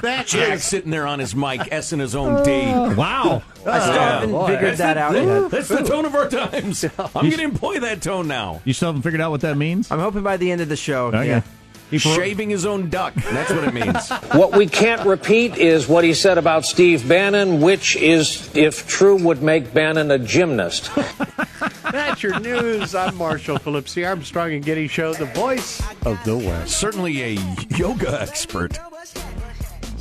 That 0.03 0.27
Jack 0.27 0.59
sitting 0.61 0.91
there 0.91 1.07
on 1.07 1.19
his 1.19 1.35
mic, 1.35 1.73
S 1.73 1.93
in 1.93 1.99
his 1.99 2.15
own 2.15 2.45
D. 2.45 2.51
Oh. 2.67 2.95
Wow. 2.95 3.43
I 3.67 3.81
still 3.81 3.93
haven't 3.95 4.47
figured 4.47 4.77
that 4.77 4.99
out 4.99 5.15
yet. 5.15 5.51
That's 5.51 5.69
the 5.69 5.83
tone 5.83 6.05
of 6.05 6.15
our 6.15 6.29
times. 6.29 6.85
I'm 6.99 7.11
going 7.13 7.31
to 7.33 7.43
employ 7.43 7.81
that 7.81 8.03
tone 8.03 8.29
now. 8.29 8.61
You 8.65 8.73
still 8.73 8.91
haven't 8.91 9.03
figured 9.03 9.21
out 9.21 9.31
what 9.31 9.41
that 9.41 9.57
means? 9.57 9.91
I'm 9.91 9.99
hoping 9.99 10.23
by 10.23 10.37
the 10.37 10.53
end 10.53 10.61
of 10.61 10.69
the 10.69 10.77
show. 10.77 11.07
Okay. 11.09 11.27
Yeah. 11.27 11.43
He's 11.91 12.03
shaving 12.03 12.51
his 12.51 12.67
own 12.67 12.91
duck. 12.91 13.15
That's 13.15 13.51
what 13.53 13.65
it 13.65 13.75
means. 13.75 14.11
What 14.37 14.57
we 14.57 14.67
can't 14.67 15.07
repeat 15.07 15.57
is 15.57 15.89
what 15.89 16.05
he 16.05 16.13
said 16.13 16.37
about 16.37 16.65
Steve 16.65 17.09
Bannon, 17.09 17.61
which 17.61 17.97
is, 17.97 18.51
if 18.55 18.87
true, 18.87 19.17
would 19.17 19.43
make 19.43 19.73
Bannon 19.73 20.11
a 20.11 20.19
gymnast. 20.19 20.91
That's 21.91 22.23
your 22.23 22.39
news. 22.41 22.95
I'm 22.95 23.17
Marshall 23.17 23.59
Phillips, 23.59 23.95
the 23.95 24.05
Armstrong 24.05 24.53
and 24.53 24.65
Getty 24.65 24.89
Show, 24.89 25.15
the 25.15 25.27
voice 25.27 25.81
of 26.05 26.23
the 26.25 26.37
West. 26.37 26.77
Certainly 26.79 27.23
a 27.23 27.57
yoga 27.77 28.21
expert. 28.21 28.79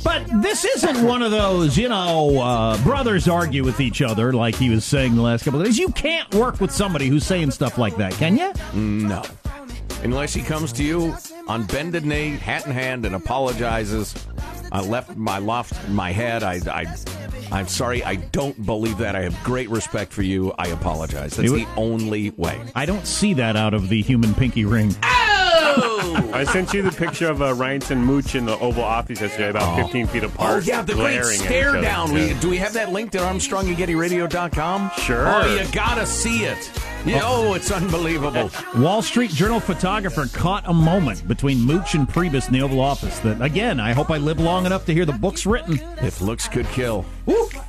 But 0.04 0.24
this 0.42 0.64
isn't 0.64 1.02
one 1.02 1.22
of 1.22 1.30
those, 1.30 1.76
you 1.76 1.88
know, 1.88 2.38
uh, 2.40 2.82
brothers 2.82 3.28
argue 3.28 3.64
with 3.64 3.80
each 3.80 4.02
other 4.02 4.32
like 4.32 4.54
he 4.54 4.70
was 4.70 4.84
saying 4.84 5.16
the 5.16 5.22
last 5.22 5.44
couple 5.44 5.60
of 5.60 5.66
days. 5.66 5.78
You 5.78 5.88
can't 5.90 6.32
work 6.34 6.60
with 6.60 6.70
somebody 6.70 7.08
who's 7.08 7.24
saying 7.24 7.52
stuff 7.52 7.78
like 7.78 7.96
that, 7.96 8.12
can 8.12 8.36
you? 8.36 8.52
No. 8.74 9.22
Unless 10.02 10.34
he 10.34 10.42
comes 10.42 10.72
to 10.74 10.84
you 10.84 11.14
on 11.48 11.64
bended 11.64 12.04
knee, 12.04 12.30
hat 12.36 12.66
in 12.66 12.72
hand, 12.72 13.04
and 13.06 13.14
apologizes. 13.14 14.14
I 14.70 14.80
left 14.80 15.16
my 15.16 15.38
loft, 15.38 15.88
my 15.88 16.12
head. 16.12 16.42
I, 16.42 16.60
I, 16.70 16.86
I'm 17.50 17.66
sorry. 17.66 18.04
I 18.04 18.16
don't 18.16 18.64
believe 18.66 18.98
that. 18.98 19.16
I 19.16 19.22
have 19.22 19.36
great 19.42 19.68
respect 19.70 20.12
for 20.12 20.22
you. 20.22 20.52
I 20.58 20.68
apologize. 20.68 21.36
That's 21.36 21.50
You- 21.50 21.58
the 21.60 21.66
only 21.76 22.30
way. 22.30 22.60
I 22.74 22.86
don't 22.86 23.06
see 23.06 23.34
that 23.34 23.56
out 23.56 23.74
of 23.74 23.88
the 23.88 24.00
human 24.02 24.34
pinky 24.34 24.64
ring. 24.64 24.94
Ah! 25.02 25.25
I 25.78 26.44
sent 26.44 26.72
you 26.74 26.82
the 26.82 26.92
picture 26.92 27.28
of 27.30 27.40
uh, 27.42 27.52
Reince 27.54 27.90
and 27.90 28.04
Mooch 28.04 28.34
in 28.34 28.46
the 28.46 28.58
Oval 28.58 28.84
Office 28.84 29.20
yesterday, 29.20 29.50
about 29.50 29.76
15 29.76 30.06
feet 30.08 30.24
apart. 30.24 30.38
Oh 30.40 30.44
apart. 30.52 30.66
yeah, 30.66 30.82
the 30.82 30.94
great 30.94 31.12
glaring 31.14 31.26
at 31.28 31.34
each 31.34 31.40
stare 31.40 31.68
other. 31.70 31.80
down. 31.80 32.12
Yeah. 32.14 32.38
Do 32.40 32.48
we 32.50 32.56
have 32.58 32.72
that 32.74 32.92
linked 32.92 33.14
at 33.14 33.22
ArmstrongandGettyRadio.com? 33.22 34.90
Sure. 34.98 35.26
Oh, 35.28 35.54
you 35.54 35.66
gotta 35.72 36.06
see 36.06 36.44
it. 36.44 36.70
Yeah, 37.04 37.20
oh, 37.22 37.54
it's 37.54 37.70
unbelievable. 37.70 38.50
Wall 38.82 39.00
Street 39.00 39.30
Journal 39.30 39.60
photographer 39.60 40.26
caught 40.26 40.64
a 40.66 40.74
moment 40.74 41.26
between 41.28 41.60
Mooch 41.60 41.94
and 41.94 42.08
Priebus 42.08 42.48
in 42.48 42.52
the 42.52 42.62
Oval 42.62 42.80
Office 42.80 43.20
that, 43.20 43.40
again, 43.40 43.78
I 43.78 43.92
hope 43.92 44.10
I 44.10 44.18
live 44.18 44.40
long 44.40 44.66
enough 44.66 44.86
to 44.86 44.92
hear 44.94 45.04
the 45.04 45.12
books 45.12 45.46
written. 45.46 45.78
if 46.02 46.20
looks 46.20 46.48
could 46.48 46.66
kill, 46.66 47.02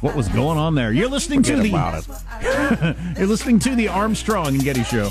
What 0.02 0.16
was 0.16 0.28
going 0.30 0.58
on 0.58 0.74
there? 0.74 0.92
You're 0.92 1.08
listening 1.10 1.44
forget 1.44 1.58
to 1.58 1.64
the 1.64 1.70
about 1.70 2.04
it. 2.42 2.98
You're 3.20 3.28
listening 3.28 3.60
to 3.60 3.76
the 3.76 3.90
Armstrong 3.90 4.48
and 4.48 4.64
Getty 4.64 4.84
Show. 4.84 5.10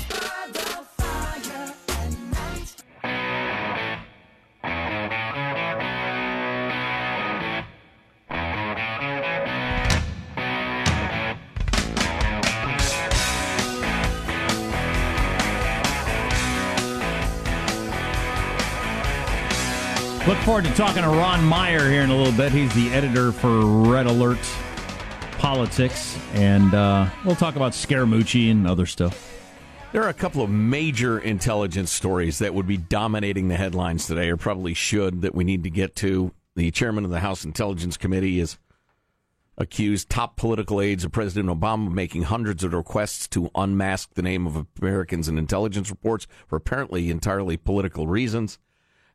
Forward 20.57 20.71
to 20.71 20.75
talking 20.75 21.03
to 21.03 21.09
Ron 21.09 21.43
Meyer 21.43 21.87
here 21.87 22.01
in 22.01 22.09
a 22.09 22.17
little 22.17 22.33
bit. 22.33 22.51
He's 22.51 22.73
the 22.73 22.89
editor 22.89 23.31
for 23.31 23.63
Red 23.63 24.07
Alert 24.07 24.39
Politics, 25.37 26.17
and 26.33 26.73
uh, 26.73 27.11
we'll 27.23 27.35
talk 27.35 27.55
about 27.55 27.73
Scaramucci 27.73 28.49
and 28.49 28.65
other 28.65 28.87
stuff. 28.87 29.39
There 29.91 30.01
are 30.01 30.09
a 30.09 30.15
couple 30.15 30.41
of 30.41 30.49
major 30.49 31.19
intelligence 31.19 31.91
stories 31.91 32.39
that 32.39 32.55
would 32.55 32.65
be 32.65 32.77
dominating 32.77 33.49
the 33.49 33.55
headlines 33.55 34.07
today, 34.07 34.31
or 34.31 34.37
probably 34.37 34.73
should, 34.73 35.21
that 35.21 35.35
we 35.35 35.43
need 35.43 35.61
to 35.61 35.69
get 35.69 35.95
to. 35.97 36.31
The 36.55 36.71
chairman 36.71 37.05
of 37.05 37.11
the 37.11 37.19
House 37.19 37.45
Intelligence 37.45 37.95
Committee 37.95 38.39
is 38.39 38.57
accused 39.59 40.09
top 40.09 40.37
political 40.37 40.81
aides 40.81 41.03
of 41.03 41.11
President 41.11 41.49
Obama 41.49 41.91
making 41.91 42.23
hundreds 42.23 42.63
of 42.63 42.73
requests 42.73 43.27
to 43.27 43.51
unmask 43.53 44.15
the 44.15 44.23
name 44.23 44.47
of 44.47 44.65
Americans 44.81 45.27
in 45.27 45.37
intelligence 45.37 45.91
reports 45.91 46.25
for 46.47 46.55
apparently 46.55 47.11
entirely 47.11 47.57
political 47.57 48.07
reasons. 48.07 48.57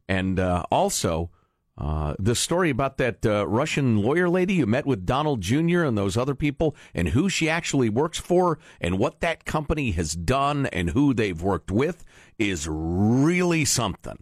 And 0.09 0.39
uh, 0.39 0.65
also, 0.71 1.31
uh, 1.79 2.15
the 2.19 2.35
story 2.35 2.71
about 2.71 2.99
that 2.99 3.25
uh, 3.25 3.47
Russian 3.47 4.03
lawyer 4.03 4.29
lady 4.29 4.59
who 4.59 4.67
met 4.67 4.87
with 4.87 5.07
Donald 5.07 5.41
Jr. 5.41 5.85
and 5.85 5.97
those 5.97 6.17
other 6.17 6.35
people, 6.35 6.77
and 6.95 7.09
who 7.09 7.29
she 7.29 7.49
actually 7.49 7.89
works 7.89 8.19
for, 8.19 8.59
and 8.81 8.99
what 8.99 9.21
that 9.21 9.45
company 9.45 9.93
has 9.93 10.15
done, 10.15 10.67
and 10.67 10.91
who 10.91 11.15
they've 11.15 11.41
worked 11.41 11.71
with, 11.71 12.05
is 12.39 12.69
really 12.69 13.65
something. 13.65 14.19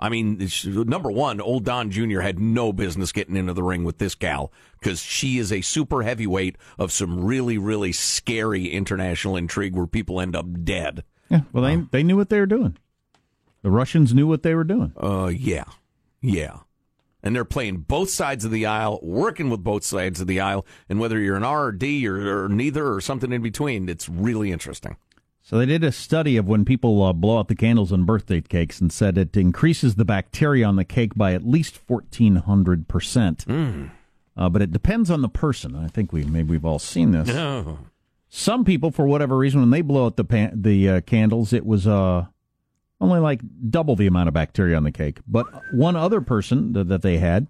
I 0.00 0.08
mean, 0.08 0.48
number 0.64 1.10
one, 1.10 1.40
old 1.40 1.64
Don 1.64 1.90
Jr. 1.90 2.20
had 2.20 2.38
no 2.38 2.72
business 2.72 3.12
getting 3.12 3.36
into 3.36 3.52
the 3.52 3.62
ring 3.62 3.84
with 3.84 3.98
this 3.98 4.14
gal 4.14 4.50
because 4.78 5.02
she 5.02 5.38
is 5.38 5.52
a 5.52 5.60
super 5.60 6.02
heavyweight 6.02 6.56
of 6.78 6.90
some 6.90 7.22
really, 7.22 7.58
really 7.58 7.92
scary 7.92 8.68
international 8.68 9.36
intrigue 9.36 9.76
where 9.76 9.86
people 9.86 10.20
end 10.20 10.34
up 10.34 10.64
dead. 10.64 11.04
Yeah, 11.28 11.42
well, 11.52 11.64
they 11.64 11.76
they 11.90 12.02
knew 12.02 12.16
what 12.16 12.30
they 12.30 12.40
were 12.40 12.46
doing. 12.46 12.76
The 13.62 13.70
Russians 13.70 14.14
knew 14.14 14.26
what 14.26 14.42
they 14.42 14.54
were 14.54 14.64
doing. 14.64 14.92
Uh, 14.96 15.30
yeah, 15.34 15.64
yeah. 16.20 16.60
And 17.22 17.36
they're 17.36 17.44
playing 17.44 17.78
both 17.78 18.08
sides 18.08 18.46
of 18.46 18.50
the 18.50 18.64
aisle, 18.64 18.98
working 19.02 19.50
with 19.50 19.62
both 19.62 19.84
sides 19.84 20.20
of 20.22 20.26
the 20.26 20.40
aisle, 20.40 20.64
and 20.88 20.98
whether 20.98 21.18
you're 21.18 21.36
an 21.36 21.44
R 21.44 21.66
or 21.66 21.72
D 21.72 22.08
or, 22.08 22.44
or 22.44 22.48
neither 22.48 22.90
or 22.90 23.00
something 23.02 23.30
in 23.30 23.42
between, 23.42 23.90
it's 23.90 24.08
really 24.08 24.50
interesting. 24.50 24.96
So 25.42 25.58
they 25.58 25.66
did 25.66 25.84
a 25.84 25.92
study 25.92 26.36
of 26.36 26.46
when 26.46 26.64
people 26.64 27.02
uh, 27.02 27.12
blow 27.12 27.38
out 27.38 27.48
the 27.48 27.54
candles 27.54 27.92
on 27.92 28.04
birthday 28.04 28.40
cakes 28.40 28.80
and 28.80 28.92
said 28.92 29.18
it 29.18 29.36
increases 29.36 29.96
the 29.96 30.04
bacteria 30.04 30.66
on 30.66 30.76
the 30.76 30.84
cake 30.84 31.14
by 31.14 31.34
at 31.34 31.46
least 31.46 31.76
fourteen 31.76 32.36
hundred 32.36 32.88
percent. 32.88 33.44
Uh, 34.36 34.48
but 34.48 34.62
it 34.62 34.72
depends 34.72 35.10
on 35.10 35.22
the 35.22 35.28
person. 35.28 35.74
I 35.74 35.88
think 35.88 36.12
we 36.12 36.24
maybe 36.24 36.50
we've 36.50 36.64
all 36.64 36.78
seen 36.78 37.10
this. 37.10 37.28
No. 37.28 37.80
Some 38.28 38.64
people, 38.64 38.90
for 38.90 39.06
whatever 39.06 39.36
reason, 39.36 39.60
when 39.60 39.70
they 39.70 39.82
blow 39.82 40.06
out 40.06 40.16
the 40.16 40.24
pan- 40.24 40.62
the 40.62 40.88
uh, 40.88 41.00
candles, 41.00 41.52
it 41.52 41.66
was 41.66 41.86
uh, 41.86 42.26
only 43.00 43.20
like 43.20 43.40
double 43.70 43.96
the 43.96 44.06
amount 44.06 44.28
of 44.28 44.34
bacteria 44.34 44.76
on 44.76 44.84
the 44.84 44.92
cake. 44.92 45.20
But 45.26 45.46
one 45.72 45.96
other 45.96 46.20
person 46.20 46.72
that, 46.74 46.88
that 46.88 47.02
they 47.02 47.18
had 47.18 47.46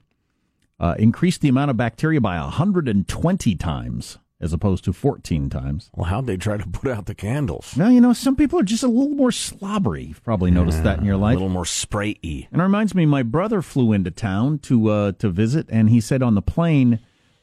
uh, 0.79 0.95
increased 0.99 1.41
the 1.41 1.49
amount 1.49 1.71
of 1.71 1.77
bacteria 1.77 2.21
by 2.21 2.41
120 2.41 3.55
times 3.57 4.19
as 4.41 4.55
opposed 4.55 4.85
to 4.85 4.93
14 4.93 5.51
times. 5.51 5.91
Well, 5.95 6.07
how'd 6.07 6.27
they 6.27 6.39
try 6.39 6.57
to 6.57 6.67
put 6.67 6.91
out 6.91 7.07
the 7.07 7.15
candles? 7.15 7.77
Now, 7.77 7.89
you 7.89 8.01
know, 8.01 8.15
some 8.15 8.37
people 8.37 8.59
are 8.59 8.65
just 8.65 8.83
a 8.83 8.89
little 8.89 9.15
more 9.15 9.33
slobbery. 9.33 10.05
You've 10.05 10.25
probably 10.25 10.51
noticed 10.51 10.83
that 10.83 10.99
in 10.99 11.05
your 11.05 11.19
life. 11.19 11.33
A 11.33 11.41
little 11.41 11.51
more 11.51 11.67
spray-y. 11.67 12.49
And 12.51 12.61
it 12.61 12.65
reminds 12.65 12.95
me, 12.95 13.05
my 13.05 13.23
brother 13.23 13.61
flew 13.61 13.93
into 13.93 14.11
town 14.11 14.59
to 14.61 14.89
uh, 14.89 15.13
to 15.13 15.29
visit, 15.29 15.67
and 15.71 15.91
he 15.91 16.01
said 16.01 16.23
on 16.23 16.35
the 16.35 16.43
plane 16.43 17.01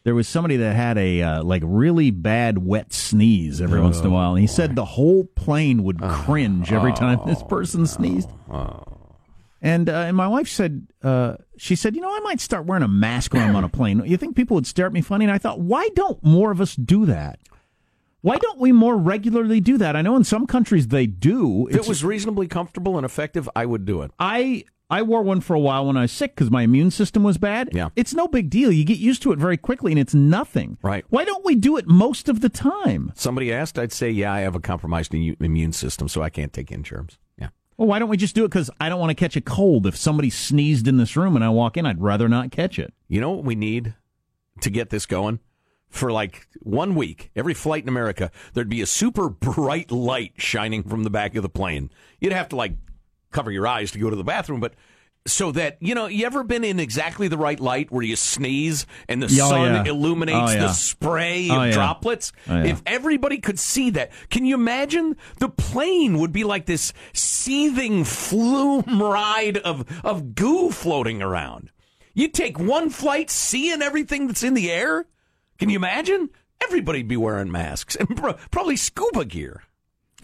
there 0.07 0.15
was 0.15 0.25
somebody 0.25 0.55
that 0.55 0.73
had 0.73 0.97
a 0.97 1.21
uh, 1.21 1.43
like 1.43 1.61
really 1.65 2.11
bad 2.11 2.59
wet 2.59 2.93
sneeze 2.93 3.59
every 3.61 3.81
once 3.81 3.99
in 3.99 4.05
a 4.05 4.09
while, 4.09 4.35
and 4.35 4.39
he 4.39 4.47
said 4.47 4.73
the 4.73 4.85
whole 4.85 5.25
plane 5.25 5.83
would 5.83 5.99
cringe 5.99 6.71
every 6.71 6.93
time 6.93 7.19
this 7.25 7.43
person 7.43 7.85
sneezed. 7.85 8.29
And 9.61 9.89
uh, 9.89 9.93
and 9.93 10.15
my 10.15 10.29
wife 10.29 10.47
said 10.47 10.87
uh, 11.03 11.35
she 11.57 11.75
said, 11.75 11.93
you 11.93 12.01
know, 12.01 12.15
I 12.15 12.21
might 12.21 12.39
start 12.39 12.65
wearing 12.65 12.83
a 12.83 12.87
mask 12.87 13.33
when 13.33 13.43
I'm 13.43 13.57
on 13.57 13.65
a 13.65 13.69
plane. 13.69 14.01
You 14.05 14.15
think 14.15 14.37
people 14.37 14.55
would 14.55 14.65
stare 14.65 14.85
at 14.85 14.93
me 14.93 15.01
funny? 15.01 15.25
And 15.25 15.31
I 15.33 15.39
thought, 15.39 15.59
why 15.59 15.89
don't 15.93 16.23
more 16.23 16.51
of 16.51 16.61
us 16.61 16.73
do 16.73 17.05
that? 17.07 17.41
Why 18.21 18.37
don't 18.37 18.59
we 18.59 18.71
more 18.71 18.95
regularly 18.95 19.59
do 19.59 19.77
that? 19.77 19.97
I 19.97 20.01
know 20.01 20.15
in 20.15 20.23
some 20.23 20.47
countries 20.47 20.87
they 20.87 21.05
do. 21.05 21.67
If 21.67 21.75
it 21.75 21.87
was 21.89 22.05
reasonably 22.05 22.47
comfortable 22.47 22.95
and 22.95 23.05
effective, 23.05 23.49
I 23.57 23.65
would 23.65 23.83
do 23.83 24.03
it. 24.03 24.11
I 24.17 24.63
I 24.89 25.01
wore 25.01 25.21
one 25.21 25.41
for 25.41 25.53
a 25.53 25.59
while 25.59 25.85
when 25.85 25.97
I 25.97 26.03
was 26.03 26.13
sick 26.13 26.33
because 26.35 26.49
my 26.49 26.61
immune 26.61 26.91
system 26.91 27.21
was 27.21 27.37
bad. 27.37 27.69
Yeah. 27.73 27.89
It's 27.95 28.13
no 28.13 28.27
big 28.27 28.49
deal. 28.49 28.71
You 28.71 28.85
get 28.85 28.99
used 28.99 29.21
to 29.23 29.33
it 29.33 29.39
very 29.39 29.57
quickly 29.57 29.91
and 29.91 29.99
it's 29.99 30.13
nothing. 30.13 30.77
Right. 30.81 31.03
Why 31.09 31.25
don't 31.25 31.43
we 31.43 31.55
do 31.55 31.75
it 31.75 31.87
most 31.87 32.29
of 32.29 32.39
the 32.39 32.47
time? 32.49 33.11
Somebody 33.13 33.51
asked, 33.51 33.77
I'd 33.77 33.91
say, 33.91 34.09
yeah, 34.09 34.31
I 34.31 34.39
have 34.41 34.55
a 34.55 34.61
compromised 34.61 35.13
immune 35.13 35.73
system, 35.73 36.07
so 36.07 36.21
I 36.21 36.29
can't 36.29 36.53
take 36.53 36.71
in 36.71 36.83
germs. 36.83 37.17
Yeah. 37.37 37.49
Well, 37.75 37.89
why 37.89 37.99
don't 37.99 38.09
we 38.09 38.15
just 38.15 38.33
do 38.33 38.45
it? 38.45 38.47
Because 38.47 38.69
I 38.79 38.87
don't 38.87 38.99
want 38.99 39.09
to 39.09 39.15
catch 39.15 39.35
a 39.35 39.41
cold. 39.41 39.85
If 39.85 39.97
somebody 39.97 40.29
sneezed 40.29 40.87
in 40.87 40.97
this 40.97 41.17
room 41.17 41.35
and 41.35 41.43
I 41.43 41.49
walk 41.49 41.75
in, 41.75 41.85
I'd 41.85 42.01
rather 42.01 42.29
not 42.29 42.51
catch 42.51 42.79
it. 42.79 42.93
You 43.09 43.19
know 43.19 43.31
what 43.31 43.43
we 43.43 43.55
need 43.55 43.93
to 44.61 44.69
get 44.69 44.89
this 44.89 45.05
going? 45.05 45.39
For 45.89 46.11
like 46.11 46.47
one 46.61 46.95
week, 46.95 47.31
every 47.35 47.53
flight 47.53 47.83
in 47.83 47.89
America, 47.89 48.31
there'd 48.53 48.69
be 48.69 48.81
a 48.81 48.85
super 48.85 49.29
bright 49.29 49.91
light 49.91 50.33
shining 50.37 50.83
from 50.83 51.03
the 51.03 51.09
back 51.09 51.35
of 51.35 51.43
the 51.43 51.49
plane. 51.49 51.91
You'd 52.19 52.33
have 52.33 52.49
to 52.49 52.55
like 52.55 52.73
cover 53.31 53.51
your 53.51 53.67
eyes 53.67 53.91
to 53.91 53.99
go 53.99 54.09
to 54.09 54.15
the 54.15 54.23
bathroom, 54.23 54.59
but 54.59 54.73
so 55.25 55.51
that 55.51 55.77
you 55.81 55.93
know, 55.93 56.05
you 56.07 56.25
ever 56.25 56.43
been 56.43 56.63
in 56.63 56.79
exactly 56.79 57.27
the 57.27 57.37
right 57.37 57.59
light 57.59 57.91
where 57.91 58.01
you 58.03 58.15
sneeze 58.15 58.85
and 59.09 59.21
the 59.21 59.25
Oh, 59.25 59.49
sun 59.49 59.73
yeah. 59.85 59.91
illuminates 59.91 60.51
Oh, 60.51 60.53
yeah. 60.53 60.61
the 60.61 60.71
spray 60.73 61.49
Oh, 61.51 61.59
of 61.61 61.67
yeah. 61.67 61.73
droplets? 61.73 62.31
Oh. 62.47 62.63
If 62.63 62.81
everybody 62.85 63.39
could 63.39 63.59
see 63.59 63.89
that, 63.89 64.11
can 64.29 64.45
you 64.45 64.55
imagine 64.55 65.17
the 65.39 65.49
plane 65.49 66.19
would 66.19 66.31
be 66.31 66.45
like 66.45 66.65
this 66.65 66.93
seething 67.11 68.05
flume 68.05 69.01
ride 69.01 69.57
of 69.57 69.85
of 70.05 70.33
goo 70.33 70.71
floating 70.71 71.21
around? 71.21 71.71
You 72.13 72.29
take 72.29 72.57
one 72.57 72.89
flight, 72.89 73.29
seeing 73.29 73.81
everything 73.81 74.27
that's 74.27 74.43
in 74.43 74.53
the 74.53 74.71
air. 74.71 75.05
Can 75.59 75.69
you 75.69 75.75
imagine? 75.75 76.29
Everybody'd 76.63 77.07
be 77.07 77.17
wearing 77.17 77.51
masks 77.51 77.95
and 77.97 78.15
probably 78.51 78.77
scuba 78.77 79.25
gear. 79.25 79.63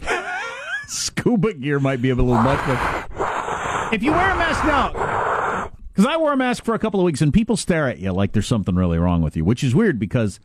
Scuba 0.88 1.54
gear 1.54 1.80
might 1.80 2.00
be 2.02 2.10
a 2.10 2.14
little 2.14 2.34
much, 2.34 2.58
but 2.66 3.92
if 3.92 4.02
you 4.02 4.10
wear 4.12 4.30
a 4.30 4.36
mask 4.36 4.64
now, 4.64 5.70
because 5.88 6.06
I 6.06 6.16
wore 6.16 6.32
a 6.32 6.36
mask 6.36 6.64
for 6.64 6.74
a 6.74 6.78
couple 6.78 7.00
of 7.00 7.04
weeks 7.04 7.20
and 7.22 7.32
people 7.32 7.56
stare 7.56 7.88
at 7.88 7.98
you 7.98 8.12
like 8.12 8.32
there's 8.32 8.46
something 8.46 8.74
really 8.74 8.98
wrong 8.98 9.22
with 9.22 9.36
you, 9.36 9.44
which 9.44 9.62
is 9.62 9.74
weird 9.74 9.98
because 9.98 10.40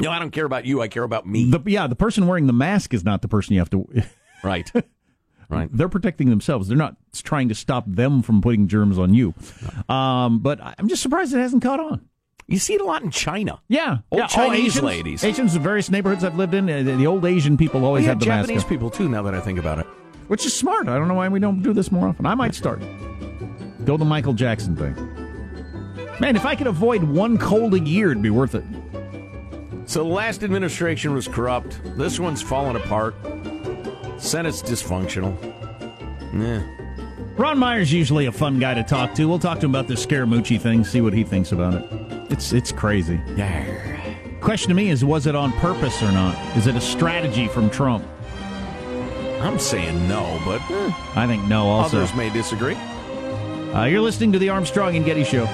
No, 0.00 0.10
I 0.10 0.18
don't 0.18 0.30
care 0.30 0.46
about 0.46 0.64
you. 0.66 0.80
I 0.80 0.88
care 0.88 1.02
about 1.02 1.26
me. 1.26 1.50
the 1.50 1.60
yeah 1.66 1.86
the 1.86 1.94
person 1.94 2.26
wearing 2.26 2.46
the 2.46 2.52
mask 2.52 2.94
is 2.94 3.04
not 3.04 3.22
the 3.22 3.28
person 3.28 3.52
you 3.54 3.60
have 3.60 3.70
to. 3.70 3.86
right. 4.44 4.70
Right. 5.48 5.68
They're 5.70 5.90
protecting 5.90 6.30
themselves. 6.30 6.66
They're 6.68 6.78
not 6.78 6.96
trying 7.14 7.50
to 7.50 7.54
stop 7.54 7.84
them 7.86 8.22
from 8.22 8.40
putting 8.40 8.68
germs 8.68 8.98
on 8.98 9.12
you. 9.12 9.34
Um, 9.86 10.38
but 10.38 10.58
I'm 10.62 10.88
just 10.88 11.02
surprised 11.02 11.34
it 11.34 11.38
hasn't 11.40 11.62
caught 11.62 11.78
on. 11.78 12.08
You 12.46 12.58
see 12.58 12.74
it 12.74 12.80
a 12.80 12.84
lot 12.84 13.02
in 13.02 13.10
China. 13.10 13.60
Yeah, 13.68 13.98
Old 14.10 14.20
yeah, 14.20 14.26
Chinese 14.26 14.72
Asians, 14.72 14.82
ladies. 14.84 15.24
Asians 15.24 15.54
in 15.56 15.62
various 15.62 15.90
neighborhoods 15.90 16.24
I've 16.24 16.36
lived 16.36 16.54
in, 16.54 16.68
uh, 16.68 16.82
the, 16.82 16.96
the 16.96 17.06
old 17.06 17.24
Asian 17.24 17.56
people 17.56 17.84
always 17.84 18.04
yeah, 18.04 18.10
have 18.10 18.18
the 18.20 18.26
Japanese 18.26 18.56
mask, 18.56 18.68
people 18.68 18.90
too. 18.90 19.08
Now 19.08 19.22
that 19.22 19.34
I 19.34 19.40
think 19.40 19.58
about 19.58 19.78
it, 19.78 19.86
which 20.28 20.44
is 20.44 20.54
smart. 20.54 20.88
I 20.88 20.98
don't 20.98 21.08
know 21.08 21.14
why 21.14 21.28
we 21.28 21.40
don't 21.40 21.62
do 21.62 21.72
this 21.72 21.90
more 21.90 22.08
often. 22.08 22.26
I 22.26 22.34
might 22.34 22.54
start. 22.54 22.82
Go 23.84 23.96
the 23.96 24.04
Michael 24.04 24.32
Jackson 24.34 24.76
thing. 24.76 24.94
Man, 26.20 26.36
if 26.36 26.44
I 26.44 26.54
could 26.54 26.66
avoid 26.66 27.02
one 27.02 27.38
cold 27.38 27.74
a 27.74 27.80
year, 27.80 28.10
it'd 28.10 28.22
be 28.22 28.30
worth 28.30 28.54
it. 28.54 28.64
so 29.86 30.04
the 30.04 30.10
last 30.10 30.42
administration 30.44 31.14
was 31.14 31.26
corrupt. 31.26 31.80
This 31.96 32.20
one's 32.20 32.42
falling 32.42 32.76
apart. 32.76 33.14
Senate's 34.18 34.62
dysfunctional. 34.62 35.36
Yeah. 36.34 36.62
Ron 37.36 37.58
Meyer's 37.58 37.92
usually 37.92 38.26
a 38.26 38.32
fun 38.32 38.58
guy 38.58 38.74
to 38.74 38.82
talk 38.82 39.14
to. 39.14 39.26
We'll 39.28 39.38
talk 39.38 39.58
to 39.60 39.66
him 39.66 39.72
about 39.74 39.88
this 39.88 40.04
Scaramucci 40.04 40.60
thing, 40.60 40.84
see 40.84 41.00
what 41.00 41.12
he 41.12 41.24
thinks 41.24 41.52
about 41.52 41.74
it. 41.74 41.84
It's 42.30 42.52
it's 42.52 42.72
crazy. 42.72 43.20
Yeah. 43.36 43.64
Question 44.40 44.68
to 44.70 44.74
me 44.74 44.90
is, 44.90 45.04
was 45.04 45.26
it 45.26 45.34
on 45.34 45.52
purpose 45.52 46.02
or 46.02 46.10
not? 46.12 46.36
Is 46.56 46.66
it 46.66 46.74
a 46.76 46.80
strategy 46.80 47.48
from 47.48 47.70
Trump? 47.70 48.04
I'm 49.40 49.58
saying 49.58 50.08
no, 50.08 50.40
but 50.44 50.60
eh, 50.70 50.92
I 51.16 51.26
think 51.26 51.44
no. 51.44 51.68
Also, 51.68 51.98
others 51.98 52.14
may 52.14 52.28
disagree. 52.30 52.74
uh, 53.74 53.84
you're 53.84 54.00
listening 54.00 54.32
to 54.32 54.38
the 54.38 54.48
Armstrong 54.50 54.94
and 54.96 55.04
Getty 55.04 55.24
Show. 55.24 55.46